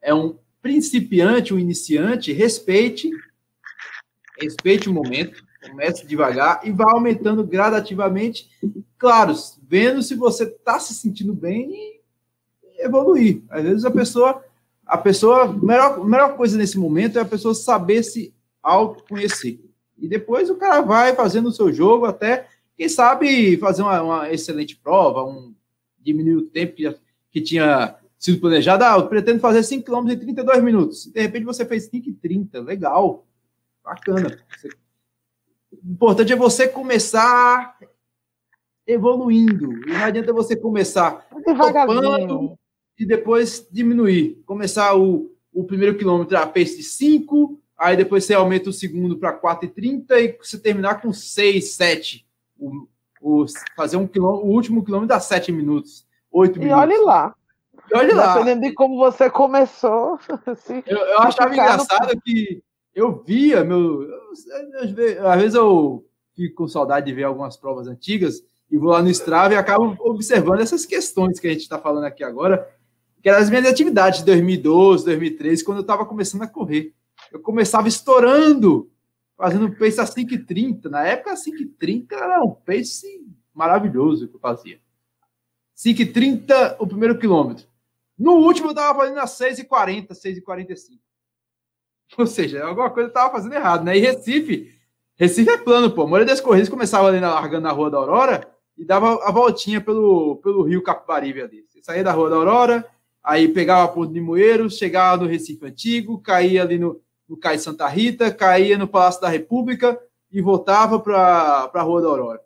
é 0.00 0.14
um 0.14 0.38
principiante, 0.66 1.54
um 1.54 1.60
iniciante, 1.60 2.32
respeite, 2.32 3.08
respeite 4.36 4.88
o 4.88 4.92
momento, 4.92 5.44
comece 5.64 6.04
devagar 6.04 6.60
e 6.64 6.72
vá 6.72 6.90
aumentando 6.90 7.46
gradativamente, 7.46 8.50
claro, 8.98 9.32
vendo 9.62 10.02
se 10.02 10.16
você 10.16 10.42
está 10.42 10.80
se 10.80 10.92
sentindo 10.92 11.32
bem 11.32 11.70
e 11.72 12.00
evoluir. 12.84 13.42
Às 13.48 13.62
vezes 13.62 13.84
a 13.84 13.90
pessoa 13.92 14.44
a 14.84 14.98
pessoa, 14.98 15.52
melhor, 15.52 16.04
melhor 16.04 16.36
coisa 16.36 16.58
nesse 16.58 16.78
momento 16.78 17.18
é 17.18 17.22
a 17.22 17.24
pessoa 17.24 17.54
saber 17.54 18.02
se 18.02 18.34
autoconhecer. 18.60 19.60
E 19.96 20.08
depois 20.08 20.50
o 20.50 20.56
cara 20.56 20.80
vai 20.80 21.14
fazendo 21.14 21.48
o 21.48 21.52
seu 21.52 21.72
jogo 21.72 22.06
até, 22.06 22.48
quem 22.76 22.88
sabe, 22.88 23.56
fazer 23.56 23.82
uma, 23.82 24.02
uma 24.02 24.32
excelente 24.32 24.76
prova, 24.76 25.24
um, 25.24 25.54
diminuir 26.00 26.36
o 26.36 26.46
tempo 26.46 26.74
que, 26.74 26.96
que 27.30 27.40
tinha 27.40 27.96
sido 28.18 28.40
planejado. 28.40 28.84
Ah, 28.84 28.96
eu 28.96 29.08
pretendo 29.08 29.40
fazer 29.40 29.62
5 29.62 29.84
km 29.84 30.10
em 30.10 30.18
32 30.18 30.62
minutos. 30.62 31.06
De 31.06 31.20
repente 31.20 31.44
você 31.44 31.64
fez 31.64 31.84
5 31.84 32.08
e 32.08 32.12
30. 32.12 32.60
Legal. 32.60 33.26
Bacana. 33.84 34.38
O 35.72 35.92
importante 35.92 36.32
é 36.32 36.36
você 36.36 36.66
começar 36.66 37.76
evoluindo. 38.86 39.68
Não 39.86 40.04
adianta 40.04 40.32
você 40.32 40.56
começar 40.56 41.28
topando, 41.44 42.58
e 42.98 43.04
depois 43.04 43.66
diminuir. 43.70 44.42
Começar 44.46 44.96
o, 44.96 45.32
o 45.52 45.64
primeiro 45.64 45.96
quilômetro 45.96 46.36
a 46.36 46.46
pace 46.46 46.76
de 46.76 46.82
5, 46.82 47.60
aí 47.76 47.96
depois 47.96 48.24
você 48.24 48.34
aumenta 48.34 48.70
o 48.70 48.72
segundo 48.72 49.18
para 49.18 49.38
4,30 49.38 50.10
e 50.12 50.38
você 50.38 50.58
terminar 50.58 51.00
com 51.00 51.12
6, 51.12 51.72
7. 51.72 52.26
O, 52.58 52.88
o, 53.20 53.44
fazer 53.76 53.96
um 53.96 54.06
quilômetro, 54.06 54.46
o 54.46 54.50
último 54.50 54.84
quilômetro 54.84 55.08
dá 55.08 55.20
7 55.20 55.52
minutos, 55.52 56.06
8 56.30 56.58
minutos. 56.58 56.70
E 56.70 56.80
olhe 56.80 56.98
lá. 56.98 57.34
Olhe 57.92 58.12
lá. 58.12 58.34
Dependendo 58.34 58.62
de 58.62 58.72
como 58.74 58.96
você 58.96 59.30
começou. 59.30 60.18
eu, 60.86 60.98
eu 60.98 61.18
achava 61.20 61.52
engraçado 61.52 62.14
no... 62.14 62.20
que 62.20 62.62
eu 62.94 63.22
via, 63.22 63.64
meu. 63.64 64.02
Eu, 64.02 64.10
eu, 64.96 65.28
às 65.28 65.40
vezes 65.40 65.54
eu 65.54 66.04
fico 66.34 66.56
com 66.56 66.68
saudade 66.68 67.06
de 67.06 67.12
ver 67.12 67.24
algumas 67.24 67.56
provas 67.56 67.86
antigas 67.88 68.42
e 68.70 68.76
vou 68.76 68.90
lá 68.90 69.02
no 69.02 69.08
Strava 69.10 69.54
e 69.54 69.56
acabo 69.56 69.96
observando 70.00 70.60
essas 70.60 70.84
questões 70.84 71.38
que 71.38 71.46
a 71.46 71.50
gente 71.50 71.62
está 71.62 71.78
falando 71.78 72.04
aqui 72.04 72.24
agora 72.24 72.68
que 73.26 73.28
eram 73.28 73.40
as 73.40 73.50
minhas 73.50 73.66
atividades 73.66 74.20
de 74.20 74.26
2012, 74.26 75.04
2013, 75.04 75.64
quando 75.64 75.78
eu 75.78 75.82
estava 75.82 76.06
começando 76.06 76.42
a 76.42 76.46
correr. 76.46 76.94
Eu 77.32 77.40
começava 77.40 77.88
estourando 77.88 78.88
fazendo 79.36 79.74
pace 79.76 80.00
a 80.00 80.04
5,30. 80.04 80.84
Na 80.84 81.04
época, 81.04 81.34
5,30 81.34 82.12
era 82.12 82.40
um 82.44 82.52
pace 82.52 83.26
maravilhoso 83.52 84.28
que 84.28 84.36
eu 84.36 84.40
fazia. 84.40 84.78
5,30 85.76 86.76
o 86.78 86.86
primeiro 86.86 87.18
quilômetro. 87.18 87.66
No 88.18 88.32
último, 88.32 88.68
eu 88.68 88.70
estava 88.70 88.98
fazendo 88.98 89.18
a 89.18 89.24
6,40, 89.24 90.08
6,45. 90.08 90.98
Ou 92.18 92.26
seja, 92.26 92.64
alguma 92.64 92.90
coisa 92.90 93.08
eu 93.08 93.08
estava 93.08 93.32
fazendo 93.32 93.54
errado, 93.54 93.84
né? 93.84 93.96
E 93.96 94.00
Recife, 94.00 94.72
Recife 95.16 95.50
é 95.50 95.58
plano, 95.58 95.90
pô. 95.90 96.02
A 96.02 96.06
maioria 96.06 96.26
das 96.26 96.40
corridas 96.40 96.68
começava 96.68 97.08
ali 97.08 97.20
na, 97.20 97.34
largando 97.34 97.64
na 97.64 97.72
Rua 97.72 97.90
da 97.90 97.98
Aurora 97.98 98.48
e 98.76 98.84
dava 98.84 99.26
a 99.26 99.30
voltinha 99.30 99.80
pelo, 99.80 100.36
pelo 100.36 100.62
rio 100.62 100.82
Capibaribe 100.82 101.42
ali. 101.42 101.64
Você 101.66 101.82
saía 101.82 102.04
da 102.04 102.12
Rua 102.12 102.30
da 102.30 102.36
Aurora, 102.36 102.86
aí 103.22 103.48
pegava 103.48 103.84
a 103.84 103.88
Ponte 103.88 104.12
de 104.12 104.20
Moeiros, 104.20 104.76
chegava 104.76 105.22
no 105.22 105.28
Recife 105.28 105.64
Antigo, 105.66 106.20
caía 106.20 106.62
ali 106.62 106.78
no, 106.78 107.00
no 107.28 107.36
Cais 107.36 107.62
Santa 107.62 107.88
Rita, 107.88 108.32
caía 108.32 108.78
no 108.78 108.86
Palácio 108.86 109.20
da 109.20 109.28
República 109.28 109.98
e 110.30 110.40
voltava 110.40 111.00
para 111.00 111.70
a 111.72 111.82
Rua 111.82 112.02
da 112.02 112.08
Aurora. 112.08 112.40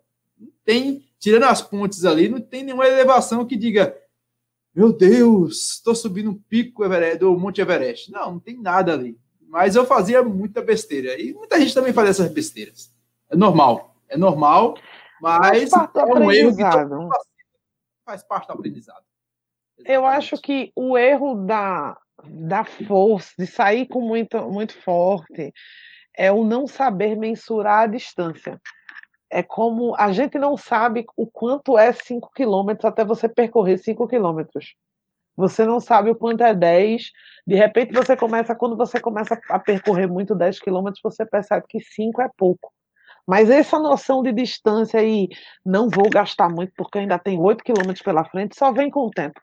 Tem, 0.63 1.03
tirando 1.19 1.43
as 1.43 1.61
pontes 1.61 2.05
ali, 2.05 2.29
não 2.29 2.39
tem 2.39 2.63
nenhuma 2.63 2.87
elevação 2.87 3.45
que 3.45 3.55
diga 3.55 3.95
meu 4.73 4.93
Deus, 4.93 5.75
estou 5.75 5.93
subindo 5.93 6.31
um 6.31 6.37
pico 6.37 6.83
Everest, 6.83 7.19
do 7.19 7.37
Monte 7.37 7.61
Everest. 7.61 8.11
Não, 8.11 8.33
não 8.33 8.39
tem 8.39 8.59
nada 8.59 8.93
ali. 8.93 9.17
Mas 9.47 9.75
eu 9.75 9.85
fazia 9.85 10.23
muita 10.23 10.61
besteira. 10.61 11.19
E 11.19 11.33
muita 11.33 11.59
gente 11.59 11.73
também 11.73 11.91
faz 11.91 12.09
essas 12.09 12.31
besteiras. 12.31 12.93
É 13.29 13.35
normal. 13.35 13.95
É 14.07 14.17
normal, 14.17 14.75
mas 15.21 15.71
é 15.71 16.03
um 16.03 16.31
erro 16.31 16.55
que 16.55 16.63
faz 18.05 18.21
parte 18.23 18.47
do 18.47 18.53
aprendizado. 18.53 19.05
Exatamente. 19.77 19.91
Eu 19.91 20.05
acho 20.05 20.37
que 20.37 20.69
o 20.75 20.97
erro 20.97 21.35
da, 21.45 21.97
da 22.25 22.65
força, 22.65 23.31
de 23.39 23.47
sair 23.47 23.87
com 23.87 24.01
muito, 24.01 24.37
muito 24.49 24.77
forte, 24.81 25.53
é 26.13 26.29
o 26.29 26.43
não 26.43 26.67
saber 26.67 27.15
mensurar 27.15 27.83
a 27.83 27.87
distância. 27.87 28.59
É 29.31 29.41
como 29.41 29.95
a 29.97 30.11
gente 30.11 30.37
não 30.37 30.57
sabe 30.57 31.05
o 31.15 31.25
quanto 31.25 31.77
é 31.77 31.93
5 31.93 32.31
quilômetros 32.35 32.85
até 32.85 33.05
você 33.05 33.29
percorrer 33.29 33.77
5 33.77 34.07
quilômetros. 34.07 34.75
Você 35.37 35.65
não 35.65 35.79
sabe 35.79 36.09
o 36.11 36.15
quanto 36.15 36.43
é 36.43 36.53
10. 36.53 37.11
De 37.47 37.55
repente 37.55 37.93
você 37.93 38.15
começa, 38.17 38.53
quando 38.53 38.75
você 38.75 38.99
começa 38.99 39.39
a 39.49 39.57
percorrer 39.57 40.07
muito 40.07 40.35
10 40.35 40.59
quilômetros, 40.59 41.01
você 41.01 41.25
percebe 41.25 41.65
que 41.69 41.79
5 41.79 42.21
é 42.21 42.29
pouco. 42.37 42.71
Mas 43.25 43.49
essa 43.49 43.79
noção 43.79 44.21
de 44.21 44.33
distância 44.33 45.01
e 45.01 45.29
não 45.65 45.89
vou 45.89 46.09
gastar 46.09 46.49
muito 46.49 46.73
porque 46.75 46.99
ainda 46.99 47.17
tem 47.17 47.39
8 47.39 47.63
quilômetros 47.63 48.01
pela 48.01 48.25
frente, 48.25 48.57
só 48.57 48.71
vem 48.73 48.89
com 48.89 49.05
o 49.05 49.09
tempo. 49.09 49.39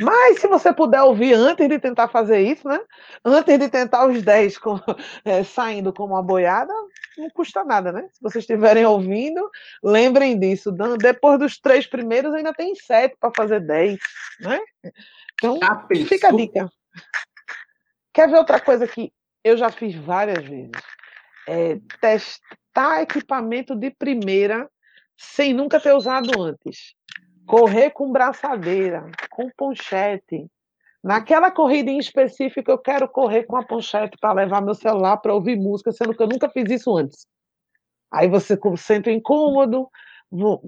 Mas 0.00 0.40
se 0.40 0.46
você 0.46 0.72
puder 0.72 1.02
ouvir 1.02 1.34
antes 1.34 1.68
de 1.68 1.78
tentar 1.78 2.08
fazer 2.08 2.40
isso, 2.40 2.66
né? 2.66 2.80
Antes 3.22 3.58
de 3.58 3.68
tentar 3.68 4.06
os 4.06 4.22
10 4.22 4.58
com, 4.58 4.80
é, 5.24 5.44
saindo 5.44 5.92
como 5.92 6.14
uma 6.14 6.22
boiada, 6.22 6.72
não 7.18 7.28
custa 7.30 7.62
nada, 7.62 7.92
né? 7.92 8.08
Se 8.12 8.20
vocês 8.22 8.42
estiverem 8.42 8.86
ouvindo, 8.86 9.48
lembrem 9.84 10.38
disso. 10.38 10.72
Depois 10.98 11.38
dos 11.38 11.58
três 11.58 11.86
primeiros, 11.86 12.32
ainda 12.32 12.54
tem 12.54 12.74
sete 12.74 13.14
para 13.20 13.30
fazer 13.36 13.60
10, 13.60 13.98
né? 14.40 14.60
Então, 15.34 15.58
fica 16.06 16.28
a 16.28 16.32
dica. 16.32 16.70
Quer 18.12 18.28
ver 18.28 18.38
outra 18.38 18.58
coisa 18.58 18.86
que 18.86 19.12
eu 19.44 19.56
já 19.56 19.70
fiz 19.70 19.94
várias 19.94 20.42
vezes? 20.44 20.70
É 21.46 21.78
testar 22.00 23.02
equipamento 23.02 23.76
de 23.76 23.90
primeira 23.90 24.68
sem 25.16 25.52
nunca 25.52 25.78
ter 25.78 25.92
usado 25.92 26.40
antes 26.40 26.94
correr 27.50 27.90
com 27.90 28.12
braçadeira, 28.12 29.10
com 29.28 29.50
ponchete. 29.56 30.46
Naquela 31.02 31.50
corrida 31.50 31.90
em 31.90 31.98
específico, 31.98 32.70
eu 32.70 32.78
quero 32.78 33.08
correr 33.08 33.42
com 33.42 33.56
a 33.56 33.64
ponchete 33.64 34.16
para 34.20 34.34
levar 34.34 34.62
meu 34.62 34.74
celular 34.74 35.16
para 35.16 35.34
ouvir 35.34 35.56
música, 35.56 35.90
sendo 35.90 36.14
que 36.14 36.22
eu 36.22 36.28
nunca 36.28 36.48
fiz 36.48 36.70
isso 36.70 36.96
antes. 36.96 37.26
Aí 38.12 38.28
você 38.28 38.56
sente 38.76 39.10
incômodo, 39.10 39.88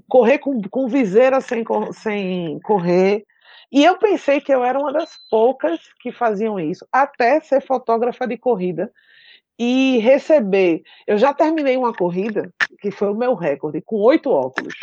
correr 0.09 0.39
com, 0.39 0.61
com 0.63 0.89
viseira 0.89 1.39
sem, 1.39 1.63
sem 1.93 2.59
correr. 2.59 3.23
E 3.71 3.85
eu 3.85 3.97
pensei 3.97 4.41
que 4.41 4.53
eu 4.53 4.61
era 4.61 4.77
uma 4.77 4.91
das 4.91 5.11
poucas 5.29 5.79
que 6.01 6.11
faziam 6.11 6.59
isso, 6.59 6.85
até 6.91 7.39
ser 7.39 7.61
fotógrafa 7.61 8.27
de 8.27 8.37
corrida 8.37 8.91
e 9.57 9.99
receber. 9.99 10.81
Eu 11.07 11.17
já 11.17 11.33
terminei 11.33 11.77
uma 11.77 11.93
corrida, 11.93 12.51
que 12.81 12.91
foi 12.91 13.09
o 13.09 13.15
meu 13.15 13.35
recorde, 13.35 13.81
com 13.81 14.01
oito 14.01 14.29
óculos. 14.29 14.73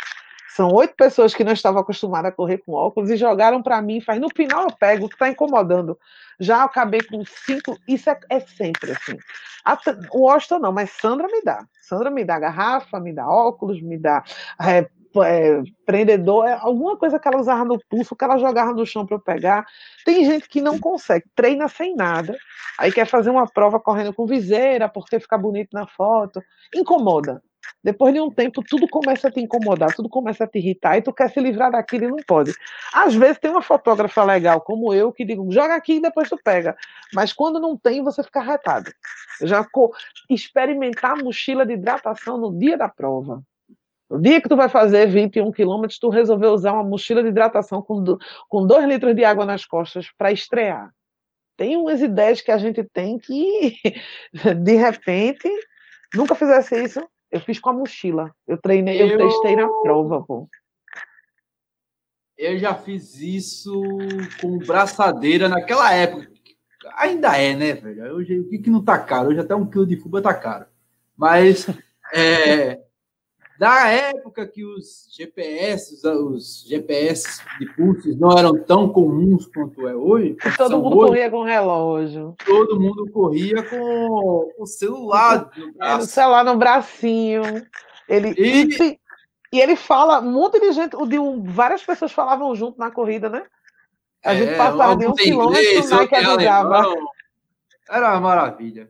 São 0.55 0.69
oito 0.73 0.95
pessoas 0.95 1.33
que 1.33 1.43
não 1.43 1.53
estavam 1.53 1.81
acostumadas 1.81 2.31
a 2.31 2.35
correr 2.35 2.57
com 2.57 2.73
óculos 2.73 3.09
e 3.09 3.15
jogaram 3.15 3.63
para 3.63 3.81
mim. 3.81 4.01
Faz 4.01 4.19
no 4.19 4.27
final 4.35 4.63
eu 4.63 4.75
pego, 4.75 5.07
que 5.07 5.15
está 5.15 5.29
incomodando. 5.29 5.97
Já 6.39 6.63
acabei 6.63 7.01
com 7.01 7.23
cinco. 7.25 7.77
Isso 7.87 8.09
é, 8.09 8.19
é 8.29 8.39
sempre 8.41 8.91
assim. 8.91 9.17
A, 9.63 9.77
o 10.11 10.29
Austin 10.29 10.59
não, 10.59 10.73
mas 10.73 10.91
Sandra 10.91 11.27
me 11.27 11.41
dá. 11.41 11.65
Sandra 11.81 12.09
me 12.09 12.25
dá 12.25 12.37
garrafa, 12.37 12.99
me 12.99 13.13
dá 13.13 13.27
óculos, 13.29 13.81
me 13.81 13.97
dá 13.97 14.23
é, 14.61 14.89
é, 15.23 15.61
prendedor, 15.85 16.45
é, 16.45 16.53
alguma 16.53 16.97
coisa 16.97 17.17
que 17.17 17.27
ela 17.27 17.39
usava 17.39 17.63
no 17.63 17.79
pulso, 17.89 18.15
que 18.15 18.23
ela 18.23 18.37
jogava 18.37 18.73
no 18.73 18.85
chão 18.85 19.05
para 19.05 19.15
eu 19.15 19.21
pegar. 19.21 19.65
Tem 20.05 20.25
gente 20.25 20.49
que 20.49 20.61
não 20.61 20.79
consegue, 20.79 21.25
treina 21.35 21.67
sem 21.67 21.95
nada, 21.95 22.37
aí 22.77 22.91
quer 22.91 23.05
fazer 23.05 23.29
uma 23.29 23.47
prova 23.47 23.79
correndo 23.79 24.13
com 24.13 24.25
viseira, 24.25 24.89
porque 24.89 25.19
fica 25.19 25.37
bonito 25.37 25.69
na 25.73 25.87
foto. 25.87 26.41
Incomoda. 26.75 27.41
Depois 27.83 28.13
de 28.13 28.21
um 28.21 28.29
tempo, 28.29 28.63
tudo 28.63 28.87
começa 28.87 29.27
a 29.27 29.31
te 29.31 29.39
incomodar, 29.39 29.93
tudo 29.95 30.07
começa 30.07 30.43
a 30.43 30.47
te 30.47 30.59
irritar, 30.59 30.97
e 30.97 31.01
tu 31.01 31.11
quer 31.11 31.29
se 31.29 31.39
livrar 31.39 31.71
daquilo 31.71 32.05
e 32.05 32.07
não 32.09 32.17
pode. 32.27 32.53
Às 32.93 33.15
vezes 33.15 33.39
tem 33.39 33.49
uma 33.51 33.61
fotógrafa 33.61 34.23
legal, 34.23 34.61
como 34.61 34.93
eu, 34.93 35.11
que 35.11 35.25
digo, 35.25 35.51
joga 35.51 35.75
aqui 35.75 35.95
e 35.95 36.01
depois 36.01 36.29
tu 36.29 36.37
pega. 36.43 36.75
Mas 37.13 37.33
quando 37.33 37.59
não 37.59 37.75
tem, 37.75 38.03
você 38.03 38.23
fica 38.23 38.41
retado. 38.41 38.91
Já 39.41 39.65
experimentar 40.29 41.17
mochila 41.17 41.65
de 41.65 41.73
hidratação 41.73 42.37
no 42.37 42.57
dia 42.57 42.77
da 42.77 42.87
prova. 42.87 43.41
No 44.09 44.21
dia 44.21 44.41
que 44.41 44.49
tu 44.49 44.57
vai 44.57 44.67
fazer 44.67 45.07
21 45.07 45.51
quilômetros, 45.51 45.97
tu 45.97 46.09
resolveu 46.09 46.51
usar 46.51 46.73
uma 46.73 46.83
mochila 46.83 47.23
de 47.23 47.29
hidratação 47.29 47.81
com, 47.81 48.03
do, 48.03 48.19
com 48.49 48.67
dois 48.67 48.85
litros 48.85 49.15
de 49.15 49.23
água 49.23 49.45
nas 49.45 49.65
costas 49.65 50.11
para 50.17 50.31
estrear. 50.31 50.91
Tem 51.55 51.77
umas 51.77 52.01
ideias 52.01 52.41
que 52.41 52.51
a 52.51 52.57
gente 52.57 52.83
tem 52.83 53.17
que, 53.17 53.79
de 54.61 54.75
repente, 54.75 55.49
nunca 56.13 56.35
fizesse 56.35 56.83
isso, 56.83 57.01
eu 57.31 57.39
fiz 57.39 57.59
com 57.59 57.69
a 57.69 57.73
mochila. 57.73 58.31
Eu 58.47 58.57
treinei, 58.57 59.01
eu, 59.01 59.07
eu 59.07 59.17
testei 59.17 59.55
na 59.55 59.67
prova, 59.67 60.21
pô. 60.21 60.49
Eu 62.37 62.57
já 62.57 62.73
fiz 62.75 63.19
isso 63.19 63.81
com 64.41 64.57
braçadeira 64.57 65.47
naquela 65.47 65.93
época. 65.93 66.29
Ainda 66.97 67.37
é, 67.37 67.55
né, 67.55 67.73
velho? 67.73 68.15
Hoje, 68.15 68.39
o 68.39 68.49
que, 68.49 68.57
que 68.57 68.69
não 68.69 68.83
tá 68.83 68.97
caro? 68.97 69.29
Hoje 69.29 69.39
até 69.39 69.55
um 69.55 69.69
quilo 69.69 69.85
de 69.85 69.95
fuba 69.97 70.21
tá 70.21 70.33
caro. 70.33 70.65
Mas 71.15 71.67
é, 72.13 72.81
da 73.61 73.87
época 73.89 74.47
que 74.47 74.65
os 74.65 75.07
GPS, 75.15 76.01
os 76.07 76.65
GPS 76.67 77.43
de 77.59 77.71
pulsos 77.75 78.17
não 78.19 78.35
eram 78.35 78.57
tão 78.63 78.89
comuns 78.89 79.45
quanto 79.45 79.87
é 79.87 79.95
hoje. 79.95 80.35
Todo 80.57 80.81
mundo 80.81 80.97
hoje, 80.97 81.07
corria 81.09 81.29
com 81.29 81.43
relógio. 81.43 82.35
Todo 82.43 82.79
mundo 82.79 83.11
corria 83.11 83.61
com 83.61 84.51
o 84.57 84.65
celular. 84.65 85.51
No 85.77 85.97
o 85.97 86.01
celular 86.01 86.43
no 86.43 86.57
bracinho. 86.57 87.43
Ele, 88.09 88.33
e, 88.35 88.99
e 89.53 89.59
ele 89.59 89.75
fala, 89.75 90.21
um 90.21 90.31
monte 90.31 90.59
de 90.59 90.71
gente, 90.71 90.97
de 90.97 91.17
várias 91.51 91.83
pessoas 91.83 92.11
falavam 92.11 92.55
junto 92.55 92.79
na 92.79 92.89
corrida, 92.89 93.29
né? 93.29 93.43
A 94.25 94.33
gente 94.33 94.53
é, 94.53 94.57
passava 94.57 94.95
de 94.95 95.05
um 95.05 95.13
quilômetro, 95.13 95.85
o 95.85 95.87
Nike 95.87 96.15
avisava. 96.15 96.95
Era 97.87 98.09
uma 98.13 98.21
maravilha. 98.21 98.89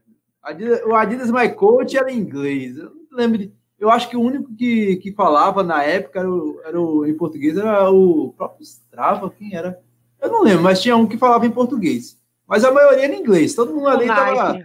O 0.86 0.96
Adidas 0.96 1.30
My 1.30 1.54
Coach 1.54 1.98
era 1.98 2.10
em 2.10 2.20
inglês. 2.20 2.78
Eu 2.78 2.86
não 3.12 3.18
lembro 3.18 3.38
de 3.38 3.61
eu 3.82 3.90
acho 3.90 4.08
que 4.08 4.16
o 4.16 4.22
único 4.22 4.56
que, 4.56 4.98
que 4.98 5.12
falava 5.12 5.64
na 5.64 5.84
época 5.84 6.20
era 6.20 6.30
o, 6.30 6.62
era 6.64 6.80
o, 6.80 7.06
em 7.08 7.18
português 7.18 7.58
era 7.58 7.90
o 7.90 8.32
próprio 8.38 8.62
Strava, 8.62 9.32
quem 9.32 9.56
era? 9.56 9.82
Eu 10.22 10.30
não 10.30 10.44
lembro, 10.44 10.62
mas 10.62 10.80
tinha 10.80 10.96
um 10.96 11.08
que 11.08 11.18
falava 11.18 11.48
em 11.48 11.52
português. 11.52 12.16
Mas 12.48 12.64
a 12.64 12.72
maioria 12.72 13.06
era 13.06 13.16
em 13.16 13.20
inglês, 13.20 13.56
todo 13.56 13.74
mundo 13.74 13.88
ali 13.88 14.04
estava 14.04 14.32
lá. 14.34 14.58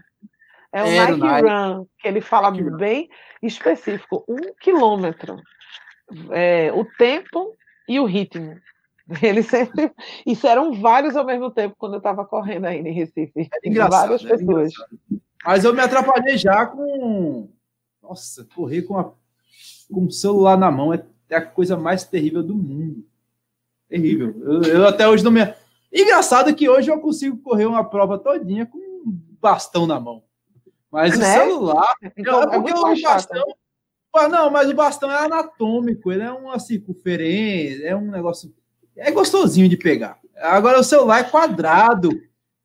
É 0.71 0.83
o 0.83 0.87
Nike, 0.87 1.19
Nike, 1.19 1.49
Run, 1.49 1.87
que 1.99 2.09
ele 2.09 2.21
fala 2.21 2.51
Nike 2.51 2.71
bem 2.77 3.03
Run. 3.05 3.09
específico, 3.49 4.23
um 4.29 4.53
quilômetro. 4.61 5.41
É, 6.31 6.71
o 6.75 6.85
tempo 6.85 7.57
e 7.89 7.99
o 7.99 8.05
ritmo. 8.05 8.55
Ele 9.23 9.43
sempre. 9.43 9.93
Isso 10.27 10.47
eram 10.47 10.73
vários 10.73 11.17
ao 11.17 11.25
mesmo 11.25 11.51
tempo 11.51 11.77
quando 11.79 11.95
eu 11.95 11.99
estava 11.99 12.25
correndo 12.25 12.67
aí 12.67 12.81
em 12.81 12.93
Recife. 12.93 13.49
É 13.63 13.69
engraçado, 13.69 14.09
várias 14.09 14.23
pessoas. 14.23 14.73
Mas 15.45 15.65
eu 15.65 15.73
me 15.73 15.81
atrapalhei 15.81 16.37
já 16.37 16.67
com 16.67 17.49
nossa, 18.09 18.47
correr 18.55 18.83
com, 18.83 18.99
a, 18.99 19.13
com 19.93 20.05
o 20.05 20.11
celular 20.11 20.57
na 20.57 20.71
mão 20.71 20.93
é, 20.93 21.05
é 21.29 21.37
a 21.37 21.45
coisa 21.45 21.77
mais 21.77 22.05
terrível 22.05 22.43
do 22.43 22.55
mundo. 22.55 23.05
Terrível. 23.89 24.35
Eu, 24.43 24.63
eu 24.63 24.87
até 24.87 25.09
hoje 25.09 25.25
não 25.25 25.31
me. 25.31 25.41
Engraçado 25.93 26.55
que 26.55 26.69
hoje 26.69 26.91
eu 26.91 27.01
consigo 27.01 27.39
correr 27.39 27.67
uma 27.67 27.85
prova 27.85 28.19
todinha 28.19 28.67
com 28.67 28.79
um 28.79 29.19
bastão 29.41 29.87
na 29.87 29.99
mão. 30.01 30.23
Mas 30.91 31.19
né? 31.19 31.39
o 31.39 31.49
celular. 31.49 31.95
Então, 32.17 32.43
é 32.43 32.47
porque 32.47 32.73
o 32.73 33.03
bastão. 33.03 33.45
Não, 34.31 34.51
mas 34.51 34.71
o 34.71 34.75
bastão 34.75 35.11
é 35.11 35.19
anatômico, 35.19 36.11
ele 36.11 36.23
é 36.23 36.33
uma 36.33 36.59
circunferência, 36.59 37.87
é 37.87 37.95
um 37.95 38.11
negócio. 38.11 38.53
É 38.97 39.11
gostosinho 39.11 39.69
de 39.69 39.77
pegar. 39.77 40.19
Agora 40.37 40.81
o 40.81 40.85
celular 40.85 41.21
é 41.21 41.25
quadrado. 41.25 42.11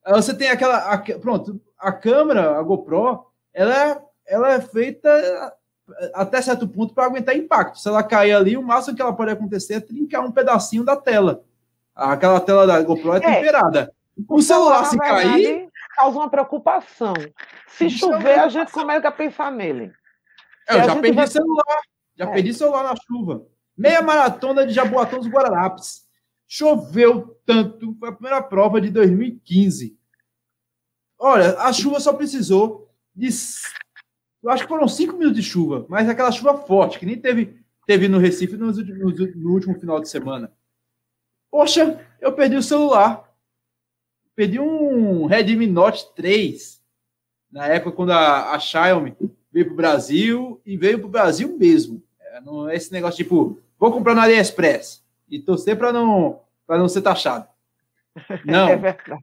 Você 0.06 0.34
tem 0.34 0.48
aquela. 0.48 0.78
A, 0.78 0.98
pronto, 0.98 1.60
a 1.78 1.92
câmera, 1.92 2.58
a 2.58 2.62
GoPro, 2.62 3.26
ela 3.52 3.90
é 3.90 4.02
ela 4.26 4.52
é 4.52 4.60
feita 4.60 5.54
até 6.14 6.40
certo 6.40 6.66
ponto 6.68 6.94
para 6.94 7.04
aguentar 7.04 7.36
impacto. 7.36 7.78
Se 7.78 7.88
ela 7.88 8.02
cair 8.02 8.32
ali, 8.32 8.56
o 8.56 8.62
máximo 8.62 8.96
que 8.96 9.02
ela 9.02 9.14
pode 9.14 9.30
acontecer 9.30 9.74
é 9.74 9.80
trincar 9.80 10.24
um 10.24 10.32
pedacinho 10.32 10.84
da 10.84 10.96
tela. 10.96 11.44
Aquela 11.94 12.40
tela 12.40 12.66
da 12.66 12.80
GoPro 12.80 13.14
é, 13.14 13.16
é. 13.18 13.20
temperada. 13.20 13.92
O 14.28 14.40
celular, 14.40 14.84
se 14.86 14.96
verdade, 14.96 15.28
cair. 15.28 15.68
Causa 15.96 16.18
uma 16.18 16.30
preocupação. 16.30 17.14
Se 17.68 17.90
chover, 17.90 18.38
a 18.38 18.48
gente 18.48 18.72
começa 18.72 19.08
a 19.08 19.12
pensar 19.12 19.50
nele. 19.50 19.92
É, 20.68 20.76
eu 20.76 20.84
já 20.84 20.96
perdi 20.96 21.16
vai... 21.16 21.26
celular. 21.26 21.80
Já 22.16 22.24
é. 22.26 22.32
perdi 22.32 22.54
celular 22.54 22.82
na 22.84 22.94
chuva. 23.06 23.46
Meia 23.76 24.02
maratona 24.02 24.66
de 24.66 24.72
Jaboatão 24.72 25.18
dos 25.18 25.28
Guararapes. 25.28 26.02
Choveu 26.46 27.38
tanto. 27.44 27.96
Foi 27.98 28.08
a 28.08 28.12
primeira 28.12 28.42
prova 28.42 28.80
de 28.80 28.90
2015. 28.90 29.98
Olha, 31.18 31.58
a 31.58 31.72
chuva 31.72 32.00
só 32.00 32.12
precisou 32.12 32.90
de. 33.14 33.28
Eu 34.42 34.50
acho 34.50 34.64
que 34.64 34.68
foram 34.68 34.88
cinco 34.88 35.16
minutos 35.16 35.42
de 35.42 35.48
chuva, 35.48 35.86
mas 35.88 36.08
aquela 36.08 36.32
chuva 36.32 36.58
forte, 36.58 36.98
que 36.98 37.06
nem 37.06 37.16
teve, 37.16 37.60
teve 37.86 38.08
no 38.08 38.18
Recife 38.18 38.56
no, 38.56 38.72
no, 38.72 39.10
no 39.36 39.50
último 39.52 39.78
final 39.78 40.00
de 40.00 40.08
semana. 40.08 40.52
Poxa, 41.50 42.00
eu 42.20 42.32
perdi 42.32 42.56
o 42.56 42.62
celular. 42.62 43.30
Perdi 44.34 44.58
um 44.58 45.26
Redmi 45.26 45.66
Note 45.66 46.12
3. 46.14 46.82
Na 47.50 47.66
época, 47.66 47.94
quando 47.94 48.10
a, 48.10 48.52
a 48.52 48.58
Xiaomi 48.58 49.14
veio 49.52 49.66
para 49.66 49.74
o 49.74 49.76
Brasil 49.76 50.60
e 50.64 50.76
veio 50.76 50.98
para 50.98 51.06
o 51.06 51.10
Brasil 51.10 51.56
mesmo. 51.58 52.02
É, 52.18 52.40
não 52.40 52.68
é 52.68 52.74
esse 52.74 52.90
negócio 52.90 53.22
tipo, 53.22 53.60
vou 53.78 53.92
comprar 53.92 54.14
no 54.14 54.22
AliExpress 54.22 55.04
e 55.28 55.38
torcer 55.38 55.76
para 55.76 55.92
não, 55.92 56.40
não 56.66 56.88
ser 56.88 57.02
taxado. 57.02 57.46
Não. 58.44 58.68
É 58.68 58.76
verdade. 58.76 59.22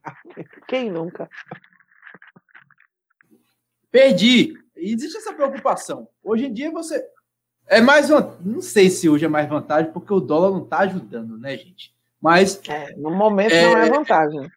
Quem 0.67 0.89
nunca? 0.89 1.30
Perdi. 3.91 4.53
Existe 4.75 5.17
essa 5.17 5.33
preocupação. 5.33 6.07
Hoje 6.23 6.45
em 6.45 6.53
dia 6.53 6.71
você. 6.71 7.03
É 7.67 7.81
mais. 7.81 8.09
Não 8.43 8.61
sei 8.61 8.89
se 8.89 9.09
hoje 9.09 9.25
é 9.25 9.29
mais 9.29 9.47
vantagem, 9.49 9.91
porque 9.91 10.13
o 10.13 10.19
dólar 10.19 10.51
não 10.51 10.63
está 10.63 10.79
ajudando, 10.79 11.37
né, 11.37 11.57
gente? 11.57 11.93
Mas. 12.21 12.59
É, 12.67 12.95
no 12.95 13.11
momento 13.11 13.53
é, 13.53 13.73
não 13.73 13.77
é 13.77 13.89
vantagem. 13.89 14.49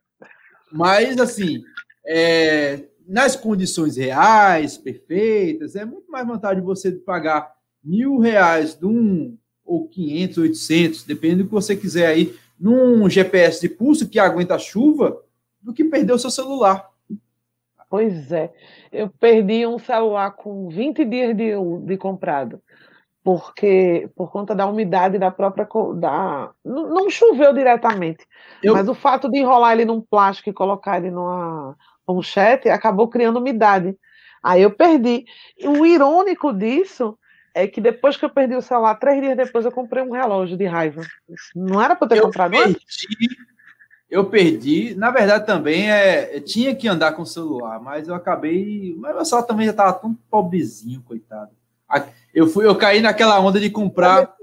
Mas, 0.71 1.19
assim, 1.19 1.63
é, 2.07 2.85
nas 3.07 3.37
condições 3.37 3.97
reais, 3.97 4.79
perfeitas, 4.79 5.77
é 5.77 5.85
muito 5.85 6.11
mais 6.11 6.27
vantagem 6.27 6.63
você 6.63 6.93
pagar 6.93 7.53
mil 7.85 8.19
reais 8.19 8.75
de 8.75 8.87
um, 8.87 9.37
ou 9.65 9.89
500, 9.89 10.39
800, 10.39 11.05
dependendo 11.05 11.43
do 11.43 11.49
que 11.49 11.55
você 11.55 11.77
quiser 11.77 12.07
aí, 12.07 12.35
num 12.59 13.09
GPS 13.11 13.61
de 13.61 13.69
pulso 13.69 14.09
que 14.09 14.19
aguenta 14.19 14.55
a 14.55 14.59
chuva, 14.59 15.21
do 15.61 15.73
que 15.73 15.85
perder 15.85 16.13
o 16.13 16.19
seu 16.19 16.31
celular. 16.31 16.92
Pois 17.93 18.33
é. 18.33 18.51
Eu 18.91 19.11
perdi 19.11 19.67
um 19.67 19.79
celular 19.79 20.31
com 20.31 20.67
20 20.71 21.05
dias 21.05 21.37
de, 21.37 21.51
de 21.85 21.99
comprado, 21.99 22.59
porque 23.23 24.09
por 24.17 24.33
conta 24.33 24.55
da 24.55 24.65
umidade 24.65 25.19
da 25.19 25.31
própria. 25.31 25.69
Da, 25.97 26.51
não 26.65 27.11
choveu 27.11 27.53
diretamente, 27.53 28.27
eu... 28.63 28.73
mas 28.73 28.89
o 28.89 28.95
fato 28.95 29.31
de 29.31 29.41
enrolar 29.41 29.75
ele 29.75 29.85
num 29.85 30.01
plástico 30.01 30.49
e 30.49 30.55
colocar 30.55 30.97
ele 30.97 31.11
numa 31.11 31.77
ponchete 32.07 32.71
acabou 32.71 33.09
criando 33.09 33.39
umidade. 33.39 33.95
Aí 34.43 34.63
eu 34.63 34.71
perdi. 34.71 35.27
E 35.59 35.69
o 35.69 35.85
irônico 35.85 36.51
disso 36.51 37.19
é 37.55 37.67
que 37.67 37.79
depois 37.79 38.17
que 38.17 38.25
eu 38.25 38.31
perdi 38.31 38.57
o 38.57 38.63
celular, 38.63 38.95
três 38.95 39.21
dias 39.21 39.37
depois 39.37 39.67
eu 39.67 39.71
comprei 39.71 40.03
um 40.03 40.13
relógio 40.13 40.57
de 40.57 40.65
raiva. 40.65 41.03
Não 41.55 41.83
era 41.83 41.95
para 41.95 42.09
ter 42.09 42.21
eu 42.21 42.23
comprado 42.23 42.53
perdi, 42.53 42.71
antes? 42.71 43.07
Eu 44.13 44.27
perdi. 44.27 44.95
Na 44.95 45.11
verdade, 45.11 45.47
também 45.47 45.91
é, 45.91 46.39
tinha 46.39 46.75
que 46.77 46.87
andar 46.87 47.13
com 47.13 47.23
o 47.23 47.27
celular, 47.27 47.81
mas 47.81 48.07
eu 48.07 48.15
acabei. 48.15 48.95
Mas 48.99 49.15
meu 49.15 49.25
celular 49.25 49.47
também 49.47 49.65
já 49.65 49.71
estava 49.71 49.95
tão 49.95 50.15
pobrezinho, 50.31 51.01
coitado. 51.01 51.51
Eu 52.33 52.47
fui, 52.47 52.67
eu 52.67 52.77
caí 52.77 53.01
naquela 53.01 53.41
onda 53.41 53.59
de 53.59 53.71
comprar 53.71 54.35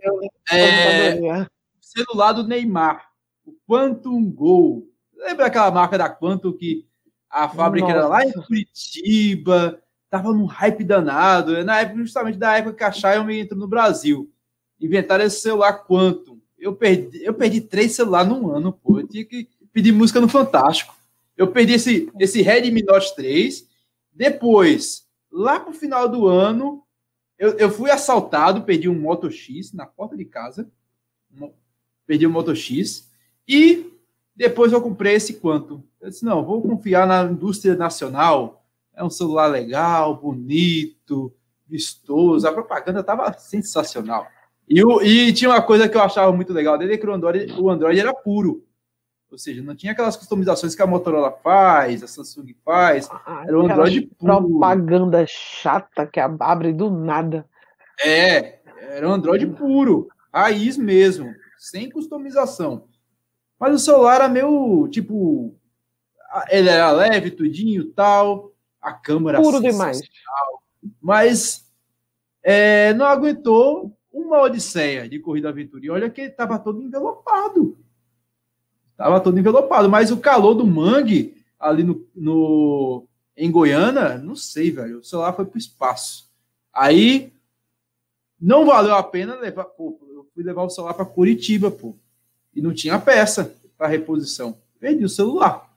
é, 0.51 1.45
celular 1.80 2.34
do 2.34 2.47
Neymar, 2.47 3.09
o 3.45 3.53
Quantum 3.67 4.24
Go. 4.32 4.88
Lembra 5.15 5.45
aquela 5.45 5.70
marca 5.70 5.99
da 5.99 6.09
Quantum 6.09 6.51
que 6.51 6.88
a 7.30 7.47
fábrica 7.47 7.88
Nossa. 7.88 7.99
era 7.99 8.07
lá 8.07 8.26
em 8.26 8.32
Curitiba, 8.32 9.80
tava 10.09 10.34
num 10.34 10.45
hype 10.45 10.84
danado. 10.84 11.63
Na 11.63 11.82
época, 11.82 11.99
justamente 11.99 12.39
da 12.39 12.57
época 12.57 12.76
que 12.76 12.84
a 12.84 12.91
Xiaomi 12.91 13.41
entrou 13.41 13.59
no 13.59 13.67
Brasil. 13.67 14.32
Inventaram 14.82 15.26
esse 15.26 15.41
celular 15.41 15.86
Quantum. 15.86 16.39
Eu 16.57 16.76
perdi, 16.76 17.24
eu 17.24 17.34
perdi 17.36 17.61
três 17.61 17.95
celulares 17.95 18.30
num 18.30 18.49
ano, 18.49 18.74
pô. 18.74 18.99
Eu 18.99 19.07
tinha 19.07 19.24
que 19.24 19.47
pedir 19.80 19.93
música 19.93 20.19
no 20.19 20.27
Fantástico. 20.27 20.93
Eu 21.38 21.47
perdi 21.47 21.73
esse, 21.73 22.11
esse 22.19 22.41
Redmi 22.41 22.84
Note 22.84 23.15
3. 23.15 23.65
Depois, 24.11 25.07
lá 25.32 25.57
pro 25.57 25.71
final 25.71 26.09
do 26.09 26.27
ano, 26.27 26.84
eu, 27.38 27.51
eu 27.51 27.71
fui 27.71 27.89
assaltado, 27.89 28.63
perdi 28.63 28.89
um 28.89 28.99
Moto 28.99 29.32
X 29.32 29.71
na 29.71 29.86
porta 29.86 30.17
de 30.17 30.25
casa. 30.25 30.69
Perdi 32.05 32.27
um 32.27 32.32
Moto 32.32 32.53
X. 32.53 33.09
E 33.47 33.89
depois 34.36 34.73
eu 34.73 34.82
comprei 34.82 35.13
esse 35.13 35.39
Quantum. 35.39 35.82
Eu 36.01 36.09
disse, 36.09 36.25
não, 36.25 36.43
vou 36.43 36.61
confiar 36.61 37.07
na 37.07 37.23
indústria 37.23 37.73
nacional. 37.75 38.65
É 38.93 39.01
um 39.01 39.09
celular 39.09 39.47
legal, 39.47 40.17
bonito, 40.17 41.34
vistoso. 41.65 42.45
A 42.45 42.51
propaganda 42.51 42.99
estava 42.99 43.32
sensacional. 43.32 44.27
E, 44.67 44.84
o, 44.84 45.01
e 45.01 45.32
tinha 45.32 45.49
uma 45.49 45.61
coisa 45.61 45.88
que 45.88 45.95
eu 45.95 46.01
achava 46.01 46.34
muito 46.34 46.51
legal 46.51 46.77
dele, 46.77 46.97
que 46.97 47.07
o 47.07 47.13
Android, 47.13 47.53
o 47.53 47.69
Android 47.69 47.97
era 47.97 48.13
puro. 48.13 48.67
Ou 49.32 49.38
seja, 49.38 49.61
não 49.61 49.75
tinha 49.75 49.91
aquelas 49.91 50.17
customizações 50.17 50.73
que 50.73 50.82
a 50.82 50.88
Motorola 50.88 51.32
faz, 51.32 52.01
a 52.01 52.07
Samsung 52.07 52.55
faz. 52.65 53.07
Ah, 53.11 53.43
era 53.47 53.59
um 53.59 53.65
Android 53.65 54.01
puro. 54.01 54.49
Propaganda 54.49 55.25
chata 55.27 56.07
que 56.07 56.19
abre 56.19 56.73
do 56.73 56.89
nada. 56.89 57.45
É, 58.03 58.59
era 58.80 59.07
um 59.07 59.11
Android 59.11 59.45
puro, 59.47 60.07
raiz 60.34 60.77
mesmo, 60.77 61.32
sem 61.57 61.91
customização. 61.91 62.88
Mas 63.59 63.75
o 63.75 63.80
celular 63.80 64.15
era 64.15 64.30
meio, 64.30 64.88
tipo, 64.88 65.53
ele 66.49 66.69
era 66.69 66.91
leve, 66.91 67.30
tudinho, 67.30 67.91
tal, 67.91 68.51
a 68.82 68.93
câmera 68.93 69.39
puro 69.39 69.61
demais. 69.61 70.01
Mas 70.99 71.69
é, 72.41 72.93
não 72.93 73.05
aguentou 73.05 73.95
uma 74.11 74.41
odisseia 74.41 75.07
de 75.07 75.19
corrida 75.19 75.49
aventura. 75.49 75.86
E 75.86 75.89
olha 75.89 76.09
que 76.09 76.21
ele 76.21 76.32
estava 76.32 76.57
todo 76.57 76.82
envelopado. 76.82 77.77
Tava 78.99 79.21
todo 79.21 79.39
envelopado, 79.39 79.89
mas 79.89 80.11
o 80.11 80.17
calor 80.17 80.53
do 80.53 80.67
mangue 80.67 81.41
ali 81.57 81.83
no, 81.83 82.05
no 82.13 83.07
em 83.37 83.49
Goiânia, 83.49 84.17
não 84.17 84.35
sei, 84.35 84.71
velho. 84.71 84.99
O 84.99 85.03
celular 85.05 85.31
foi 85.31 85.45
pro 85.45 85.57
espaço. 85.57 86.29
Aí 86.73 87.31
não 88.37 88.65
valeu 88.65 88.93
a 88.93 89.01
pena 89.01 89.35
levar, 89.35 89.63
pô, 89.63 89.97
eu 90.13 90.27
fui 90.33 90.43
levar 90.43 90.63
o 90.63 90.69
celular 90.69 90.93
para 90.95 91.05
Curitiba, 91.05 91.71
pô. 91.71 91.95
E 92.53 92.61
não 92.61 92.73
tinha 92.73 92.99
peça 92.99 93.55
para 93.77 93.87
reposição. 93.87 94.57
Perdi 94.81 95.05
o 95.05 95.09
celular. 95.09 95.69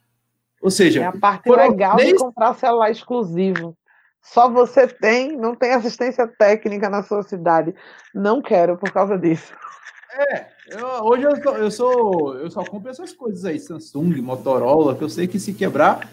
Ou 0.60 0.68
seja, 0.68 1.02
é 1.02 1.06
a 1.06 1.12
parte 1.12 1.48
legal 1.48 1.94
de 1.94 2.16
comprar 2.16 2.56
celular 2.56 2.90
exclusivo. 2.90 3.78
Só 4.20 4.50
você 4.50 4.88
tem, 4.88 5.36
não 5.36 5.54
tem 5.54 5.74
assistência 5.74 6.26
técnica 6.26 6.90
na 6.90 7.04
sua 7.04 7.22
cidade. 7.22 7.72
Não 8.12 8.42
quero 8.42 8.76
por 8.76 8.90
causa 8.90 9.16
disso. 9.16 9.54
É, 10.28 10.46
eu, 10.68 10.86
hoje 11.04 11.24
eu, 11.24 11.42
sou, 11.42 11.56
eu 11.56 11.70
sou, 11.70 12.38
eu 12.38 12.50
só 12.50 12.64
compro 12.64 12.90
essas 12.90 13.12
coisas 13.12 13.44
aí, 13.44 13.58
Samsung, 13.58 14.20
Motorola, 14.20 14.94
que 14.94 15.02
eu 15.02 15.08
sei 15.08 15.26
que 15.26 15.38
se 15.38 15.52
quebrar, 15.52 16.10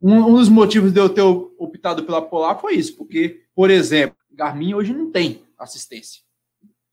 um, 0.00 0.14
um 0.14 0.34
dos 0.34 0.48
motivos 0.48 0.92
de 0.92 1.00
eu 1.00 1.08
ter 1.08 1.22
optado 1.22 2.04
pela 2.04 2.22
Polar 2.22 2.60
foi 2.60 2.74
isso, 2.74 2.96
porque, 2.96 3.42
por 3.54 3.70
exemplo, 3.70 4.16
Garmin 4.30 4.74
hoje 4.74 4.92
não 4.92 5.10
tem 5.10 5.42
assistência. 5.58 6.22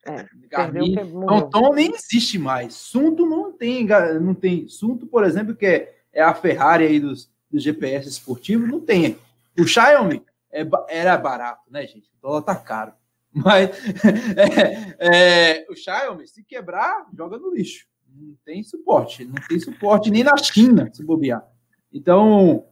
É, 0.08 0.26
Garmin, 0.50 0.96
então 1.48 1.74
nem 1.74 1.94
existe 1.94 2.38
mais. 2.38 2.74
Sunto 2.76 3.26
não 3.26 3.52
tem, 3.52 3.88
não 4.22 4.36
tem. 4.36 4.68
Sunto, 4.68 5.08
por 5.08 5.24
exemplo, 5.24 5.56
que 5.56 5.66
é, 5.66 5.96
é 6.14 6.22
a 6.22 6.34
Ferrari 6.34 6.86
aí 6.86 7.00
dos, 7.00 7.32
dos 7.50 7.64
GPS 7.64 8.08
esportivos, 8.08 8.70
não 8.70 8.80
tem. 8.80 9.18
O 9.60 9.66
Xiaomi 9.66 10.24
é, 10.52 10.66
era 10.90 11.18
barato, 11.18 11.72
né, 11.72 11.86
gente? 11.88 12.10
O 12.18 12.22
dólar 12.22 12.42
tá 12.42 12.56
caro. 12.56 12.94
Mas 13.36 13.70
é, 15.00 15.58
é, 15.60 15.66
o 15.70 15.76
Xiaomi, 15.76 16.26
se 16.28 16.44
quebrar, 16.44 17.06
joga 17.14 17.38
no 17.38 17.54
lixo. 17.54 17.86
Não 18.08 18.36
tem 18.46 18.64
suporte. 18.64 19.26
Não 19.26 19.36
tem 19.48 19.60
suporte 19.60 20.10
nem 20.10 20.24
na 20.24 20.38
China, 20.38 20.90
se 20.94 21.04
bobear. 21.04 21.46
Então, 21.92 22.66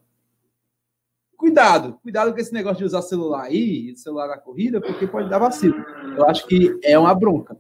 cuidado. 1.36 2.00
Cuidado 2.02 2.32
com 2.32 2.40
esse 2.40 2.54
negócio 2.54 2.78
de 2.78 2.86
usar 2.86 3.02
celular 3.02 3.44
aí, 3.44 3.94
celular 3.98 4.28
na 4.28 4.38
corrida, 4.38 4.80
porque 4.80 5.06
pode 5.06 5.30
dar 5.30 5.40
vacilo. 5.40 5.76
Eu 6.18 6.26
acho 6.30 6.48
que 6.48 6.80
é 6.82 6.98
uma 6.98 7.14
bronca. 7.14 7.58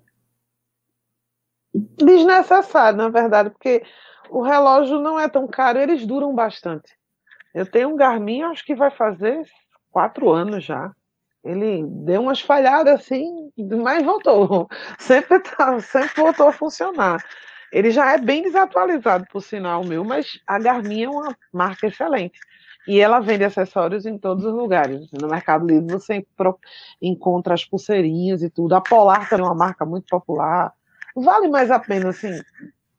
Desnecessário, 1.73 2.97
na 2.97 3.09
verdade, 3.09 3.49
porque 3.49 3.83
o 4.29 4.41
relógio 4.41 4.99
não 4.99 5.19
é 5.19 5.27
tão 5.27 5.47
caro, 5.47 5.79
eles 5.79 6.05
duram 6.05 6.33
bastante. 6.33 6.95
Eu 7.53 7.69
tenho 7.69 7.89
um 7.89 7.95
Garmin, 7.95 8.43
acho 8.43 8.65
que 8.65 8.75
vai 8.75 8.91
fazer 8.91 9.45
quatro 9.91 10.31
anos 10.31 10.63
já. 10.63 10.91
Ele 11.43 11.83
deu 11.85 12.21
umas 12.21 12.39
falhadas 12.39 13.01
assim, 13.01 13.51
mas 13.81 14.03
voltou. 14.03 14.69
Sempre, 14.97 15.39
tá, 15.41 15.79
sempre 15.81 16.21
voltou 16.21 16.47
a 16.47 16.53
funcionar. 16.53 17.23
Ele 17.71 17.91
já 17.91 18.13
é 18.13 18.17
bem 18.17 18.43
desatualizado, 18.43 19.25
por 19.31 19.41
sinal 19.41 19.83
meu, 19.83 20.05
mas 20.05 20.39
a 20.47 20.59
Garmin 20.59 21.03
é 21.03 21.09
uma 21.09 21.35
marca 21.51 21.87
excelente. 21.87 22.39
E 22.87 22.99
ela 22.99 23.19
vende 23.19 23.43
acessórios 23.43 24.05
em 24.05 24.17
todos 24.17 24.45
os 24.45 24.53
lugares. 24.53 25.09
No 25.11 25.27
Mercado 25.27 25.65
Livre 25.65 25.91
você 25.91 26.25
encontra 27.01 27.53
as 27.53 27.65
pulseirinhas 27.65 28.43
e 28.43 28.49
tudo. 28.49 28.75
A 28.75 28.81
Polar 28.81 29.27
também 29.29 29.45
é 29.45 29.49
uma 29.49 29.55
marca 29.55 29.85
muito 29.85 30.05
popular. 30.07 30.71
Vale 31.15 31.47
mais 31.47 31.71
a 31.71 31.79
pena, 31.79 32.09
assim, 32.09 32.41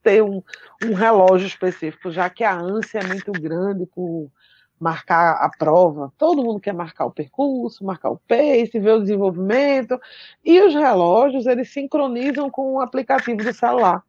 ter 0.03 0.23
um, 0.23 0.43
um 0.85 0.93
relógio 0.93 1.47
específico, 1.47 2.11
já 2.11 2.29
que 2.29 2.45
a 2.45 2.55
ânsia 2.55 2.99
é 2.99 3.07
muito 3.07 3.33
grande 3.33 3.87
por 3.87 4.31
marcar 4.79 5.37
a 5.37 5.49
prova. 5.49 6.13
Todo 6.19 6.43
mundo 6.43 6.61
quer 6.61 6.75
marcar 6.75 7.07
o 7.07 7.11
percurso, 7.11 7.85
marcar 7.85 8.11
o 8.11 8.21
pace, 8.29 8.79
ver 8.79 8.93
o 8.93 9.01
desenvolvimento. 9.01 10.01
E 10.45 10.61
os 10.61 10.75
relógios, 10.75 11.47
eles 11.47 11.73
sincronizam 11.73 12.51
com 12.51 12.75
o 12.75 12.81
aplicativo 12.81 13.43
do 13.43 13.53
celular. 13.53 14.03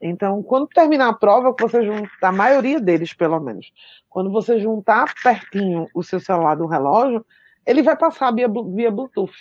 Então, 0.00 0.42
quando 0.42 0.68
terminar 0.68 1.08
a 1.08 1.14
prova, 1.14 1.54
você 1.58 1.84
junta, 1.84 2.10
a 2.20 2.32
maioria 2.32 2.80
deles, 2.80 3.14
pelo 3.14 3.40
menos, 3.40 3.72
quando 4.08 4.30
você 4.30 4.60
juntar 4.60 5.12
pertinho 5.22 5.88
o 5.94 6.02
seu 6.02 6.20
celular 6.20 6.54
do 6.54 6.66
relógio, 6.66 7.24
ele 7.66 7.82
vai 7.82 7.96
passar 7.96 8.32
via, 8.32 8.48
via 8.48 8.90
Bluetooth. 8.90 9.32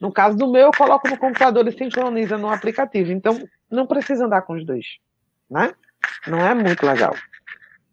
No 0.00 0.10
caso 0.10 0.36
do 0.36 0.50
meu, 0.50 0.62
eu 0.62 0.72
coloco 0.72 1.08
no 1.08 1.18
computador 1.18 1.66
e 1.68 1.72
sincroniza 1.72 2.38
no 2.38 2.48
aplicativo. 2.48 3.12
Então, 3.12 3.38
não 3.70 3.86
precisa 3.86 4.24
andar 4.24 4.42
com 4.42 4.54
os 4.54 4.64
dois, 4.64 4.86
né? 5.50 5.74
Não 6.26 6.38
é 6.38 6.54
muito 6.54 6.86
legal. 6.86 7.14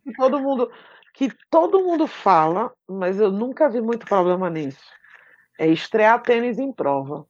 E 0.05 0.13
todo 0.13 0.39
mundo, 0.39 0.71
que 1.17 1.31
todo 1.49 1.81
mundo 1.81 2.05
fala, 2.05 2.71
mas 2.87 3.19
eu 3.19 3.31
nunca 3.31 3.67
vi 3.67 3.81
muito 3.81 4.05
problema 4.05 4.51
nisso. 4.51 4.85
É 5.57 5.67
estrear 5.67 6.21
tênis 6.21 6.59
em 6.59 6.71
prova. 6.71 7.25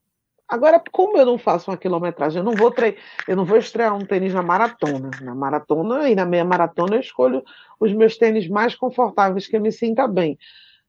Agora, 0.45 0.81
como 0.91 1.17
eu 1.17 1.25
não 1.25 1.37
faço 1.37 1.71
uma 1.71 1.77
quilometragem, 1.77 2.39
eu 2.39 2.43
não 2.43 2.51
vou 2.51 2.69
tre... 2.69 2.97
eu 3.25 3.37
não 3.37 3.45
vou 3.45 3.57
estrear 3.57 3.95
um 3.95 4.05
tênis 4.05 4.33
na 4.33 4.43
maratona. 4.43 5.09
Na 5.21 5.33
maratona 5.33 6.09
e 6.09 6.15
na 6.15 6.25
meia 6.25 6.43
maratona 6.43 6.95
eu 6.95 6.99
escolho 6.99 7.41
os 7.79 7.93
meus 7.93 8.17
tênis 8.17 8.49
mais 8.49 8.75
confortáveis 8.75 9.47
que 9.47 9.55
eu 9.55 9.61
me 9.61 9.71
sinta 9.71 10.05
bem. 10.05 10.37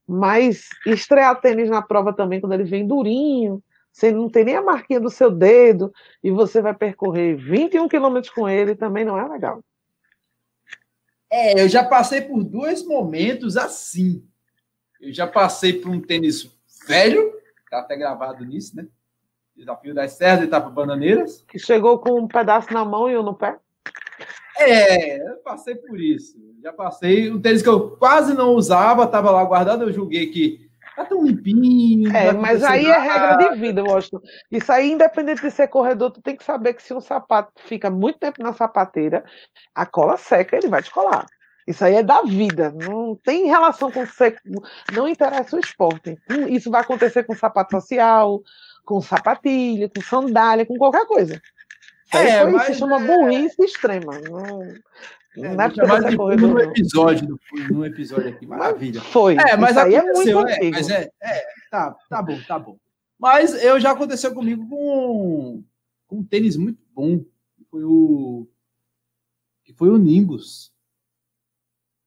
Mas 0.04 0.68
estrear 0.84 1.40
tênis 1.40 1.70
na 1.70 1.80
prova 1.80 2.12
também, 2.12 2.40
quando 2.40 2.54
ele 2.54 2.64
vem 2.64 2.84
durinho, 2.84 3.62
você 3.92 4.10
não 4.10 4.28
tem 4.28 4.44
nem 4.44 4.56
a 4.56 4.62
marquinha 4.62 4.98
do 4.98 5.10
seu 5.10 5.30
dedo, 5.30 5.92
e 6.22 6.32
você 6.32 6.60
vai 6.60 6.74
percorrer 6.74 7.36
21 7.36 7.86
quilômetros 7.86 8.32
com 8.32 8.48
ele, 8.48 8.74
também 8.74 9.04
não 9.04 9.16
é 9.16 9.28
legal. 9.28 9.62
É, 11.30 11.60
eu 11.60 11.68
já 11.68 11.84
passei 11.84 12.20
por 12.22 12.42
dois 12.42 12.84
momentos 12.84 13.56
assim. 13.56 14.24
Eu 15.00 15.12
já 15.12 15.26
passei 15.26 15.74
por 15.74 15.90
um 15.90 16.00
tênis 16.00 16.50
velho, 16.86 17.32
tá 17.70 17.80
até 17.80 17.96
gravado 17.96 18.44
nisso, 18.44 18.76
né? 18.76 18.86
Desafio 19.54 19.94
das 19.94 20.12
Serras, 20.12 20.44
etapa 20.44 20.70
Bananeiras. 20.70 21.44
Que 21.48 21.58
chegou 21.58 21.98
com 21.98 22.20
um 22.20 22.28
pedaço 22.28 22.72
na 22.72 22.84
mão 22.84 23.10
e 23.10 23.18
um 23.18 23.22
no 23.22 23.34
pé? 23.34 23.58
É, 24.56 25.28
eu 25.28 25.36
passei 25.38 25.74
por 25.74 26.00
isso. 26.00 26.36
Já 26.62 26.72
passei. 26.72 27.30
Um 27.30 27.40
tênis 27.40 27.62
que 27.62 27.68
eu 27.68 27.96
quase 27.96 28.34
não 28.34 28.54
usava, 28.54 29.04
estava 29.04 29.30
lá 29.30 29.44
guardado, 29.44 29.84
eu 29.84 29.92
julguei 29.92 30.28
que 30.28 30.67
tá 30.98 31.04
tão 31.06 31.24
limpinho. 31.24 32.14
É, 32.14 32.32
mas 32.32 32.62
aí 32.62 32.86
nada. 32.86 32.96
é 32.96 33.00
regra 33.00 33.36
de 33.36 33.60
vida, 33.60 33.82
Washington. 33.82 34.20
Isso 34.50 34.72
aí, 34.72 34.90
independente 34.90 35.42
de 35.42 35.50
ser 35.50 35.68
corredor, 35.68 36.10
tu 36.10 36.20
tem 36.20 36.36
que 36.36 36.44
saber 36.44 36.74
que 36.74 36.82
se 36.82 36.92
um 36.92 37.00
sapato 37.00 37.52
fica 37.56 37.90
muito 37.90 38.18
tempo 38.18 38.42
na 38.42 38.52
sapateira, 38.52 39.24
a 39.74 39.86
cola 39.86 40.16
seca, 40.16 40.56
ele 40.56 40.68
vai 40.68 40.82
te 40.82 40.90
colar. 40.90 41.26
Isso 41.66 41.84
aí 41.84 41.96
é 41.96 42.02
da 42.02 42.22
vida, 42.22 42.72
não 42.72 43.14
tem 43.14 43.46
relação 43.46 43.92
com 43.92 44.06
ser, 44.06 44.40
não 44.90 45.06
interessa 45.06 45.54
o 45.54 45.60
esporte. 45.60 46.16
Isso 46.48 46.70
vai 46.70 46.80
acontecer 46.80 47.24
com 47.24 47.34
sapato 47.34 47.72
social, 47.72 48.40
com 48.86 49.02
sapatilha, 49.02 49.90
com 49.94 50.00
sandália, 50.00 50.64
com 50.64 50.76
qualquer 50.76 51.06
coisa. 51.06 51.38
É, 52.14 52.50
foi, 52.50 52.60
se 52.60 52.74
chama 52.74 52.96
é... 52.96 53.06
burrice 53.06 53.62
extrema. 53.62 54.18
Não, 54.18 54.60
é, 55.36 55.54
não 55.54 55.62
é 55.62 55.68
você 55.68 56.16
corredor. 56.16 56.48
No 56.48 56.60
episódio, 56.60 57.38
no 57.70 57.84
episódio 57.84 58.28
aqui, 58.28 58.46
maravilha. 58.46 59.00
Foi. 59.00 59.36
É, 59.36 59.56
mas 59.56 59.76
aí 59.76 59.94
é 59.94 60.02
muito 60.02 60.48
é, 60.48 60.70
mas 60.70 60.88
é, 60.88 61.10
é, 61.22 61.46
tá, 61.70 61.94
tá 62.08 62.22
bom, 62.22 62.38
tá 62.46 62.58
bom. 62.58 62.76
Mas 63.18 63.52
eu 63.62 63.78
já 63.80 63.92
aconteceu 63.92 64.32
comigo 64.32 64.66
com, 64.68 65.62
com 66.06 66.16
um 66.16 66.24
tênis 66.24 66.56
muito 66.56 66.80
bom, 66.94 67.18
que 67.18 67.64
foi 67.70 67.84
o 67.84 68.46
que 69.64 69.72
foi 69.72 69.90
o 69.90 69.98
Nimbus. 69.98 70.72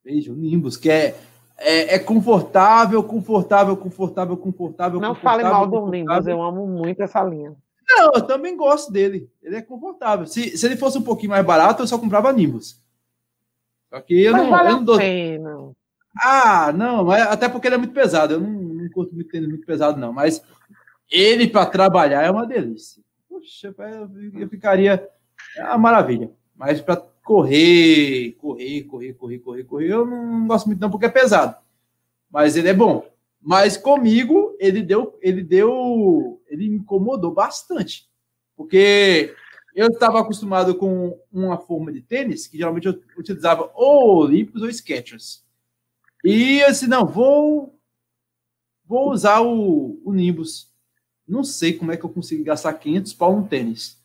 Veja, 0.03 0.32
o 0.32 0.36
Nimbus, 0.36 0.78
que 0.78 0.89
é 0.89 1.15
é, 1.61 1.95
é, 1.95 1.99
confortável, 1.99 3.03
confortável, 3.03 3.78
confortável, 3.78 4.36
confortável. 4.36 4.99
Não 4.99 5.09
confortável, 5.09 5.41
fale 5.41 5.53
mal 5.53 5.67
do 5.67 5.88
Nimbus, 5.89 6.28
eu 6.28 6.41
amo 6.41 6.65
muito 6.65 7.01
essa 7.03 7.24
linha. 7.24 7.55
Não, 7.88 8.13
eu 8.15 8.22
também 8.22 8.57
gosto 8.57 8.91
dele. 8.91 9.30
Ele 9.43 9.57
é 9.57 9.61
confortável. 9.61 10.26
Se, 10.26 10.57
se 10.57 10.65
ele 10.65 10.76
fosse 10.78 10.97
um 10.97 11.03
pouquinho 11.03 11.32
mais 11.32 11.45
barato, 11.45 11.84
eu 11.84 11.88
só 11.88 11.99
comprava 11.99 12.34
Nimbus. 12.34 12.80
Só 13.92 14.00
que 14.00 14.24
eu 14.24 14.32
mas 14.32 14.42
não. 14.44 14.50
Vale 14.50 14.70
eu 14.70 14.72
não 14.74 14.84
dou... 14.84 14.98
pena. 14.98 15.72
Ah, 16.24 16.72
não, 16.74 17.06
mas 17.06 17.28
até 17.28 17.50
porque 17.50 17.68
ele 17.68 17.76
é 17.76 17.78
muito 17.78 17.94
pesado. 17.94 18.34
Eu 18.34 18.39
não, 18.39 18.50
não 18.50 18.89
curto 18.89 19.14
muito 19.14 19.30
tênis 19.30 19.50
muito 19.50 19.66
pesado, 19.66 20.00
não. 20.00 20.14
Mas 20.14 20.42
ele 21.10 21.48
para 21.48 21.66
trabalhar 21.66 22.24
é 22.24 22.32
uma 22.32 22.48
delícia. 22.48 23.04
Puxa, 23.28 23.76
eu 24.34 24.50
ficaria. 24.50 25.08
É 25.58 25.64
uma 25.66 25.78
maravilha. 25.78 26.32
Mas 26.56 26.80
para 26.80 26.96
correr, 27.24 28.34
correr, 28.39 28.84
correr, 28.84 29.14
correr, 29.14 29.39
correr, 29.39 29.64
correr. 29.66 29.88
Eu 29.89 30.06
não 30.06 30.48
gosto 30.48 30.68
muito 30.68 30.80
não 30.80 30.89
porque 30.89 31.08
é 31.08 31.10
pesado. 31.10 31.56
Mas 32.32 32.56
ele 32.56 32.70
é 32.70 32.74
bom. 32.74 33.06
Mas 33.42 33.76
comigo 33.76 34.56
ele 34.60 34.82
deu, 34.84 35.18
ele 35.22 35.44
deu, 35.44 36.42
ele 36.48 36.70
me 36.70 36.78
incomodou 36.78 37.34
bastante. 37.34 38.08
Porque 38.56 39.34
eu 39.76 39.88
estava 39.88 40.19
acostumado 40.19 40.76
com 40.76 41.19
uma 41.32 41.57
forma 41.57 41.91
de 41.91 42.01
tênis 42.01 42.47
que 42.47 42.57
geralmente 42.57 42.88
eu 42.88 43.01
utilizava 43.17 43.72
ou 43.74 44.17
Olympus 44.17 44.61
ou 44.61 44.69
Skechers. 44.69 45.45
E 46.24 46.59
eu 46.59 46.69
disse, 46.69 46.88
não, 46.88 47.05
vou 47.05 47.80
vou 48.86 49.11
usar 49.11 49.39
o, 49.41 50.01
o 50.03 50.13
Nimbus. 50.13 50.69
Não 51.28 51.43
sei 51.43 51.74
como 51.74 51.91
é 51.91 51.97
que 51.97 52.03
eu 52.03 52.09
consigo 52.09 52.43
gastar 52.43 52.74
500 52.74 53.13
pau 53.13 53.38
no 53.38 53.47
tênis. 53.47 54.01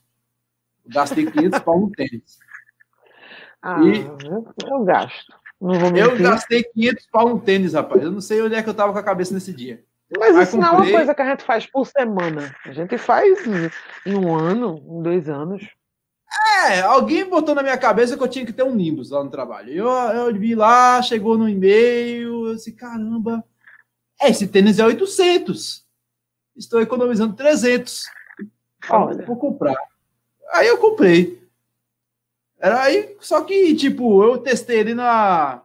Eu 0.84 0.92
gastei 0.92 1.28
500 1.28 1.58
pau 1.60 1.80
no 1.80 1.90
tênis. 1.90 2.38
Ah, 3.60 3.80
e 3.82 4.06
eu 4.70 4.84
gasto. 4.84 5.34
eu 5.96 6.18
gastei 6.18 6.62
500 6.62 7.06
pau 7.08 7.28
no 7.30 7.40
tênis, 7.40 7.72
rapaz. 7.72 8.02
Eu 8.02 8.12
não 8.12 8.20
sei 8.20 8.40
onde 8.40 8.54
é 8.54 8.62
que 8.62 8.68
eu 8.68 8.74
tava 8.74 8.92
com 8.92 8.98
a 8.98 9.02
cabeça 9.02 9.34
nesse 9.34 9.52
dia. 9.52 9.84
Mas 10.16 10.36
isso 10.36 10.52
comprei... 10.52 10.60
não 10.60 10.66
é 10.66 10.82
uma 10.82 10.90
coisa 10.90 11.14
que 11.14 11.22
a 11.22 11.30
gente 11.30 11.44
faz 11.44 11.66
por 11.66 11.86
semana. 11.86 12.54
A 12.64 12.72
gente 12.72 12.96
faz 12.96 13.38
em 14.04 14.14
um 14.14 14.34
ano, 14.34 14.82
em 14.86 15.02
dois 15.02 15.28
anos. 15.28 15.66
É, 16.68 16.80
alguém 16.80 17.28
botou 17.28 17.54
na 17.54 17.62
minha 17.62 17.78
cabeça 17.78 18.16
que 18.16 18.22
eu 18.22 18.28
tinha 18.28 18.46
que 18.46 18.52
ter 18.52 18.62
um 18.62 18.74
Nimbus 18.74 19.10
lá 19.10 19.22
no 19.22 19.30
trabalho. 19.30 19.72
Eu, 19.72 19.88
eu 19.88 20.34
vi 20.34 20.54
lá, 20.54 21.00
chegou 21.02 21.36
no 21.36 21.48
e-mail, 21.48 22.48
eu 22.48 22.54
disse, 22.54 22.72
caramba, 22.72 23.44
esse 24.22 24.46
tênis 24.46 24.78
é 24.78 24.84
800. 24.84 25.84
Estou 26.56 26.80
economizando 26.80 27.34
300. 27.34 28.04
Olha. 28.88 29.24
Vou 29.24 29.36
comprar. 29.36 29.76
Aí 30.52 30.66
eu 30.66 30.78
comprei. 30.78 31.42
Era 32.58 32.82
aí, 32.82 33.16
só 33.20 33.42
que, 33.42 33.74
tipo, 33.74 34.22
eu 34.24 34.38
testei 34.38 34.78
ele 34.78 34.94
na. 34.94 35.62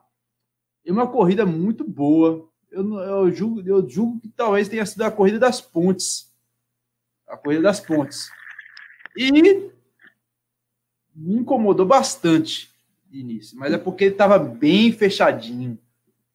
Em 0.86 0.92
uma 0.92 1.08
corrida 1.08 1.46
muito 1.46 1.84
boa. 1.84 2.50
Eu, 2.72 3.00
eu, 3.00 3.32
julgo, 3.32 3.62
eu 3.66 3.88
julgo 3.88 4.22
que 4.22 4.30
talvez 4.30 4.70
tenha 4.70 4.86
sido 4.86 5.02
a 5.02 5.12
corrida 5.12 5.38
das 5.38 5.60
pontes. 5.60 6.32
A 7.28 7.36
corrida 7.36 7.64
das 7.64 7.82
pontes. 7.82 8.30
E 9.16 9.32
me 9.32 9.72
incomodou 11.16 11.86
bastante 11.86 12.72
início, 13.12 13.58
mas 13.58 13.74
é 13.74 13.78
porque 13.78 14.06
ele 14.06 14.14
estava 14.14 14.40
bem 14.40 14.92
fechadinho. 14.94 15.78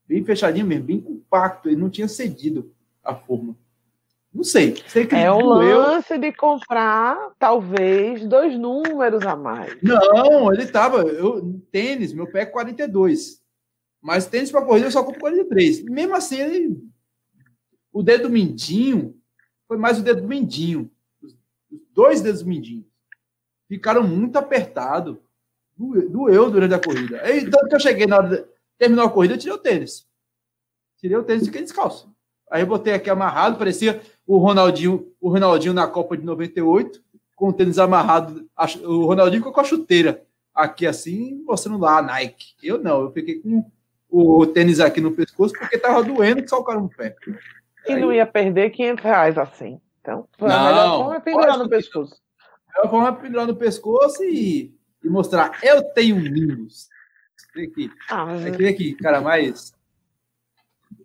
Bem 0.07 0.22
fechadinho 0.24 0.66
mesmo, 0.66 0.84
bem 0.84 1.01
compacto. 1.01 1.68
Ele 1.68 1.80
não 1.80 1.89
tinha 1.89 2.07
cedido 2.07 2.70
a 3.03 3.14
forma. 3.14 3.57
Não 4.32 4.45
sei. 4.45 4.76
sei 4.87 5.09
é 5.12 5.32
o 5.32 5.41
lance 5.41 6.12
eu... 6.12 6.20
de 6.20 6.30
comprar, 6.32 7.30
talvez, 7.39 8.26
dois 8.26 8.59
números 8.59 9.24
a 9.24 9.34
mais. 9.34 9.74
Não, 9.82 10.53
ele 10.53 10.66
tava. 10.66 10.99
Eu, 10.99 11.59
tênis, 11.72 12.12
meu 12.12 12.26
pé 12.26 12.43
é 12.43 12.47
42. 12.47 13.41
Mas 14.07 14.24
tênis 14.24 14.52
para 14.52 14.64
corrida 14.64 14.86
eu 14.86 14.92
só 14.92 15.02
compro 15.02 15.18
43. 15.18 15.82
Mesmo 15.82 16.14
assim, 16.14 16.38
ele, 16.38 16.80
o 17.92 18.04
dedo 18.04 18.30
mindinho 18.30 19.20
foi 19.66 19.76
mais 19.76 19.98
o 19.98 20.02
dedo 20.04 20.22
mindinho. 20.28 20.88
Os 21.20 21.36
dois 21.90 22.20
dedos 22.20 22.44
mindinhos 22.44 22.86
ficaram 23.68 24.04
muito 24.04 24.36
apertados. 24.36 25.16
Doeu 25.76 26.48
durante 26.52 26.72
a 26.72 26.78
corrida. 26.78 27.20
Aí, 27.20 27.50
tanto 27.50 27.66
que 27.66 27.74
eu 27.74 27.80
cheguei 27.80 28.07
na 28.07 28.18
hora 28.18 28.28
de, 28.28 28.44
terminou 28.78 29.04
a 29.04 29.11
corrida, 29.11 29.34
eu 29.34 29.38
tirei 29.38 29.57
o 29.57 29.59
tênis. 29.59 30.07
Tirei 30.98 31.16
o 31.16 31.24
tênis 31.24 31.42
e 31.42 31.46
fiquei 31.46 31.62
descalço. 31.62 32.09
Aí 32.48 32.62
eu 32.62 32.66
botei 32.68 32.92
aqui 32.92 33.11
amarrado, 33.11 33.59
parecia 33.59 34.00
o 34.24 34.38
Ronaldinho, 34.38 35.12
o 35.20 35.28
Ronaldinho 35.28 35.74
na 35.74 35.88
Copa 35.88 36.16
de 36.16 36.24
98, 36.24 37.02
com 37.34 37.48
o 37.48 37.52
tênis 37.52 37.76
amarrado, 37.76 38.48
o 38.84 39.04
Ronaldinho 39.04 39.40
ficou 39.40 39.52
com 39.52 39.61
a 39.61 39.64
chuteira 39.64 40.24
aqui 40.54 40.86
assim, 40.86 41.42
mostrando 41.44 41.80
lá 41.80 41.98
a 41.98 42.02
Nike. 42.02 42.54
Eu 42.62 42.78
não, 42.78 43.02
eu 43.02 43.11
fiquei 43.11 43.40
com 43.40 43.68
o 44.16 44.46
tênis 44.46 44.80
aqui 44.80 45.00
no 45.00 45.12
pescoço 45.12 45.54
porque 45.58 45.78
tava 45.78 46.02
doendo 46.02 46.42
que 46.42 46.48
só 46.48 46.58
o 46.58 46.64
cara 46.64 46.80
no 46.80 46.88
pé. 46.88 47.14
E 47.86 47.92
Aí... 47.92 48.00
não 48.00 48.12
ia 48.12 48.26
perder 48.26 48.70
500 48.70 49.04
reais 49.04 49.38
assim. 49.38 49.80
Então, 50.00 50.28
foi 50.38 50.48
não, 50.48 50.56
a 50.56 50.64
melhor 50.64 50.98
forma 50.98 51.16
é 51.16 51.20
pendurar 51.20 51.58
no 51.58 51.68
pescoço. 51.68 52.14
A 52.68 52.78
melhor 52.78 52.90
forma 52.90 53.08
é 53.08 53.22
pendurar 53.22 53.46
no 53.46 53.56
pescoço 53.56 54.24
e, 54.24 54.74
e 55.02 55.08
mostrar, 55.08 55.58
eu 55.62 55.82
tenho. 55.92 56.16
Vem 57.54 57.66
aqui. 57.66 57.90
Ah, 58.08 58.26
mas... 58.26 58.46
Aqui, 58.46 58.68
aqui, 58.68 58.94
cara, 58.94 59.20
mais 59.20 59.74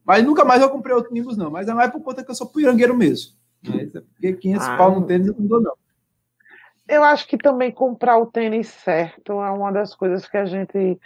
Mas 0.05 0.23
nunca 0.23 0.45
mais 0.45 0.61
eu 0.61 0.69
comprei 0.69 0.95
outro 0.95 1.13
Nimbus, 1.13 1.37
não. 1.37 1.49
Mas 1.49 1.67
é 1.67 1.73
mais 1.73 1.91
por 1.91 2.01
conta 2.01 2.23
que 2.23 2.31
eu 2.31 2.35
sou 2.35 2.47
pirangueiro 2.47 2.95
mesmo. 2.95 3.33
Mas 3.67 3.93
é 3.95 4.01
porque 4.01 4.33
500 4.33 4.67
ah, 4.67 4.77
pau 4.77 4.99
no 4.99 5.05
tênis 5.05 5.27
eu 5.27 5.35
não 5.37 5.47
dou, 5.47 5.61
não. 5.61 5.73
Eu 6.87 7.03
acho 7.03 7.27
que 7.27 7.37
também 7.37 7.71
comprar 7.71 8.17
o 8.17 8.25
tênis 8.25 8.67
certo 8.67 9.33
é 9.41 9.49
uma 9.51 9.71
das 9.71 9.95
coisas 9.95 10.27
que 10.27 10.35
a 10.35 10.45
gente, 10.45 10.99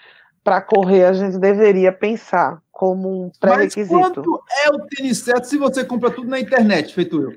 para 0.45 0.61
correr, 0.61 1.05
a 1.05 1.13
gente 1.13 1.39
deveria 1.39 1.91
pensar 1.91 2.61
como 2.71 3.25
um 3.25 3.31
pré-requisito. 3.39 3.95
Mas 3.95 4.13
quanto 4.13 4.43
é 4.63 4.69
o 4.69 4.85
tênis 4.85 5.17
certo 5.17 5.45
se 5.45 5.57
você 5.57 5.83
compra 5.83 6.11
tudo 6.11 6.29
na 6.29 6.39
internet, 6.39 6.93
feito 6.93 7.19
eu? 7.19 7.31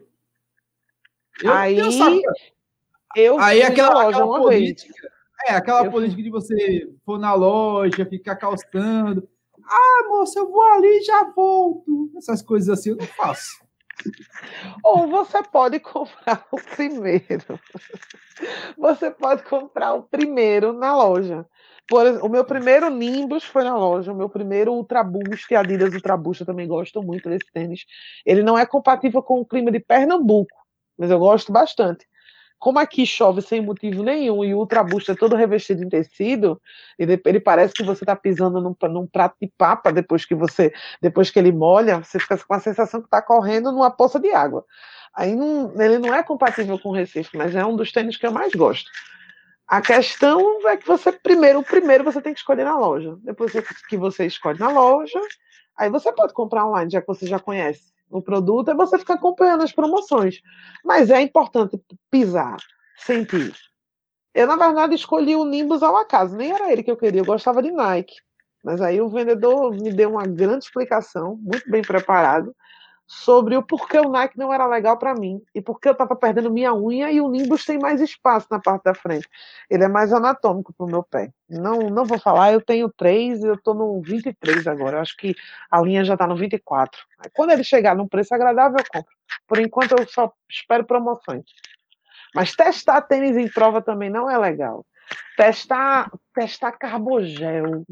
eu 1.43 1.53
aí, 1.53 1.79
eu 3.17 3.39
aí 3.41 3.63
aquela, 3.63 4.11
aquela 4.11 4.27
política, 4.27 4.93
vez. 4.93 5.13
é 5.47 5.55
aquela 5.55 5.87
eu 5.87 5.91
política 5.91 6.23
de 6.23 6.29
você 6.29 6.93
for 7.07 7.19
na 7.19 7.33
loja, 7.33 8.05
ficar 8.05 8.37
calçando. 8.37 9.27
Ah, 9.65 10.05
moça, 10.07 10.41
eu 10.41 10.51
vou 10.51 10.63
ali 10.63 10.99
e 10.99 11.05
já 11.05 11.25
volto. 11.25 12.13
Essas 12.19 12.43
coisas 12.43 12.69
assim 12.69 12.91
eu 12.91 12.97
não 12.97 13.07
faço. 13.07 13.67
Ou 14.85 15.09
você 15.09 15.43
pode 15.43 15.81
comprar 15.81 16.47
o 16.53 16.61
primeiro. 16.61 17.59
Você 18.77 19.11
pode 19.11 19.45
comprar 19.45 19.95
o 19.95 20.03
primeiro 20.03 20.75
na 20.75 20.95
loja. 20.95 21.47
Por, 21.89 22.07
o 22.23 22.29
meu 22.29 22.45
primeiro 22.45 22.91
Nimbus 22.91 23.45
foi 23.45 23.65
na 23.65 23.75
loja, 23.75 24.13
o 24.13 24.17
meu 24.17 24.29
primeiro 24.29 24.75
Ultra 24.75 25.03
Boost, 25.03 25.55
Adidas 25.55 25.95
Ultra 25.95 26.19
Boost, 26.19 26.43
eu 26.43 26.47
também 26.47 26.69
gosto 26.69 27.03
muito 27.03 27.31
desse 27.31 27.51
tênis. 27.51 27.87
Ele 28.27 28.43
não 28.43 28.59
é 28.59 28.67
compatível 28.67 29.23
com 29.23 29.41
o 29.41 29.47
clima 29.47 29.71
de 29.71 29.81
Pernambuco, 29.81 30.55
mas 30.99 31.11
eu 31.11 31.19
gosto 31.19 31.51
bastante. 31.51 32.07
Como 32.59 32.79
aqui 32.79 33.07
chove 33.07 33.41
sem 33.41 33.63
motivo 33.63 34.03
nenhum 34.03 34.45
e 34.45 34.53
o 34.53 34.59
Ultra 34.59 34.83
Boost 34.83 35.11
é 35.11 35.15
todo 35.15 35.35
revestido 35.35 35.83
em 35.83 35.89
tecido, 35.89 36.61
ele, 36.99 37.19
ele 37.25 37.41
parece 37.41 37.73
que 37.73 37.85
você 37.85 38.03
está 38.03 38.17
pisando 38.17 38.61
num, 38.61 38.77
num, 38.89 39.07
prato 39.07 39.37
de 39.41 39.51
papa 39.57 39.93
depois 39.93 40.27
que 40.27 40.35
você, 40.35 40.73
depois 41.01 41.31
que 41.31 41.39
ele 41.39 41.53
molha, 41.53 42.03
você 42.03 42.19
fica 42.19 42.37
com 42.37 42.55
a 42.55 42.61
sensação 42.61 43.01
que 43.01 43.07
está 43.07 43.23
correndo 43.23 43.73
numa 43.73 43.91
poça 43.91 44.19
de 44.21 44.31
água. 44.33 44.65
Aí 45.15 45.35
não, 45.35 45.73
ele 45.81 45.99
não 45.99 46.13
é 46.13 46.23
compatível 46.23 46.79
com 46.79 46.91
o 46.91 46.95
Recife, 46.95 47.37
mas 47.37 47.55
é 47.55 47.65
um 47.65 47.77
dos 47.77 47.93
tênis 47.93 48.17
que 48.17 48.27
eu 48.27 48.33
mais 48.33 48.53
gosto. 48.53 48.91
A 49.69 49.83
questão 49.83 50.67
é 50.67 50.79
que 50.79 50.87
você 50.87 51.13
primeiro, 51.13 51.59
o 51.59 51.65
primeiro 51.65 52.03
você 52.03 52.23
tem 52.23 52.33
que 52.33 52.41
escolher 52.41 52.65
na 52.65 52.79
loja. 52.79 53.19
Depois 53.23 53.53
que 53.87 53.99
você 53.99 54.25
escolhe 54.25 54.59
na 54.59 54.71
loja, 54.71 55.21
aí 55.77 55.91
você 55.91 56.11
pode 56.11 56.33
comprar 56.33 56.67
online, 56.67 56.91
já 56.91 57.03
que 57.03 57.07
você 57.07 57.27
já 57.27 57.39
conhece 57.39 57.93
o 58.11 58.23
produto, 58.23 58.71
é 58.71 58.75
você 58.75 58.99
ficar 58.99 59.15
acompanhando 59.15 59.63
as 59.63 59.73
promoções. 59.73 60.41
Mas 60.83 61.11
é 61.11 61.21
importante 61.21 61.79
pisar, 62.11 62.57
sentir. 62.97 63.55
Eu, 64.35 64.47
na 64.47 64.57
verdade, 64.57 64.95
escolhi 64.95 65.37
o 65.37 65.45
Nimbus 65.45 65.83
ao 65.83 65.99
acaso, 65.99 66.35
nem 66.35 66.51
era 66.51 66.73
ele 66.73 66.83
que 66.83 66.91
eu 66.91 66.97
queria, 66.97 67.21
eu 67.21 67.27
gostava 67.27 67.63
de 67.63 67.71
Nike. 67.71 68.15
Mas 68.65 68.81
aí 68.81 69.01
o 69.01 69.09
vendedor 69.09 69.71
me 69.73 69.93
deu 69.93 70.13
uma 70.13 70.27
grande 70.27 70.65
explicação, 70.65 71.37
muito 71.37 71.71
bem 71.71 71.83
preparado, 71.83 72.55
sobre 73.09 73.57
o 73.57 73.63
porquê 73.63 73.99
o 73.99 74.11
Nike 74.11 74.37
não 74.37 74.53
era 74.53 74.67
legal 74.67 74.99
para 74.99 75.15
mim 75.15 75.43
e 75.55 75.63
porque 75.63 75.89
eu 75.89 75.93
estava 75.93 76.15
perdendo 76.15 76.51
minha 76.51 76.75
unha 76.75 77.11
e 77.11 77.23
o 77.23 77.31
Nimbus 77.31 77.65
tem 77.65 77.79
mais 77.79 78.03
espaço 78.03 78.47
na 78.51 78.61
parte 78.61 78.85
da 78.85 78.95
frente. 78.95 79.27
Ele 79.71 79.83
é 79.83 79.89
mais 79.89 80.13
anatômico 80.13 80.75
para 80.75 80.85
o 80.85 80.91
meu 80.91 81.03
pé. 81.03 81.33
Não, 81.49 81.79
não 81.89 82.05
vou 82.05 82.19
falar, 82.19 82.53
eu 82.53 82.61
tenho 82.61 82.91
três, 82.91 83.43
eu 83.43 83.55
estou 83.55 83.73
no 83.75 84.03
23 84.03 84.67
agora. 84.67 84.99
Eu 84.99 85.01
acho 85.01 85.17
que 85.17 85.35
a 85.71 85.81
linha 85.81 86.05
já 86.05 86.13
está 86.13 86.27
no 86.27 86.37
24. 86.37 87.01
Quando 87.33 87.51
ele 87.51 87.65
chegar 87.65 87.97
num 87.97 88.07
preço 88.07 88.35
agradável, 88.35 88.79
eu 88.79 88.85
compro. 88.93 89.17
Por 89.47 89.59
enquanto, 89.59 89.93
eu 89.99 90.07
só 90.07 90.31
espero 90.49 90.85
promoções. 90.85 91.45
Mas 92.35 92.55
testar 92.55 93.01
tênis 93.01 93.39
em 93.39 93.49
prova 93.49 93.81
também 93.81 94.11
não 94.11 94.31
é 94.31 94.37
legal. 94.37 94.85
Testar, 95.35 96.11
testar 96.35 96.73
carbogel, 96.73 97.87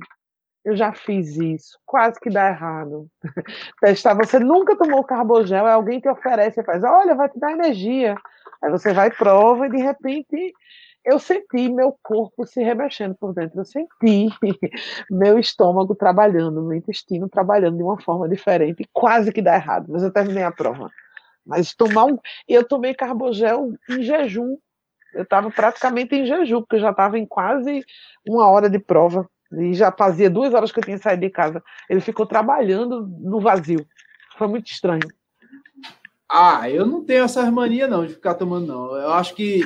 eu 0.66 0.76
já 0.76 0.92
fiz 0.92 1.36
isso, 1.36 1.78
quase 1.86 2.18
que 2.18 2.28
dá 2.28 2.48
errado. 2.48 3.08
Testar, 3.80 4.14
você 4.14 4.40
nunca 4.40 4.76
tomou 4.76 5.04
carbogel, 5.04 5.64
é 5.64 5.72
alguém 5.72 6.00
que 6.00 6.08
oferece 6.08 6.60
e 6.60 6.64
faz, 6.64 6.82
olha, 6.82 7.14
vai 7.14 7.28
te 7.28 7.38
dar 7.38 7.52
energia. 7.52 8.16
Aí 8.60 8.68
você 8.68 8.92
vai 8.92 9.08
prova 9.08 9.68
e 9.68 9.70
de 9.70 9.76
repente 9.76 10.52
eu 11.04 11.20
senti 11.20 11.68
meu 11.68 11.96
corpo 12.02 12.44
se 12.44 12.60
remexendo 12.64 13.14
por 13.14 13.32
dentro, 13.32 13.60
eu 13.60 13.64
senti 13.64 14.28
meu 15.08 15.38
estômago 15.38 15.94
trabalhando, 15.94 16.60
meu 16.60 16.76
intestino 16.76 17.28
trabalhando 17.28 17.76
de 17.76 17.84
uma 17.84 18.00
forma 18.00 18.28
diferente, 18.28 18.88
quase 18.92 19.32
que 19.32 19.40
dá 19.40 19.54
errado, 19.54 19.86
mas 19.88 20.02
eu 20.02 20.12
terminei 20.12 20.42
a 20.42 20.50
prova. 20.50 20.90
Mas 21.46 21.72
tomar 21.76 22.06
um. 22.06 22.18
Eu 22.48 22.66
tomei 22.66 22.92
carbogel 22.92 23.72
em 23.88 24.02
jejum. 24.02 24.58
Eu 25.14 25.22
estava 25.22 25.48
praticamente 25.48 26.16
em 26.16 26.26
jejum, 26.26 26.60
porque 26.60 26.74
eu 26.74 26.80
já 26.80 26.90
estava 26.90 27.16
em 27.16 27.24
quase 27.24 27.84
uma 28.26 28.50
hora 28.50 28.68
de 28.68 28.80
prova. 28.80 29.30
E 29.52 29.74
já 29.74 29.92
fazia 29.92 30.28
duas 30.28 30.52
horas 30.54 30.72
que 30.72 30.78
eu 30.78 30.84
tinha 30.84 30.98
saído 30.98 31.22
de 31.22 31.30
casa. 31.30 31.62
Ele 31.88 32.00
ficou 32.00 32.26
trabalhando 32.26 33.06
no 33.20 33.40
vazio. 33.40 33.86
Foi 34.36 34.46
muito 34.46 34.70
estranho. 34.70 35.08
Ah, 36.28 36.68
eu 36.68 36.84
não 36.84 37.04
tenho 37.04 37.24
essa 37.24 37.48
mania 37.50 37.86
não 37.86 38.04
de 38.04 38.14
ficar 38.14 38.34
tomando 38.34 38.66
não. 38.66 38.96
Eu 38.96 39.12
acho 39.12 39.34
que 39.34 39.62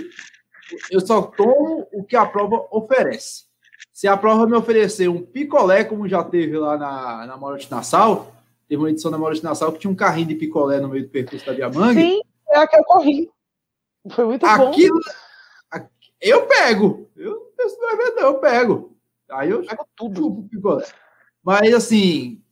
eu 0.91 1.01
só 1.01 1.23
tomo 1.23 1.89
o 1.93 2.05
que 2.05 2.15
a 2.15 2.27
prova 2.27 2.67
oferece. 2.71 3.45
Se 3.93 4.07
a 4.07 4.17
prova 4.17 4.47
me 4.47 4.55
oferecer 4.55 5.09
um 5.09 5.23
picolé, 5.23 5.85
como 5.85 6.09
já 6.09 6.23
teve 6.23 6.59
lá 6.59 6.77
na, 6.77 7.27
na 7.27 7.37
Mora 7.37 7.59
de 7.59 7.71
Nassau, 7.71 8.33
teve 8.69 8.81
uma 8.81 8.91
edição 8.91 9.11
da 9.11 9.19
Mora 9.19 9.35
de 9.35 9.43
Nassau 9.43 9.73
que 9.73 9.79
tinha 9.79 9.91
um 9.91 9.97
carrinho 9.97 10.29
de 10.29 10.35
picolé 10.35 10.81
no 10.81 10.89
meio 10.89 11.05
do 11.05 11.11
percurso 11.11 11.45
da 11.47 11.53
Diamangue. 11.53 12.01
Sim, 12.01 12.21
é 12.51 12.59
a 12.59 12.67
que 12.67 12.77
eu 12.77 12.85
corri. 12.85 13.31
Foi 14.11 14.27
muito 14.27 14.47
Aquilo, 14.47 15.01
bom. 15.01 15.87
Eu 16.21 16.47
pego. 16.47 17.11
Eu, 17.17 17.53
não 17.59 17.91
é 17.91 17.97
verdade, 17.97 18.27
eu 18.27 18.35
pego. 18.35 18.97
Aí 19.33 19.51
eu 19.51 19.65
pego 19.65 19.87
tudo. 19.95 20.49
Mas 21.43 21.73
assim, 21.75 22.43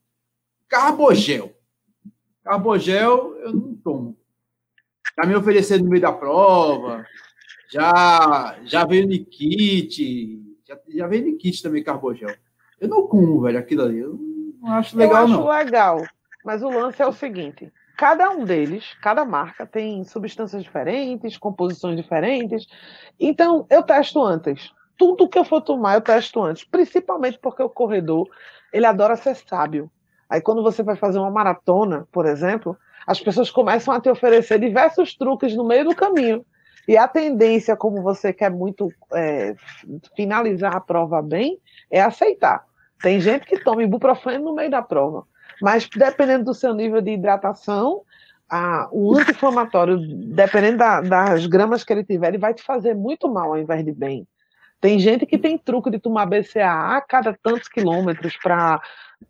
carbogel. 0.69 1.53
Carbogel 2.43 3.37
eu 3.41 3.53
não 3.53 3.75
tomo. 3.77 4.17
Já 5.17 5.27
me 5.27 5.35
ofereceram 5.35 5.85
no 5.85 5.91
meio 5.91 6.03
da 6.03 6.13
prova, 6.13 7.05
já, 7.71 8.57
já 8.65 8.85
veio 8.85 9.07
Nikit, 9.07 10.41
já, 10.67 10.79
já 10.89 11.07
veio 11.07 11.25
Nikit 11.25 11.63
também, 11.63 11.83
carbogel. 11.83 12.35
Eu 12.81 12.89
não 12.89 13.07
como, 13.07 13.41
velho, 13.41 13.59
aquilo 13.59 13.83
ali. 13.83 13.99
Eu 13.99 14.19
não 14.61 14.73
acho 14.73 14.97
legal, 14.97 15.17
eu 15.17 15.25
acho 15.25 15.33
não. 15.35 15.49
legal, 15.49 16.07
mas 16.45 16.63
o 16.63 16.71
lance 16.71 17.03
é 17.03 17.07
o 17.07 17.13
seguinte: 17.13 17.73
cada 17.97 18.31
um 18.31 18.45
deles, 18.45 18.95
cada 19.03 19.25
marca, 19.25 19.67
tem 19.67 20.05
substâncias 20.05 20.63
diferentes, 20.63 21.37
composições 21.37 21.97
diferentes. 21.97 22.67
Então, 23.19 23.67
eu 23.69 23.83
testo 23.83 24.23
antes 24.23 24.73
tudo 24.99 25.29
que 25.29 25.39
eu 25.39 25.45
for 25.45 25.63
tomar, 25.63 25.95
eu 25.95 26.01
testo 26.01 26.43
antes. 26.43 26.65
Principalmente 26.65 27.39
porque 27.39 27.63
o 27.63 27.71
corredor, 27.71 28.29
ele 28.73 28.85
adora 28.85 29.17
ser 29.17 29.37
sábio. 29.37 29.91
Aí 30.29 30.41
quando 30.41 30.63
você 30.63 30.83
vai 30.83 30.97
fazer 30.97 31.19
uma 31.19 31.31
maratona, 31.31 32.07
por 32.13 32.27
exemplo, 32.27 32.77
as 33.07 33.21
pessoas 33.21 33.51
começam 33.51 33.95
a 33.95 34.01
te 34.01 34.11
oferecer 34.11 34.59
diversos 34.59 35.15
truques 35.15 35.55
no 35.57 35.65
meio 35.65 35.85
do 35.85 35.95
caminho. 35.95 36.45
E 36.87 36.97
a 36.97 37.07
tendência, 37.07 37.77
como 37.77 38.03
você 38.03 38.33
quer 38.33 38.51
muito 38.51 38.93
é, 39.15 39.55
finalizar 40.17 40.75
a 40.75 40.81
prova 40.81 41.23
bem, 41.23 41.59
é 41.91 42.03
aceitar. 42.03 42.65
Tem 43.01 43.21
gente 43.21 43.47
que 43.47 43.63
toma 43.63 43.83
ibuprofeno 43.83 44.47
no 44.47 44.55
meio 44.55 44.71
da 44.71 44.83
prova. 44.83 45.25
Mas 45.63 45.89
dependendo 45.89 46.47
do 46.47 46.55
seu 46.55 46.75
nível 46.75 47.01
de 47.01 47.13
hidratação, 47.13 48.03
a, 48.49 48.89
o 48.91 49.17
anti-inflamatório, 49.17 49.99
dependendo 49.99 50.79
da, 50.79 51.01
das 51.01 51.47
gramas 51.47 51.85
que 51.85 51.93
ele 51.93 52.05
tiver, 52.05 52.29
ele 52.29 52.39
vai 52.39 52.55
te 52.55 52.63
fazer 52.63 52.95
muito 52.95 53.29
mal 53.29 53.53
ao 53.53 53.59
invés 53.59 53.85
de 53.85 53.93
bem. 53.93 54.27
Tem 54.81 54.99
gente 54.99 55.27
que 55.27 55.39
tem 55.39 55.59
truque 55.59 55.91
de 55.91 55.99
tomar 55.99 56.27
BCAA 56.27 56.97
a 56.97 57.01
cada 57.01 57.37
tantos 57.43 57.69
quilômetros 57.69 58.37
para 58.37 58.81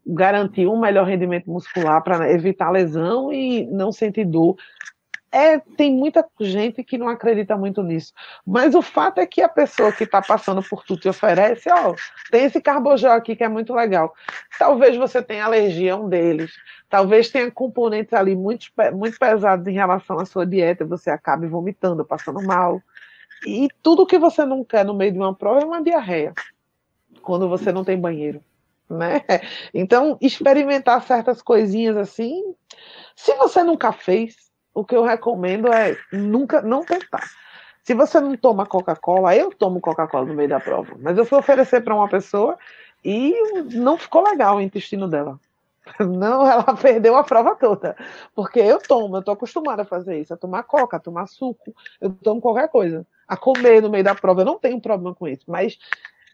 garantir 0.06 0.66
um 0.66 0.78
melhor 0.78 1.06
rendimento 1.06 1.50
muscular, 1.50 2.02
para 2.02 2.30
evitar 2.30 2.70
lesão 2.70 3.32
e 3.32 3.66
não 3.66 3.90
sentir 3.90 4.26
dor. 4.26 4.56
É, 5.30 5.58
tem 5.58 5.92
muita 5.92 6.26
gente 6.40 6.82
que 6.82 6.96
não 6.96 7.08
acredita 7.08 7.56
muito 7.56 7.82
nisso. 7.82 8.12
Mas 8.46 8.74
o 8.74 8.80
fato 8.80 9.18
é 9.18 9.26
que 9.26 9.42
a 9.42 9.48
pessoa 9.48 9.92
que 9.92 10.04
está 10.04 10.22
passando 10.22 10.62
por 10.62 10.84
tudo 10.84 11.00
te 11.00 11.08
oferece, 11.08 11.70
ó, 11.70 11.94
tem 12.30 12.44
esse 12.44 12.60
carbogel 12.62 13.12
aqui 13.12 13.36
que 13.36 13.44
é 13.44 13.48
muito 13.48 13.74
legal. 13.74 14.14
Talvez 14.58 14.96
você 14.96 15.22
tenha 15.22 15.44
alergia 15.44 15.94
a 15.94 15.96
um 15.96 16.08
deles. 16.08 16.50
Talvez 16.88 17.30
tenha 17.30 17.50
componentes 17.50 18.14
ali 18.14 18.34
muito, 18.34 18.68
muito 18.94 19.18
pesados 19.18 19.66
em 19.66 19.72
relação 19.72 20.18
à 20.18 20.24
sua 20.24 20.46
dieta, 20.46 20.86
você 20.86 21.10
acabe 21.10 21.46
vomitando, 21.46 22.06
passando 22.06 22.42
mal. 22.42 22.82
E 23.46 23.68
tudo 23.82 24.06
que 24.06 24.18
você 24.18 24.44
não 24.44 24.64
quer 24.64 24.84
no 24.84 24.94
meio 24.94 25.12
de 25.12 25.18
uma 25.18 25.34
prova 25.34 25.60
é 25.60 25.64
uma 25.64 25.82
diarreia, 25.82 26.34
quando 27.22 27.48
você 27.48 27.72
não 27.72 27.84
tem 27.84 27.98
banheiro. 27.98 28.42
Né? 28.88 29.22
Então, 29.74 30.16
experimentar 30.20 31.02
certas 31.02 31.42
coisinhas 31.42 31.96
assim. 31.96 32.54
Se 33.14 33.34
você 33.34 33.62
nunca 33.62 33.92
fez, 33.92 34.34
o 34.74 34.84
que 34.84 34.96
eu 34.96 35.02
recomendo 35.02 35.72
é 35.72 35.96
nunca 36.12 36.62
não 36.62 36.84
tentar. 36.84 37.28
Se 37.82 37.94
você 37.94 38.20
não 38.20 38.36
toma 38.36 38.66
Coca-Cola, 38.66 39.34
eu 39.34 39.50
tomo 39.50 39.80
Coca-Cola 39.80 40.26
no 40.26 40.34
meio 40.34 40.48
da 40.48 40.60
prova, 40.60 40.94
mas 41.00 41.16
eu 41.16 41.24
fui 41.24 41.38
oferecer 41.38 41.82
para 41.82 41.94
uma 41.94 42.08
pessoa 42.08 42.58
e 43.04 43.34
não 43.72 43.96
ficou 43.96 44.22
legal 44.22 44.56
o 44.56 44.60
intestino 44.60 45.08
dela. 45.08 45.38
Não, 46.00 46.46
ela 46.46 46.64
perdeu 46.76 47.16
a 47.16 47.24
prova 47.24 47.56
toda. 47.56 47.96
Porque 48.34 48.60
eu 48.60 48.78
tomo, 48.78 49.16
eu 49.16 49.22
tô 49.22 49.30
acostumada 49.30 49.82
a 49.82 49.86
fazer 49.86 50.20
isso, 50.20 50.34
a 50.34 50.36
tomar 50.36 50.64
coca, 50.64 50.98
a 50.98 51.00
tomar 51.00 51.26
suco, 51.26 51.74
eu 51.98 52.10
tomo 52.10 52.40
qualquer 52.40 52.68
coisa. 52.68 53.06
A 53.28 53.36
comer 53.36 53.82
no 53.82 53.90
meio 53.90 54.02
da 54.02 54.14
prova, 54.14 54.40
eu 54.40 54.46
não 54.46 54.58
tenho 54.58 54.80
problema 54.80 55.14
com 55.14 55.28
isso. 55.28 55.44
Mas 55.46 55.78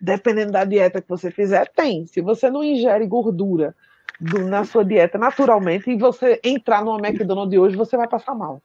dependendo 0.00 0.52
da 0.52 0.64
dieta 0.64 1.02
que 1.02 1.08
você 1.08 1.30
fizer, 1.30 1.68
tem. 1.70 2.06
Se 2.06 2.20
você 2.20 2.50
não 2.50 2.62
ingere 2.62 3.06
gordura 3.06 3.74
do, 4.20 4.40
na 4.46 4.64
sua 4.64 4.84
dieta 4.84 5.18
naturalmente 5.18 5.90
e 5.90 5.96
você 5.96 6.40
entrar 6.44 6.84
numa 6.84 6.98
McDonald's 6.98 7.50
de 7.50 7.58
hoje, 7.58 7.76
você 7.76 7.96
vai 7.96 8.08
passar 8.08 8.34
mal. 8.34 8.62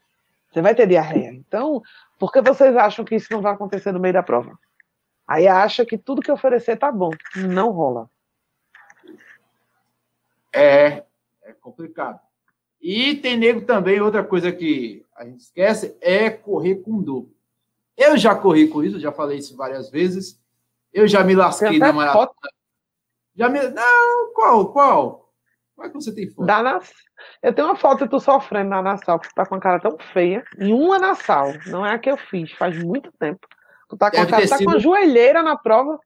Você 0.51 0.61
vai 0.61 0.75
ter 0.75 0.87
diarreia. 0.87 1.31
Então, 1.31 1.81
por 2.17 2.31
que 2.31 2.41
vocês 2.41 2.75
acham 2.75 3.05
que 3.05 3.15
isso 3.15 3.31
não 3.31 3.41
vai 3.41 3.53
acontecer 3.53 3.91
no 3.91 3.99
meio 3.99 4.13
da 4.13 4.23
prova? 4.23 4.57
Aí 5.27 5.47
acha 5.47 5.85
que 5.85 5.97
tudo 5.97 6.21
que 6.21 6.31
oferecer 6.31 6.77
tá 6.77 6.91
bom. 6.91 7.11
Não 7.35 7.71
rola. 7.71 8.09
É, 10.51 11.03
é 11.43 11.53
complicado. 11.61 12.19
E 12.81 13.15
tem 13.15 13.37
nego 13.37 13.61
também, 13.61 14.01
outra 14.01 14.23
coisa 14.23 14.51
que 14.51 15.05
a 15.15 15.25
gente 15.25 15.41
esquece, 15.41 15.95
é 16.01 16.29
correr 16.29 16.77
com 16.77 17.01
dor. 17.01 17.27
Eu 17.99 18.17
já 18.17 18.33
corri 18.33 18.69
com 18.69 18.81
isso, 18.81 18.97
já 18.97 19.11
falei 19.11 19.39
isso 19.39 19.57
várias 19.57 19.89
vezes. 19.89 20.41
Eu 20.93 21.05
já 21.05 21.21
me 21.21 21.35
lasquei 21.35 21.77
na 21.77 21.91
maratona. 21.91 22.31
Já 23.35 23.49
me. 23.49 23.59
Não, 23.69 24.33
qual? 24.33 24.71
Qual? 24.71 25.33
Qual 25.75 25.85
é 25.85 25.89
que 25.89 25.95
você 25.95 26.15
tem 26.15 26.29
foto? 26.29 26.45
Da 26.45 26.63
nas... 26.63 26.89
Eu 27.43 27.53
tenho 27.53 27.67
uma 27.67 27.75
foto 27.75 28.05
de 28.05 28.09
tu 28.09 28.19
sofrendo 28.21 28.69
na 28.69 28.81
Nassau, 28.81 29.19
que 29.19 29.27
tu 29.27 29.35
tá 29.35 29.45
com 29.45 29.55
a 29.55 29.59
cara 29.59 29.81
tão 29.81 29.97
feia. 30.13 30.45
Em 30.57 30.71
uma 30.73 30.97
Nassau, 30.97 31.53
não 31.67 31.85
é 31.85 31.93
a 31.93 31.99
que 31.99 32.09
eu 32.09 32.15
fiz, 32.15 32.53
faz 32.53 32.81
muito 32.81 33.11
tempo. 33.19 33.45
Tu 33.89 33.97
tá 33.97 34.09
com, 34.09 34.21
a 34.21 34.25
cara, 34.25 34.47
tá 34.47 34.57
sido... 34.57 34.65
com 34.69 34.77
a 34.77 34.79
joelheira 34.79 35.43
na 35.43 35.57
prova. 35.57 35.99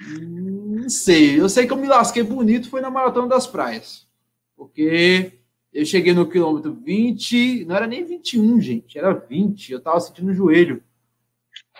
Não 0.00 0.88
sei. 0.88 1.40
Eu 1.40 1.48
sei 1.48 1.66
que 1.66 1.72
eu 1.72 1.78
me 1.78 1.86
lasquei 1.86 2.22
bonito 2.22 2.68
foi 2.68 2.82
na 2.82 2.90
Maratona 2.90 3.28
das 3.28 3.46
Praias. 3.46 4.06
Porque 4.54 5.43
eu 5.74 5.84
cheguei 5.84 6.14
no 6.14 6.28
quilômetro 6.28 6.72
20, 6.72 7.64
não 7.64 7.74
era 7.74 7.86
nem 7.88 8.04
21, 8.04 8.60
gente, 8.60 8.96
era 8.96 9.12
20. 9.12 9.72
Eu 9.72 9.80
tava 9.80 9.98
sentindo 9.98 10.30
o 10.30 10.34
joelho. 10.34 10.80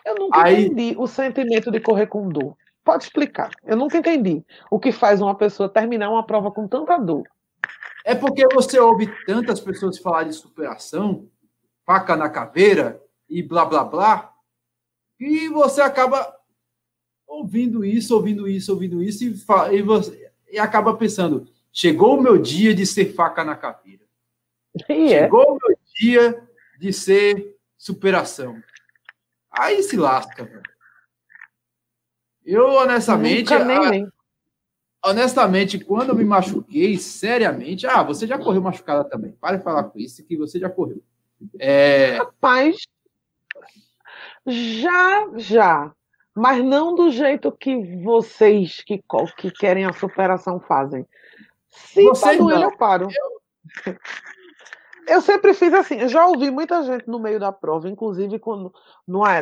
Eu 0.04 0.16
nunca 0.16 0.42
Aí... 0.42 0.66
entendi 0.66 0.96
o 0.98 1.06
sentimento 1.06 1.70
de 1.70 1.78
correr 1.78 2.08
com 2.08 2.28
dor. 2.28 2.56
Pode 2.84 3.04
explicar. 3.04 3.50
Eu 3.64 3.76
nunca 3.76 3.96
entendi 3.96 4.44
o 4.68 4.80
que 4.80 4.90
faz 4.90 5.22
uma 5.22 5.34
pessoa 5.34 5.68
terminar 5.68 6.10
uma 6.10 6.26
prova 6.26 6.50
com 6.50 6.66
tanta 6.66 6.98
dor. 6.98 7.22
É 8.04 8.16
porque 8.16 8.46
você 8.52 8.78
ouve 8.80 9.08
tantas 9.24 9.60
pessoas 9.60 9.96
falar 9.96 10.24
de 10.24 10.32
superação, 10.34 11.28
faca 11.86 12.16
na 12.16 12.28
caveira 12.28 13.00
e 13.28 13.42
blá 13.42 13.64
blá 13.64 13.84
blá, 13.84 14.34
e 15.18 15.48
você 15.48 15.80
acaba 15.80 16.36
ouvindo 17.26 17.84
isso, 17.84 18.14
ouvindo 18.14 18.46
isso, 18.48 18.72
ouvindo 18.72 19.02
isso, 19.02 19.24
e, 19.24 19.76
e, 19.76 19.82
você, 19.82 20.32
e 20.50 20.58
acaba 20.58 20.94
pensando: 20.94 21.46
chegou 21.74 22.16
o 22.16 22.22
meu 22.22 22.38
dia 22.38 22.72
de 22.72 22.86
ser 22.86 23.12
faca 23.12 23.44
na 23.44 23.56
caveira. 23.56 24.04
E 24.88 25.12
é. 25.12 25.22
chegou 25.22 25.42
é. 25.42 25.46
o 25.46 25.58
meu 25.62 25.78
dia 26.00 26.48
de 26.78 26.92
ser 26.92 27.56
superação. 27.76 28.60
Aí 29.50 29.82
se 29.82 29.96
lasca, 29.96 30.44
velho. 30.44 30.62
Eu, 32.44 32.66
honestamente. 32.74 33.52
A, 33.54 35.08
honestamente, 35.08 35.78
quando 35.78 36.10
eu 36.10 36.14
me 36.14 36.24
machuquei, 36.24 36.96
seriamente. 36.98 37.86
Ah, 37.86 38.02
você 38.02 38.26
já 38.26 38.38
correu 38.38 38.62
machucada 38.62 39.04
também. 39.04 39.32
Para 39.32 39.56
de 39.56 39.64
falar 39.64 39.84
com 39.84 39.98
isso, 39.98 40.24
que 40.24 40.36
você 40.36 40.58
já 40.58 40.68
correu. 40.68 41.02
É... 41.58 42.16
Rapaz, 42.16 42.76
já, 44.46 45.28
já. 45.36 45.92
Mas 46.34 46.64
não 46.64 46.94
do 46.94 47.10
jeito 47.12 47.52
que 47.52 47.76
vocês 48.02 48.82
que, 48.84 49.02
que 49.36 49.50
querem 49.52 49.84
a 49.84 49.92
superação 49.92 50.58
fazem. 50.60 51.06
Se 51.74 52.02
você 52.04 52.22
tá 52.22 52.34
doendo, 52.34 52.62
eu 52.62 52.76
paro. 52.76 53.08
Eu... 53.86 53.96
eu 55.06 55.20
sempre 55.20 55.54
fiz 55.54 55.72
assim. 55.72 56.00
Eu 56.00 56.08
já 56.08 56.26
ouvi 56.26 56.50
muita 56.50 56.82
gente 56.82 57.08
no 57.08 57.18
meio 57.18 57.38
da 57.38 57.52
prova, 57.52 57.88
inclusive 57.88 58.38
quando, 58.38 58.72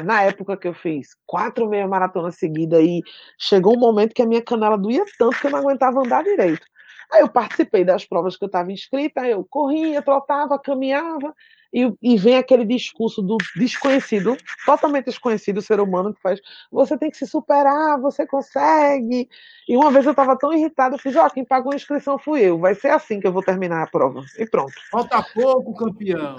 na 0.04 0.22
época 0.22 0.56
que 0.56 0.68
eu 0.68 0.74
fiz 0.74 1.16
quatro 1.26 1.68
meia 1.68 1.86
maratonas 1.86 2.36
seguidas 2.36 2.80
e 2.82 3.02
chegou 3.38 3.76
um 3.76 3.80
momento 3.80 4.14
que 4.14 4.22
a 4.22 4.26
minha 4.26 4.42
canela 4.42 4.78
doía 4.78 5.04
tanto 5.18 5.38
que 5.40 5.46
eu 5.46 5.50
não 5.50 5.58
aguentava 5.58 6.00
andar 6.00 6.24
direito. 6.24 6.66
Aí 7.12 7.20
eu 7.20 7.28
participei 7.28 7.84
das 7.84 8.06
provas 8.06 8.36
que 8.36 8.44
eu 8.44 8.46
estava 8.46 8.72
inscrita, 8.72 9.26
eu 9.26 9.44
corria, 9.44 10.00
trotava, 10.00 10.58
caminhava, 10.58 11.34
e, 11.72 11.92
e 12.02 12.18
vem 12.18 12.36
aquele 12.36 12.64
discurso 12.64 13.22
do 13.22 13.38
desconhecido, 13.56 14.36
totalmente 14.66 15.06
desconhecido 15.06 15.62
ser 15.62 15.80
humano, 15.80 16.12
que 16.12 16.20
faz 16.20 16.40
você 16.70 16.98
tem 16.98 17.10
que 17.10 17.16
se 17.16 17.26
superar, 17.26 18.00
você 18.00 18.26
consegue. 18.26 19.28
E 19.68 19.76
uma 19.76 19.90
vez 19.90 20.04
eu 20.04 20.10
estava 20.10 20.36
tão 20.36 20.52
irritada, 20.52 20.96
eu 20.96 20.98
fiz, 20.98 21.16
ó, 21.16 21.26
oh, 21.26 21.30
quem 21.30 21.44
pagou 21.44 21.72
a 21.72 21.76
inscrição 21.76 22.18
fui 22.18 22.40
eu, 22.42 22.58
vai 22.58 22.74
ser 22.74 22.88
assim 22.88 23.20
que 23.20 23.26
eu 23.26 23.32
vou 23.32 23.42
terminar 23.42 23.82
a 23.82 23.86
prova. 23.86 24.22
E 24.38 24.46
pronto. 24.46 24.72
Falta 24.90 25.22
pouco, 25.34 25.74
campeão. 25.74 26.36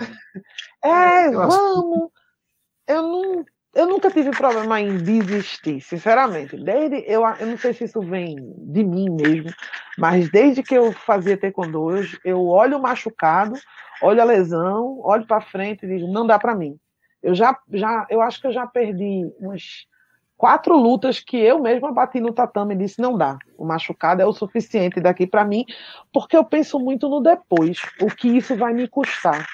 É, 0.83 1.31
vamos. 1.31 2.09
Eu 2.87 3.01
não 3.01 3.45
eu 3.73 3.87
nunca 3.87 4.11
tive 4.11 4.29
problema 4.31 4.79
em 4.79 4.97
desistir, 4.97 5.81
sinceramente. 5.81 6.55
Desde 6.55 7.03
eu, 7.07 7.23
eu 7.39 7.47
não 7.47 7.57
sei 7.57 7.73
se 7.73 7.85
isso 7.85 8.01
vem 8.01 8.35
de 8.57 8.83
mim 8.83 9.09
mesmo, 9.09 9.51
mas 9.97 10.29
desde 10.29 10.61
que 10.61 10.75
eu 10.75 10.91
fazia 10.91 11.37
taekwondo, 11.37 11.97
eu, 11.97 12.05
eu 12.23 12.47
olho 12.47 12.77
o 12.77 12.81
machucado, 12.81 13.55
olho 14.01 14.21
a 14.21 14.25
lesão, 14.25 14.99
olho 15.03 15.25
para 15.25 15.41
frente 15.41 15.85
e 15.85 15.89
digo, 15.89 16.11
não 16.11 16.27
dá 16.27 16.37
para 16.37 16.53
mim. 16.53 16.77
Eu 17.21 17.33
já, 17.33 17.57
já, 17.71 18.05
eu 18.09 18.21
acho 18.21 18.39
que 18.39 18.47
eu 18.47 18.51
já 18.51 18.67
perdi 18.67 19.31
umas 19.39 19.87
quatro 20.37 20.77
lutas 20.77 21.19
que 21.19 21.37
eu 21.37 21.59
mesma 21.59 21.91
bati 21.91 22.19
no 22.19 22.33
tatame 22.33 22.75
e 22.75 22.77
disse 22.77 23.01
não 23.01 23.17
dá. 23.17 23.37
O 23.57 23.65
machucado 23.65 24.21
é 24.21 24.25
o 24.25 24.33
suficiente 24.33 24.99
daqui 24.99 25.25
para 25.25 25.45
mim, 25.45 25.65
porque 26.11 26.37
eu 26.37 26.43
penso 26.43 26.77
muito 26.79 27.09
no 27.09 27.21
depois, 27.21 27.79
o 28.01 28.07
que 28.07 28.27
isso 28.27 28.55
vai 28.55 28.73
me 28.73 28.87
custar. 28.87 29.47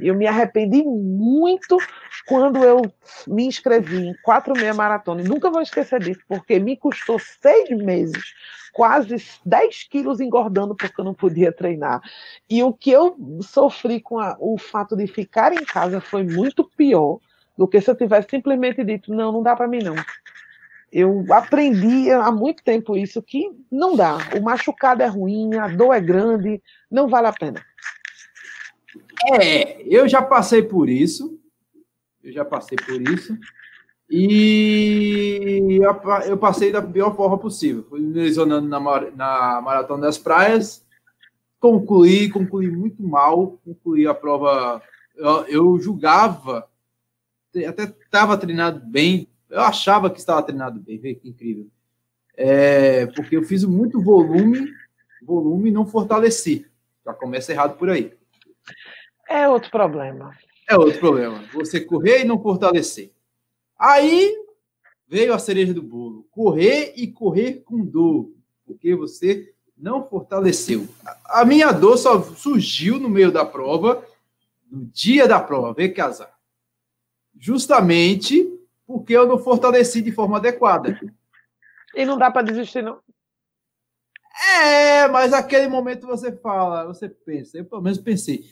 Eu 0.00 0.14
me 0.14 0.26
arrependi 0.26 0.82
muito 0.82 1.76
quando 2.26 2.62
eu 2.64 2.80
me 3.26 3.44
inscrevi 3.44 4.08
em 4.08 4.14
quatro 4.22 4.54
meia 4.54 4.72
maratona. 4.72 5.20
E 5.20 5.28
nunca 5.28 5.50
vou 5.50 5.60
esquecer 5.60 6.00
disso, 6.00 6.20
porque 6.28 6.58
me 6.58 6.76
custou 6.76 7.18
seis 7.18 7.70
meses, 7.70 8.22
quase 8.72 9.16
10 9.44 9.84
quilos 9.84 10.20
engordando 10.20 10.74
porque 10.74 11.00
eu 11.00 11.04
não 11.04 11.14
podia 11.14 11.52
treinar. 11.52 12.00
E 12.48 12.62
o 12.62 12.72
que 12.72 12.90
eu 12.90 13.16
sofri 13.42 14.00
com 14.00 14.18
a, 14.18 14.36
o 14.40 14.58
fato 14.58 14.96
de 14.96 15.06
ficar 15.06 15.52
em 15.52 15.64
casa 15.64 16.00
foi 16.00 16.22
muito 16.22 16.64
pior 16.64 17.18
do 17.56 17.68
que 17.68 17.80
se 17.80 17.90
eu 17.90 17.96
tivesse 17.96 18.28
simplesmente 18.30 18.82
dito: 18.82 19.12
não, 19.12 19.30
não 19.30 19.42
dá 19.42 19.54
para 19.54 19.68
mim 19.68 19.82
não. 19.82 19.96
Eu 20.92 21.24
aprendi 21.30 22.10
há 22.10 22.30
muito 22.30 22.62
tempo 22.62 22.94
isso, 22.94 23.22
que 23.22 23.50
não 23.70 23.96
dá. 23.96 24.18
O 24.36 24.42
machucado 24.42 25.02
é 25.02 25.06
ruim, 25.06 25.54
a 25.54 25.66
dor 25.68 25.94
é 25.94 26.00
grande, 26.00 26.62
não 26.90 27.08
vale 27.08 27.28
a 27.28 27.32
pena. 27.32 27.64
É, 29.40 29.82
eu 29.82 30.08
já 30.08 30.22
passei 30.22 30.62
por 30.62 30.88
isso. 30.88 31.38
Eu 32.22 32.32
já 32.32 32.44
passei 32.44 32.76
por 32.76 33.00
isso. 33.00 33.36
E 34.08 35.80
eu 36.26 36.36
passei 36.36 36.70
da 36.70 36.82
pior 36.82 37.16
forma 37.16 37.38
possível. 37.38 37.84
Fui 37.88 38.00
me 38.00 38.12
lesionando 38.12 38.68
na, 38.68 38.78
na 39.10 39.60
Maratona 39.62 40.02
das 40.02 40.18
Praias. 40.18 40.84
Concluí, 41.58 42.28
concluí 42.28 42.70
muito 42.70 43.02
mal. 43.02 43.58
Concluí 43.64 44.06
a 44.06 44.14
prova. 44.14 44.82
Eu, 45.16 45.46
eu 45.46 45.78
julgava, 45.78 46.68
até 47.66 47.84
estava 47.84 48.36
treinado 48.36 48.84
bem. 48.84 49.28
Eu 49.48 49.60
achava 49.60 50.10
que 50.10 50.18
estava 50.18 50.42
treinado 50.42 50.78
bem. 50.78 50.98
Que 50.98 51.20
incrível. 51.24 51.66
É, 52.36 53.06
porque 53.06 53.36
eu 53.36 53.42
fiz 53.42 53.64
muito 53.64 54.02
volume, 54.02 54.70
volume 55.22 55.70
e 55.70 55.72
não 55.72 55.86
fortaleci. 55.86 56.66
Já 57.04 57.12
começa 57.12 57.52
errado 57.52 57.76
por 57.78 57.90
aí. 57.90 58.12
É 59.32 59.48
outro 59.48 59.70
problema. 59.70 60.36
É 60.68 60.76
outro 60.76 61.00
problema. 61.00 61.42
Você 61.54 61.80
correr 61.80 62.20
e 62.20 62.24
não 62.24 62.42
fortalecer. 62.42 63.10
Aí 63.78 64.36
veio 65.08 65.32
a 65.32 65.38
cereja 65.38 65.72
do 65.72 65.82
bolo. 65.82 66.28
Correr 66.30 66.92
e 66.96 67.06
correr 67.06 67.62
com 67.64 67.82
dor. 67.82 68.30
Porque 68.66 68.94
você 68.94 69.54
não 69.74 70.06
fortaleceu. 70.06 70.86
A 71.24 71.46
minha 71.46 71.72
dor 71.72 71.96
só 71.96 72.22
surgiu 72.22 73.00
no 73.00 73.08
meio 73.08 73.32
da 73.32 73.42
prova, 73.42 74.06
no 74.70 74.84
dia 74.84 75.26
da 75.26 75.40
prova. 75.40 75.74
Que 75.74 75.98
azar. 75.98 76.38
Justamente 77.38 78.46
porque 78.86 79.14
eu 79.14 79.26
não 79.26 79.38
fortaleci 79.38 80.02
de 80.02 80.12
forma 80.12 80.36
adequada. 80.36 81.00
E 81.94 82.04
não 82.04 82.18
dá 82.18 82.30
para 82.30 82.42
desistir, 82.42 82.82
não? 82.82 83.00
É, 84.60 85.08
mas 85.08 85.32
aquele 85.32 85.68
momento 85.68 86.06
você 86.06 86.32
fala, 86.32 86.84
você 86.84 87.08
pensa, 87.08 87.56
eu 87.58 87.64
pelo 87.64 87.82
menos 87.82 87.98
pensei, 87.98 88.44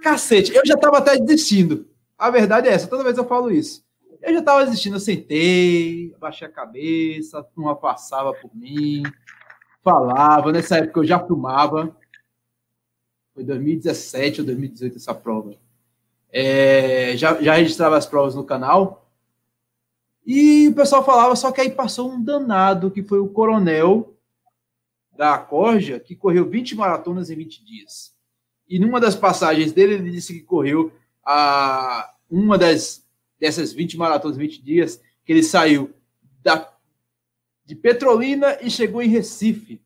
Cacete, 0.00 0.54
eu 0.54 0.62
já 0.64 0.74
estava 0.74 0.98
até 0.98 1.18
desistindo. 1.18 1.88
A 2.18 2.30
verdade 2.30 2.68
é 2.68 2.72
essa, 2.72 2.86
toda 2.86 3.04
vez 3.04 3.16
eu 3.16 3.26
falo 3.26 3.50
isso. 3.50 3.84
Eu 4.22 4.34
já 4.34 4.40
estava 4.40 4.64
desistindo, 4.64 4.96
eu 4.96 5.00
sentei, 5.00 6.14
baixei 6.18 6.46
a 6.46 6.50
cabeça, 6.50 7.46
uma 7.56 7.74
passava 7.74 8.34
por 8.34 8.54
mim, 8.54 9.02
falava. 9.82 10.52
Nessa 10.52 10.78
época 10.78 11.00
eu 11.00 11.04
já 11.04 11.18
filmava. 11.18 11.96
Foi 13.34 13.44
2017 13.44 14.40
ou 14.40 14.46
2018 14.46 14.96
essa 14.96 15.14
prova. 15.14 15.54
É, 16.32 17.16
já, 17.16 17.40
já 17.40 17.54
registrava 17.54 17.96
as 17.96 18.06
provas 18.06 18.34
no 18.34 18.44
canal. 18.44 19.10
E 20.26 20.68
o 20.68 20.74
pessoal 20.74 21.04
falava, 21.04 21.34
só 21.34 21.50
que 21.50 21.60
aí 21.60 21.70
passou 21.70 22.12
um 22.12 22.22
danado, 22.22 22.90
que 22.90 23.02
foi 23.02 23.18
o 23.18 23.28
coronel 23.28 24.14
da 25.16 25.38
Corja, 25.38 25.98
que 25.98 26.14
correu 26.14 26.48
20 26.48 26.76
maratonas 26.76 27.30
em 27.30 27.36
20 27.36 27.64
dias. 27.64 28.14
E 28.70 28.78
numa 28.78 29.00
das 29.00 29.16
passagens 29.16 29.72
dele, 29.72 29.94
ele 29.94 30.12
disse 30.12 30.32
que 30.32 30.42
correu 30.42 30.92
a 31.26 32.14
uma 32.30 32.56
das 32.56 33.04
dessas 33.36 33.72
20 33.72 33.96
maratonas, 33.96 34.36
20 34.36 34.62
dias, 34.62 35.00
que 35.24 35.32
ele 35.32 35.42
saiu 35.42 35.92
da, 36.42 36.72
de 37.64 37.74
Petrolina 37.74 38.58
e 38.60 38.70
chegou 38.70 39.02
em 39.02 39.08
Recife. 39.08 39.82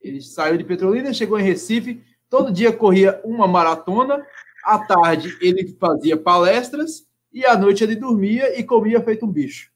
Ele 0.00 0.20
saiu 0.22 0.56
de 0.56 0.64
Petrolina, 0.64 1.12
chegou 1.12 1.38
em 1.38 1.42
Recife, 1.42 2.02
todo 2.28 2.52
dia 2.52 2.72
corria 2.72 3.20
uma 3.22 3.46
maratona, 3.46 4.26
à 4.64 4.78
tarde 4.78 5.36
ele 5.40 5.76
fazia 5.78 6.16
palestras 6.16 7.06
e 7.32 7.44
à 7.44 7.56
noite 7.56 7.84
ele 7.84 7.94
dormia 7.94 8.58
e 8.58 8.64
comia 8.64 9.02
feito 9.02 9.26
um 9.26 9.30
bicho. 9.30 9.70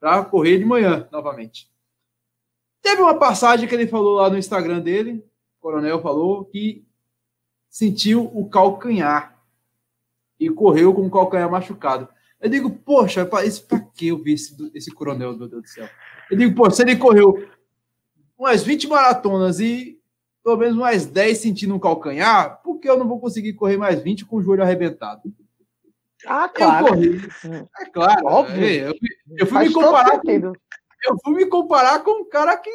Para 0.00 0.24
correr 0.24 0.58
de 0.58 0.64
manhã, 0.64 1.08
novamente. 1.10 1.70
Teve 2.82 3.00
uma 3.00 3.18
passagem 3.18 3.66
que 3.66 3.74
ele 3.74 3.86
falou 3.86 4.16
lá 4.16 4.28
no 4.28 4.36
Instagram 4.36 4.80
dele, 4.80 5.24
coronel 5.64 6.02
falou, 6.02 6.44
que 6.44 6.86
sentiu 7.70 8.30
o 8.34 8.50
calcanhar 8.50 9.42
e 10.38 10.50
correu 10.50 10.92
com 10.92 11.06
o 11.06 11.10
calcanhar 11.10 11.50
machucado. 11.50 12.06
Eu 12.38 12.50
digo, 12.50 12.70
poxa, 12.70 13.24
para 13.24 13.46
que 13.94 14.08
eu 14.08 14.18
vi 14.18 14.34
esse, 14.34 14.54
esse 14.74 14.90
coronel, 14.90 15.34
meu 15.34 15.48
Deus 15.48 15.62
do 15.62 15.68
céu? 15.68 15.88
Eu 16.30 16.36
digo, 16.36 16.54
pô, 16.54 16.70
se 16.70 16.82
ele 16.82 16.96
correu 16.96 17.48
umas 18.36 18.62
20 18.62 18.88
maratonas 18.88 19.58
e 19.58 19.98
pelo 20.44 20.58
menos 20.58 20.76
umas 20.76 21.06
10 21.06 21.38
sentindo 21.38 21.74
um 21.74 21.78
calcanhar, 21.78 22.60
por 22.62 22.78
que 22.78 22.86
eu 22.86 22.98
não 22.98 23.08
vou 23.08 23.18
conseguir 23.18 23.54
correr 23.54 23.78
mais 23.78 24.02
20 24.02 24.26
com 24.26 24.36
o 24.36 24.42
joelho 24.42 24.62
arrebentado? 24.62 25.32
Ah, 26.26 26.46
claro. 26.46 26.88
Eu 26.88 26.92
corri. 26.92 27.30
É 27.80 27.84
claro. 27.86 28.26
Óbvio. 28.26 28.66
É, 28.66 28.88
eu, 28.90 28.94
eu 29.38 29.46
fui 29.46 29.64
me 29.66 29.72
comparar 29.72 30.20
com, 30.20 30.30
eu 30.30 31.18
fui 31.24 31.34
me 31.34 31.46
comparar 31.46 32.00
com 32.00 32.20
um 32.20 32.28
cara 32.28 32.54
que 32.58 32.70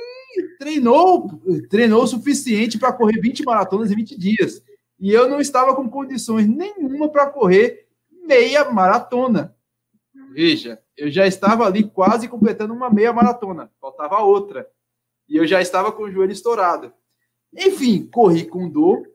treinou, 0.57 1.41
treinou 1.69 2.03
o 2.03 2.07
suficiente 2.07 2.77
para 2.77 2.93
correr 2.93 3.19
20 3.19 3.43
maratonas 3.43 3.91
em 3.91 3.95
20 3.95 4.17
dias. 4.17 4.63
E 4.99 5.11
eu 5.11 5.29
não 5.29 5.39
estava 5.39 5.75
com 5.75 5.89
condições 5.89 6.47
nenhuma 6.47 7.09
para 7.09 7.27
correr 7.27 7.87
meia 8.25 8.69
maratona. 8.69 9.55
Veja, 10.31 10.79
eu 10.95 11.09
já 11.09 11.25
estava 11.25 11.65
ali 11.65 11.83
quase 11.83 12.27
completando 12.27 12.73
uma 12.73 12.89
meia 12.89 13.13
maratona, 13.13 13.71
faltava 13.79 14.19
outra. 14.19 14.69
E 15.27 15.37
eu 15.37 15.47
já 15.47 15.61
estava 15.61 15.91
com 15.91 16.03
o 16.03 16.11
joelho 16.11 16.31
estourado. 16.31 16.93
Enfim, 17.55 18.07
corri 18.11 18.45
com 18.45 18.69
dor, 18.69 19.07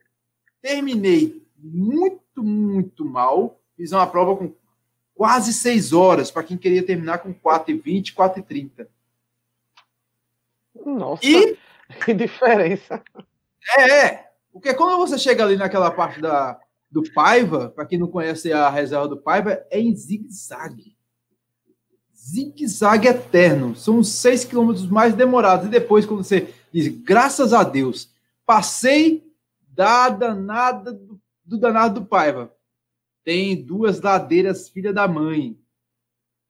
terminei 0.60 1.44
muito, 1.56 2.42
muito 2.42 3.04
mal. 3.04 3.60
Fiz 3.76 3.92
uma 3.92 4.06
prova 4.06 4.36
com 4.36 4.52
quase 5.14 5.52
seis 5.52 5.92
horas, 5.92 6.30
para 6.30 6.42
quem 6.42 6.56
queria 6.56 6.84
terminar 6.84 7.18
com 7.18 7.32
4h20, 7.32 8.14
4h30. 8.14 8.88
Nossa, 10.85 11.26
e, 11.26 11.57
que 12.05 12.14
diferença. 12.14 13.03
É, 13.76 13.91
é, 13.91 14.30
porque 14.53 14.74
quando 14.74 14.99
você 14.99 15.18
chega 15.18 15.43
ali 15.43 15.57
naquela 15.57 15.91
parte 15.91 16.20
da, 16.20 16.59
do 16.91 17.03
Paiva, 17.12 17.70
para 17.70 17.87
quem 17.87 17.99
não 17.99 18.07
conhece 18.07 18.53
a 18.53 18.70
reserva 18.70 19.09
do 19.09 19.16
Paiva, 19.16 19.64
é 19.70 19.80
em 19.80 19.95
zigue-zague. 19.95 20.97
Zigue-zague 22.14 23.09
eterno. 23.09 23.74
São 23.74 23.99
os 23.99 24.09
seis 24.09 24.45
quilômetros 24.45 24.87
mais 24.87 25.14
demorados. 25.14 25.66
E 25.66 25.70
depois, 25.70 26.07
quando 26.07 26.22
você 26.22 26.55
diz, 26.72 26.89
graças 26.89 27.53
a 27.53 27.64
Deus, 27.64 28.11
passei 28.47 29.24
da 29.61 30.09
danada 30.09 30.93
do, 30.93 31.20
do 31.45 31.59
danado 31.59 32.01
do 32.01 32.07
Paiva. 32.07 32.55
Tem 33.24 33.61
duas 33.61 34.01
ladeiras, 34.01 34.68
filha 34.68 34.93
da 34.93 35.09
mãe, 35.09 35.59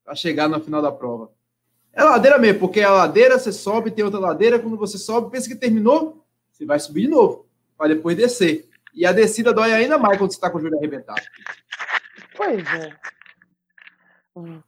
para 0.04 0.14
chegar 0.14 0.48
no 0.48 0.60
final 0.60 0.82
da 0.82 0.92
prova. 0.92 1.33
É 1.94 2.02
ladeira 2.02 2.38
mesmo, 2.38 2.60
porque 2.60 2.80
a 2.80 2.90
ladeira 2.90 3.38
você 3.38 3.52
sobe, 3.52 3.90
tem 3.90 4.04
outra 4.04 4.18
ladeira, 4.18 4.58
quando 4.58 4.76
você 4.76 4.98
sobe, 4.98 5.30
pensa 5.30 5.48
que 5.48 5.54
terminou, 5.54 6.24
você 6.50 6.66
vai 6.66 6.78
subir 6.80 7.02
de 7.02 7.08
novo, 7.08 7.46
para 7.76 7.94
depois 7.94 8.16
descer. 8.16 8.68
E 8.92 9.06
a 9.06 9.12
descida 9.12 9.52
dói 9.52 9.72
ainda 9.72 9.96
mais 9.96 10.18
quando 10.18 10.30
você 10.30 10.36
está 10.36 10.50
com 10.50 10.58
o 10.58 10.60
joelho 10.60 10.76
arrebentado. 10.76 11.22
Pois 12.36 12.64
é. 12.74 12.96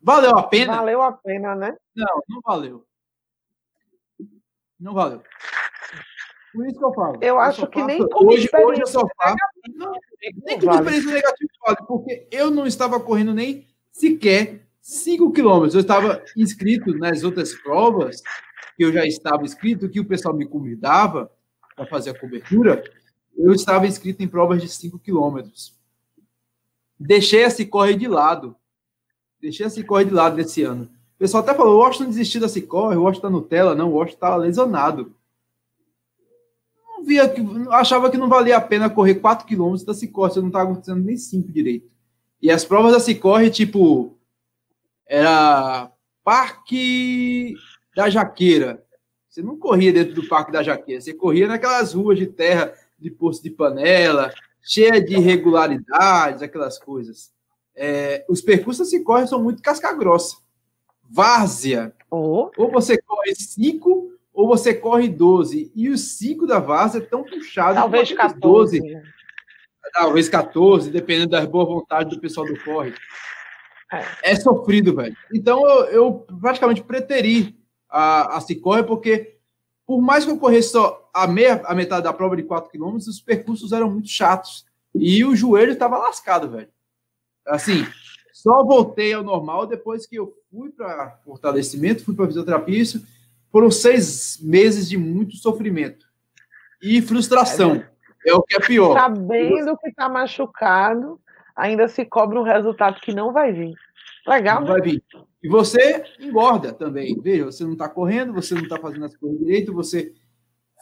Valeu 0.00 0.38
a 0.38 0.42
pena? 0.44 0.76
Valeu 0.76 1.02
a 1.02 1.12
pena, 1.12 1.54
né? 1.56 1.76
Não, 1.94 2.22
não 2.28 2.40
valeu. 2.44 2.86
Não 4.78 4.94
valeu. 4.94 5.22
Por 6.52 6.66
isso 6.66 6.78
que 6.78 6.84
eu 6.84 6.94
falo. 6.94 7.16
Eu, 7.16 7.28
eu 7.28 7.40
acho 7.40 7.66
que 7.66 7.82
nem 7.82 8.06
como 8.08 8.32
hoje, 8.32 8.48
hoje 8.64 8.80
eu 8.82 8.86
só 8.86 9.00
falo. 9.16 9.36
Não, 9.74 9.92
nem 10.44 10.58
como 10.60 10.72
vale. 10.72 10.78
experiência 10.78 11.12
negativa, 11.12 11.86
porque 11.86 12.28
eu 12.30 12.50
não 12.50 12.66
estava 12.66 13.00
correndo 13.00 13.34
nem 13.34 13.66
sequer 13.90 14.65
5 14.86 15.32
quilômetros. 15.32 15.74
Eu 15.74 15.80
estava 15.80 16.22
inscrito 16.36 16.96
nas 16.96 17.24
outras 17.24 17.52
provas, 17.54 18.22
que 18.76 18.84
eu 18.84 18.92
já 18.92 19.04
estava 19.04 19.42
inscrito, 19.42 19.88
que 19.88 19.98
o 19.98 20.04
pessoal 20.04 20.36
me 20.36 20.46
convidava 20.46 21.28
para 21.74 21.86
fazer 21.86 22.10
a 22.10 22.18
cobertura. 22.18 22.84
Eu 23.36 23.52
estava 23.52 23.86
inscrito 23.86 24.22
em 24.22 24.28
provas 24.28 24.62
de 24.62 24.68
5 24.68 24.98
quilômetros. 25.00 25.74
Deixei 26.98 27.42
esse 27.42 27.66
corre 27.66 27.96
de 27.96 28.06
lado. 28.06 28.54
Deixei 29.40 29.66
esse 29.66 29.82
corre 29.82 30.04
de 30.04 30.12
lado 30.12 30.36
desse 30.36 30.62
ano. 30.62 30.84
O 31.16 31.18
pessoal 31.18 31.42
até 31.42 31.52
falou: 31.52 31.74
o 31.74 31.78
Washington 31.78 32.10
desistiu 32.10 32.40
da 32.40 32.48
Cicorre, 32.48 32.96
o 32.96 33.02
Washington 33.02 33.26
tá 33.26 33.30
Nutella. 33.30 33.74
Não, 33.74 33.90
o 33.90 33.94
Washington 33.94 34.16
está 34.16 34.36
lesionado 34.36 35.16
via 37.04 37.28
que 37.28 37.40
achava 37.70 38.10
que 38.10 38.16
não 38.16 38.28
valia 38.28 38.56
a 38.56 38.60
pena 38.60 38.90
correr 38.90 39.16
4 39.16 39.46
km 39.46 39.76
da 39.84 39.94
Cicorre, 39.94 40.32
você 40.32 40.40
não 40.40 40.48
estava 40.48 40.70
acontecendo 40.70 41.04
nem 41.04 41.16
5 41.16 41.52
direito. 41.52 41.88
E 42.42 42.50
as 42.50 42.64
provas 42.64 42.92
da 42.92 43.00
Cicorre, 43.00 43.48
tipo, 43.48 44.16
era 45.06 45.90
Parque 46.24 47.54
da 47.94 48.10
Jaqueira. 48.10 48.82
Você 49.28 49.42
não 49.42 49.56
corria 49.58 49.92
dentro 49.92 50.14
do 50.14 50.28
Parque 50.28 50.50
da 50.50 50.62
Jaqueira, 50.62 51.00
você 51.00 51.14
corria 51.14 51.46
naquelas 51.46 51.92
ruas 51.92 52.18
de 52.18 52.26
terra, 52.26 52.72
de 52.98 53.10
poço 53.10 53.42
de 53.42 53.50
panela, 53.50 54.32
cheia 54.62 55.00
de 55.00 55.14
irregularidades, 55.14 56.42
aquelas 56.42 56.78
coisas. 56.78 57.30
É, 57.74 58.24
os 58.28 58.40
percursos 58.40 58.86
da 58.86 58.90
Cicorre 58.90 59.26
são 59.26 59.42
muito 59.42 59.62
casca-grossa. 59.62 60.38
Várzea. 61.08 61.94
Oh. 62.10 62.50
Ou 62.56 62.70
você 62.70 63.00
corre 63.00 63.34
5 63.34 64.12
ou 64.32 64.48
você 64.48 64.74
corre 64.74 65.08
12 65.08 65.70
e 65.74 65.88
os 65.88 66.18
5 66.18 66.46
da 66.46 66.58
Várzea 66.58 66.98
estão 67.00 67.22
puxados. 67.22 67.76
Talvez 67.76 68.12
14. 68.12 68.80
12, 68.80 69.02
talvez 69.92 70.28
14, 70.28 70.90
dependendo 70.90 71.30
da 71.30 71.46
boa 71.46 71.64
vontade 71.64 72.10
do 72.10 72.20
pessoal 72.20 72.46
do 72.46 72.58
corre. 72.62 72.92
É, 74.22 74.34
sofrido, 74.36 74.94
velho. 74.94 75.16
Então 75.32 75.68
eu, 75.68 75.84
eu 75.86 76.26
praticamente 76.40 76.82
preteri 76.82 77.56
a, 77.88 78.36
a 78.36 78.40
Cicorre, 78.40 78.82
porque 78.82 79.36
por 79.86 80.00
mais 80.00 80.24
que 80.24 80.30
eu 80.30 80.38
corresse 80.38 80.70
só 80.70 81.08
a, 81.14 81.26
meia, 81.26 81.62
a 81.64 81.74
metade 81.74 82.04
da 82.04 82.12
prova 82.12 82.36
de 82.36 82.42
4 82.42 82.70
km, 82.70 82.96
os 82.96 83.20
percursos 83.20 83.72
eram 83.72 83.90
muito 83.90 84.08
chatos. 84.08 84.66
E 84.94 85.24
o 85.24 85.36
joelho 85.36 85.72
estava 85.72 85.98
lascado, 85.98 86.50
velho. 86.50 86.68
Assim, 87.46 87.86
só 88.32 88.64
voltei 88.64 89.12
ao 89.12 89.22
normal 89.22 89.66
depois 89.66 90.06
que 90.06 90.16
eu 90.16 90.34
fui 90.50 90.70
para 90.70 91.18
fortalecimento, 91.24 92.04
fui 92.04 92.14
para 92.14 92.26
fisioterapia, 92.26 92.78
isso 92.78 93.06
foram 93.52 93.70
seis 93.70 94.38
meses 94.42 94.88
de 94.88 94.98
muito 94.98 95.36
sofrimento 95.36 96.06
e 96.82 97.00
frustração. 97.00 97.76
É, 98.24 98.30
é 98.30 98.34
o 98.34 98.42
que 98.42 98.56
é 98.56 98.60
pior. 98.60 98.98
Sabendo 98.98 99.76
que 99.78 99.88
está 99.88 100.08
machucado, 100.08 101.20
ainda 101.56 101.88
se 101.88 102.04
cobra 102.04 102.38
um 102.38 102.44
resultado 102.44 103.00
que 103.00 103.14
não 103.14 103.32
vai 103.32 103.52
vir. 103.52 103.74
Legal. 104.26 104.60
Não 104.60 104.68
vai 104.68 104.80
vir. 104.80 105.02
E 105.42 105.48
você 105.48 106.04
engorda 106.20 106.72
também. 106.72 107.18
Veja, 107.20 107.44
você 107.44 107.64
não 107.64 107.72
está 107.72 107.88
correndo, 107.88 108.32
você 108.32 108.54
não 108.54 108.62
está 108.62 108.78
fazendo 108.78 109.04
as 109.04 109.16
coisas 109.16 109.38
direito, 109.38 109.72
você 109.72 110.12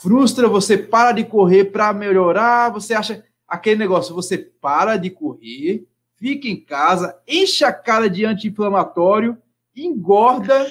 frustra, 0.01 0.49
você 0.49 0.77
para 0.77 1.13
de 1.13 1.25
correr 1.25 1.67
para 1.67 1.93
melhorar, 1.93 2.71
você 2.71 2.95
acha 2.95 3.25
aquele 3.47 3.77
negócio, 3.77 4.15
você 4.15 4.39
para 4.39 4.97
de 4.97 5.11
correr, 5.11 5.87
fica 6.17 6.49
em 6.49 6.59
casa, 6.59 7.21
enche 7.29 7.65
a 7.65 7.73
cara 7.73 8.09
de 8.09 8.25
anti-inflamatório, 8.25 9.39
engorda, 9.77 10.67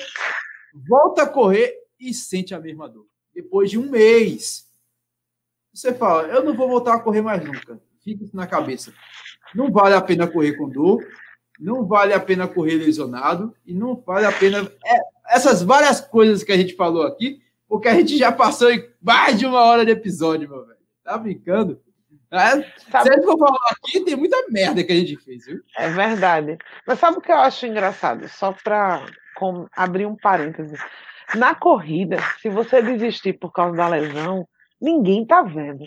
volta 0.88 1.24
a 1.24 1.28
correr 1.28 1.76
e 2.00 2.14
sente 2.14 2.54
a 2.54 2.60
mesma 2.60 2.90
dor. 2.90 3.06
Depois 3.34 3.70
de 3.70 3.78
um 3.78 3.90
mês, 3.90 4.68
você 5.74 5.94
fala: 5.94 6.28
Eu 6.28 6.44
não 6.44 6.56
vou 6.56 6.68
voltar 6.68 6.96
a 6.96 7.00
correr 7.00 7.22
mais 7.22 7.44
nunca. 7.44 7.82
Fica 8.04 8.24
isso 8.24 8.36
na 8.36 8.46
cabeça. 8.46 8.94
Não 9.54 9.72
vale 9.72 9.96
a 9.96 10.02
pena 10.02 10.28
correr 10.28 10.54
com 10.54 10.70
dor, 10.70 11.06
não 11.60 11.86
vale 11.86 12.14
a 12.14 12.20
pena 12.20 12.48
correr 12.48 12.76
lesionado, 12.76 13.56
e 13.66 13.74
não 13.74 13.96
vale 13.96 14.26
a 14.26 14.32
pena. 14.32 14.70
É, 14.86 14.98
essas 15.36 15.62
várias 15.62 16.02
coisas 16.02 16.44
que 16.44 16.52
a 16.52 16.58
gente 16.58 16.76
falou 16.76 17.04
aqui, 17.04 17.42
porque 17.68 17.88
a 17.88 17.96
gente 17.96 18.18
já 18.18 18.32
passou 18.32 18.72
em 18.72 18.88
mais 19.02 19.38
de 19.38 19.46
uma 19.46 19.62
hora 19.62 19.86
de 19.86 19.92
episódio, 19.92 20.50
meu 20.50 20.66
velho. 20.66 20.78
Tá 21.04 21.18
brincando? 21.18 21.82
É, 22.32 22.64
sabe... 22.92 23.14
Se 23.14 23.28
eu 23.28 23.38
falar 23.38 23.72
aqui, 23.72 24.00
tem 24.02 24.16
muita 24.16 24.38
merda 24.50 24.84
que 24.84 24.92
a 24.92 24.96
gente 24.96 25.18
fez, 25.18 25.46
viu? 25.46 25.62
É 25.78 25.90
verdade. 25.90 26.58
Mas 26.86 27.00
sabe 27.00 27.18
o 27.18 27.22
que 27.22 27.32
eu 27.32 27.38
acho 27.38 27.66
engraçado? 27.68 28.28
Só 28.28 28.52
para 28.64 29.06
abrir 29.76 30.06
um 30.06 30.16
parêntese. 30.16 30.76
Na 31.36 31.54
corrida, 31.54 32.18
se 32.42 32.50
você 32.50 32.82
desistir 32.82 33.34
por 33.34 33.52
causa 33.52 33.76
da 33.78 33.88
lesão, 33.88 34.48
ninguém 34.82 35.26
tá 35.26 35.42
vendo. 35.42 35.86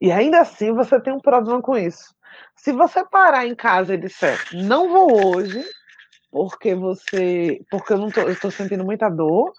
E 0.00 0.12
ainda 0.12 0.40
assim 0.40 0.72
você 0.74 1.00
tem 1.00 1.12
um 1.12 1.20
problema 1.20 1.62
com 1.62 1.76
isso. 1.76 2.14
Se 2.54 2.72
você 2.72 3.04
parar 3.04 3.46
em 3.46 3.54
casa 3.54 3.94
e 3.94 3.98
disser, 3.98 4.38
não 4.52 4.88
vou 4.88 5.34
hoje, 5.34 5.64
porque 6.30 6.74
você. 6.74 7.60
Porque 7.70 7.92
eu 7.92 7.98
não 7.98 8.10
tô, 8.10 8.22
eu 8.22 8.38
tô 8.38 8.50
sentindo 8.50 8.84
muita 8.84 9.08
dor, 9.08 9.52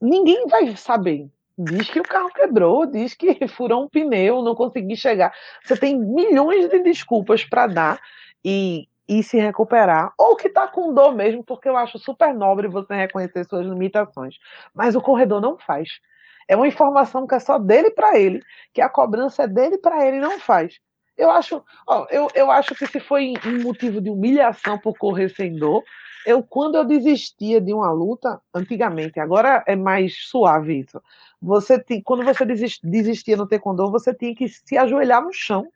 ninguém 0.00 0.46
vai 0.46 0.76
saber. 0.76 1.28
Diz 1.58 1.88
que 1.88 2.00
o 2.00 2.04
carro 2.04 2.30
quebrou, 2.30 2.86
diz 2.86 3.14
que 3.14 3.46
furou 3.48 3.84
um 3.84 3.88
pneu, 3.88 4.42
não 4.42 4.54
consegui 4.54 4.96
chegar. 4.96 5.32
Você 5.64 5.76
tem 5.76 5.98
milhões 5.98 6.68
de 6.68 6.78
desculpas 6.80 7.44
para 7.44 7.66
dar 7.66 8.00
e 8.44 8.88
e 9.08 9.22
se 9.22 9.38
recuperar, 9.38 10.12
ou 10.18 10.34
que 10.34 10.48
está 10.48 10.66
com 10.66 10.92
dor 10.92 11.14
mesmo, 11.14 11.44
porque 11.44 11.68
eu 11.68 11.76
acho 11.76 11.98
super 11.98 12.34
nobre 12.34 12.66
você 12.66 12.94
reconhecer 12.94 13.44
suas 13.44 13.64
limitações. 13.64 14.36
Mas 14.74 14.96
o 14.96 15.00
corredor 15.00 15.40
não 15.40 15.56
faz. 15.58 16.00
É 16.48 16.56
uma 16.56 16.66
informação 16.66 17.26
que 17.26 17.34
é 17.34 17.40
só 17.40 17.58
dele 17.58 17.90
para 17.90 18.18
ele, 18.18 18.42
que 18.72 18.80
a 18.80 18.88
cobrança 18.88 19.44
é 19.44 19.48
dele 19.48 19.78
para 19.78 20.06
ele, 20.06 20.18
não 20.18 20.38
faz. 20.38 20.78
Eu 21.16 21.30
acho, 21.30 21.62
ó, 21.86 22.06
eu, 22.10 22.28
eu 22.34 22.50
acho 22.50 22.74
que 22.74 22.86
se 22.86 23.00
foi 23.00 23.34
um 23.44 23.62
motivo 23.62 24.00
de 24.00 24.10
humilhação 24.10 24.78
por 24.78 24.98
correr 24.98 25.30
sem 25.30 25.56
dor, 25.56 25.82
eu 26.26 26.42
quando 26.42 26.74
eu 26.74 26.84
desistia 26.84 27.60
de 27.60 27.72
uma 27.72 27.90
luta, 27.90 28.40
antigamente, 28.52 29.20
agora 29.20 29.62
é 29.66 29.76
mais 29.76 30.16
suave 30.28 30.80
isso. 30.80 31.00
Você 31.40 31.78
tem, 31.78 32.02
quando 32.02 32.24
você 32.24 32.44
desistia 32.82 33.36
no 33.36 33.46
taekwondo, 33.46 33.90
você 33.90 34.12
tinha 34.12 34.34
que 34.34 34.48
se 34.48 34.76
ajoelhar 34.76 35.22
no 35.22 35.32
chão 35.32 35.66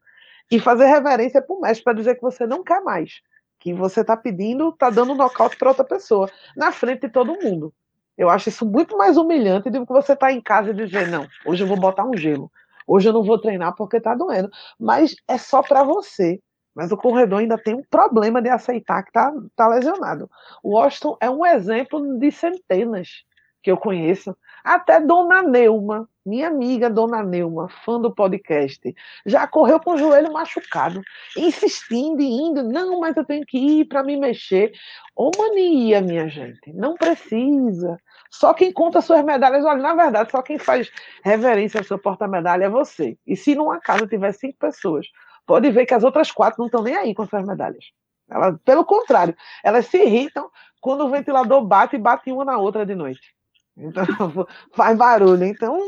e 0.51 0.59
fazer 0.59 0.87
reverência 0.87 1.41
para 1.41 1.55
o 1.55 1.61
mestre 1.61 1.85
para 1.85 1.93
dizer 1.93 2.17
que 2.17 2.23
você 2.23 2.47
não 2.47 2.65
quer 2.65 2.83
mais, 2.83 3.21
que 3.59 3.73
você 3.73 4.01
está 4.01 4.17
pedindo, 4.17 4.71
está 4.71 4.91
dando 4.91 5.15
nocaute 5.15 5.57
para 5.57 5.69
outra 5.69 5.85
pessoa, 5.85 6.29
na 6.57 6.73
frente 6.73 7.03
de 7.03 7.09
todo 7.11 7.39
mundo. 7.41 7.73
Eu 8.19 8.29
acho 8.29 8.49
isso 8.49 8.67
muito 8.67 8.99
mais 8.99 9.17
humilhante 9.17 9.71
do 9.71 9.87
que 9.87 9.93
você 9.93 10.13
estar 10.13 10.27
tá 10.27 10.33
em 10.33 10.41
casa 10.41 10.71
e 10.71 10.75
dizer, 10.75 11.09
não, 11.09 11.27
hoje 11.47 11.63
eu 11.63 11.69
vou 11.69 11.79
botar 11.79 12.05
um 12.05 12.17
gelo, 12.17 12.51
hoje 12.91 13.09
eu 13.09 13.13
não 13.13 13.23
vou 13.23 13.39
treinar 13.39 13.75
porque 13.77 13.99
está 13.99 14.15
doendo. 14.15 14.51
Mas 14.79 15.15
é 15.29 15.39
só 15.39 15.63
para 15.63 15.85
você. 15.85 16.41
Mas 16.75 16.91
o 16.93 16.97
corredor 16.97 17.41
ainda 17.41 17.59
tem 17.59 17.75
um 17.75 17.83
problema 17.91 18.41
de 18.41 18.49
aceitar 18.49 19.03
que 19.03 19.11
está 19.11 19.33
tá 19.57 19.69
lesionado. 19.69 20.31
O 20.63 20.71
Washington 20.77 21.17
é 21.21 21.29
um 21.29 21.45
exemplo 21.45 22.19
de 22.19 22.31
centenas 22.31 23.25
que 23.63 23.71
eu 23.71 23.77
conheço. 23.77 24.37
Até 24.65 25.01
Dona 25.01 25.43
Neuma, 25.43 26.09
minha 26.25 26.49
amiga 26.49 26.91
Dona 26.91 27.23
Neuma, 27.23 27.69
fã 27.85 28.01
do 28.01 28.15
podcast, 28.15 28.95
já 29.25 29.47
correu 29.47 29.81
com 29.81 29.93
o 29.93 29.99
joelho 29.99 30.33
machucado, 30.33 31.03
insistindo 31.37 32.21
e 32.21 32.27
indo. 32.27 32.63
Não, 32.63 33.01
mas 33.01 33.17
eu 33.17 33.25
tenho 33.25 33.45
que 33.47 33.59
ir 33.59 33.85
para 33.87 34.03
me 34.03 34.17
mexer. 34.17 34.73
Ô 35.15 35.31
mania, 35.37 36.01
minha 36.01 36.29
gente, 36.29 36.73
não 36.73 36.95
precisa. 36.95 37.99
Só 38.31 38.55
quem 38.55 38.73
conta 38.73 39.01
suas 39.01 39.25
medalhas, 39.25 39.65
olha, 39.65 39.83
na 39.83 39.95
verdade, 39.95 40.31
só 40.31 40.41
quem 40.41 40.57
faz 40.57 40.91
reverência 41.25 41.81
ao 41.81 41.85
seu 41.85 41.99
porta-medalha 41.99 42.65
é 42.65 42.69
você. 42.69 43.19
E 43.27 43.37
se 43.37 43.55
numa 43.55 43.81
casa 43.81 44.07
tiver 44.07 44.33
cinco 44.33 44.57
pessoas 44.59 45.07
pode 45.45 45.69
ver 45.71 45.85
que 45.85 45.95
as 45.95 46.05
outras 46.05 46.31
quatro 46.31 46.61
não 46.61 46.67
estão 46.67 46.83
nem 46.83 46.97
aí 46.97 47.13
com 47.13 47.27
suas 47.27 47.45
medalhas. 47.45 47.85
Elas, 48.31 48.57
pelo 48.65 48.85
contrário, 48.85 49.37
elas 49.65 49.87
se 49.87 49.99
irritam 49.99 50.49
quando 50.81 51.05
o 51.05 51.11
ventilador 51.11 51.61
bate 51.67 51.97
e 51.97 51.99
bate 51.99 52.31
uma 52.31 52.45
na 52.45 52.57
outra 52.57 52.87
de 52.87 52.95
noite. 52.95 53.35
Então, 53.77 54.05
faz 54.73 54.97
barulho. 54.97 55.45
Então, 55.45 55.81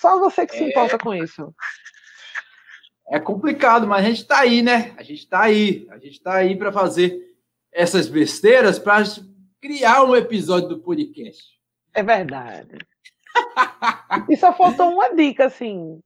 só 0.00 0.18
você 0.18 0.46
que 0.46 0.56
se 0.56 0.64
é... 0.64 0.68
importa 0.70 0.98
com 0.98 1.14
isso. 1.14 1.54
É 3.10 3.20
complicado, 3.20 3.86
mas 3.86 4.04
a 4.04 4.08
gente 4.08 4.22
está 4.22 4.40
aí, 4.40 4.62
né? 4.62 4.94
A 4.96 5.02
gente 5.02 5.18
está 5.18 5.40
aí. 5.40 5.86
A 5.90 5.98
gente 5.98 6.12
está 6.12 6.34
aí 6.36 6.56
para 6.56 6.72
fazer 6.72 7.18
essas 7.72 8.08
besteiras 8.08 8.78
para 8.78 9.02
criar 9.60 10.04
um 10.04 10.16
episódio 10.16 10.68
do 10.68 10.80
podcast. 10.80 11.44
É 11.94 12.02
verdade. 12.02 12.78
e 14.28 14.36
só 14.36 14.52
faltou 14.52 14.92
uma 14.92 15.14
dica, 15.14 15.46
assim, 15.46 16.00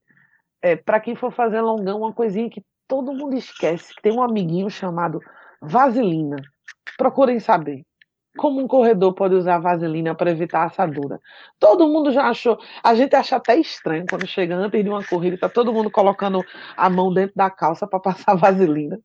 é, 0.61 0.75
para 0.75 0.99
quem 0.99 1.15
for 1.15 1.31
fazer 1.31 1.61
longão, 1.61 1.99
uma 1.99 2.13
coisinha 2.13 2.49
que 2.49 2.63
todo 2.87 3.13
mundo 3.13 3.35
esquece, 3.35 3.93
que 3.95 4.01
tem 4.01 4.11
um 4.11 4.23
amiguinho 4.23 4.69
chamado 4.69 5.19
vaselina. 5.61 6.37
Procurem 6.97 7.39
saber. 7.39 7.83
Como 8.37 8.61
um 8.61 8.67
corredor 8.67 9.13
pode 9.13 9.35
usar 9.35 9.59
vaselina 9.59 10.13
para 10.13 10.31
evitar 10.31 10.63
assadura? 10.63 11.19
Todo 11.59 11.87
mundo 11.87 12.11
já 12.11 12.29
achou. 12.29 12.57
A 12.83 12.93
gente 12.93 13.15
acha 13.15 13.37
até 13.37 13.57
estranho 13.57 14.05
quando 14.09 14.27
chega 14.27 14.55
antes 14.55 14.83
de 14.83 14.89
uma 14.89 15.03
corrida, 15.03 15.35
está 15.35 15.47
todo 15.47 15.71
mundo 15.71 15.89
colocando 15.89 16.43
a 16.75 16.89
mão 16.89 17.13
dentro 17.13 17.35
da 17.35 17.49
calça 17.49 17.87
para 17.87 17.99
passar 17.99 18.35
vaselina. 18.37 18.99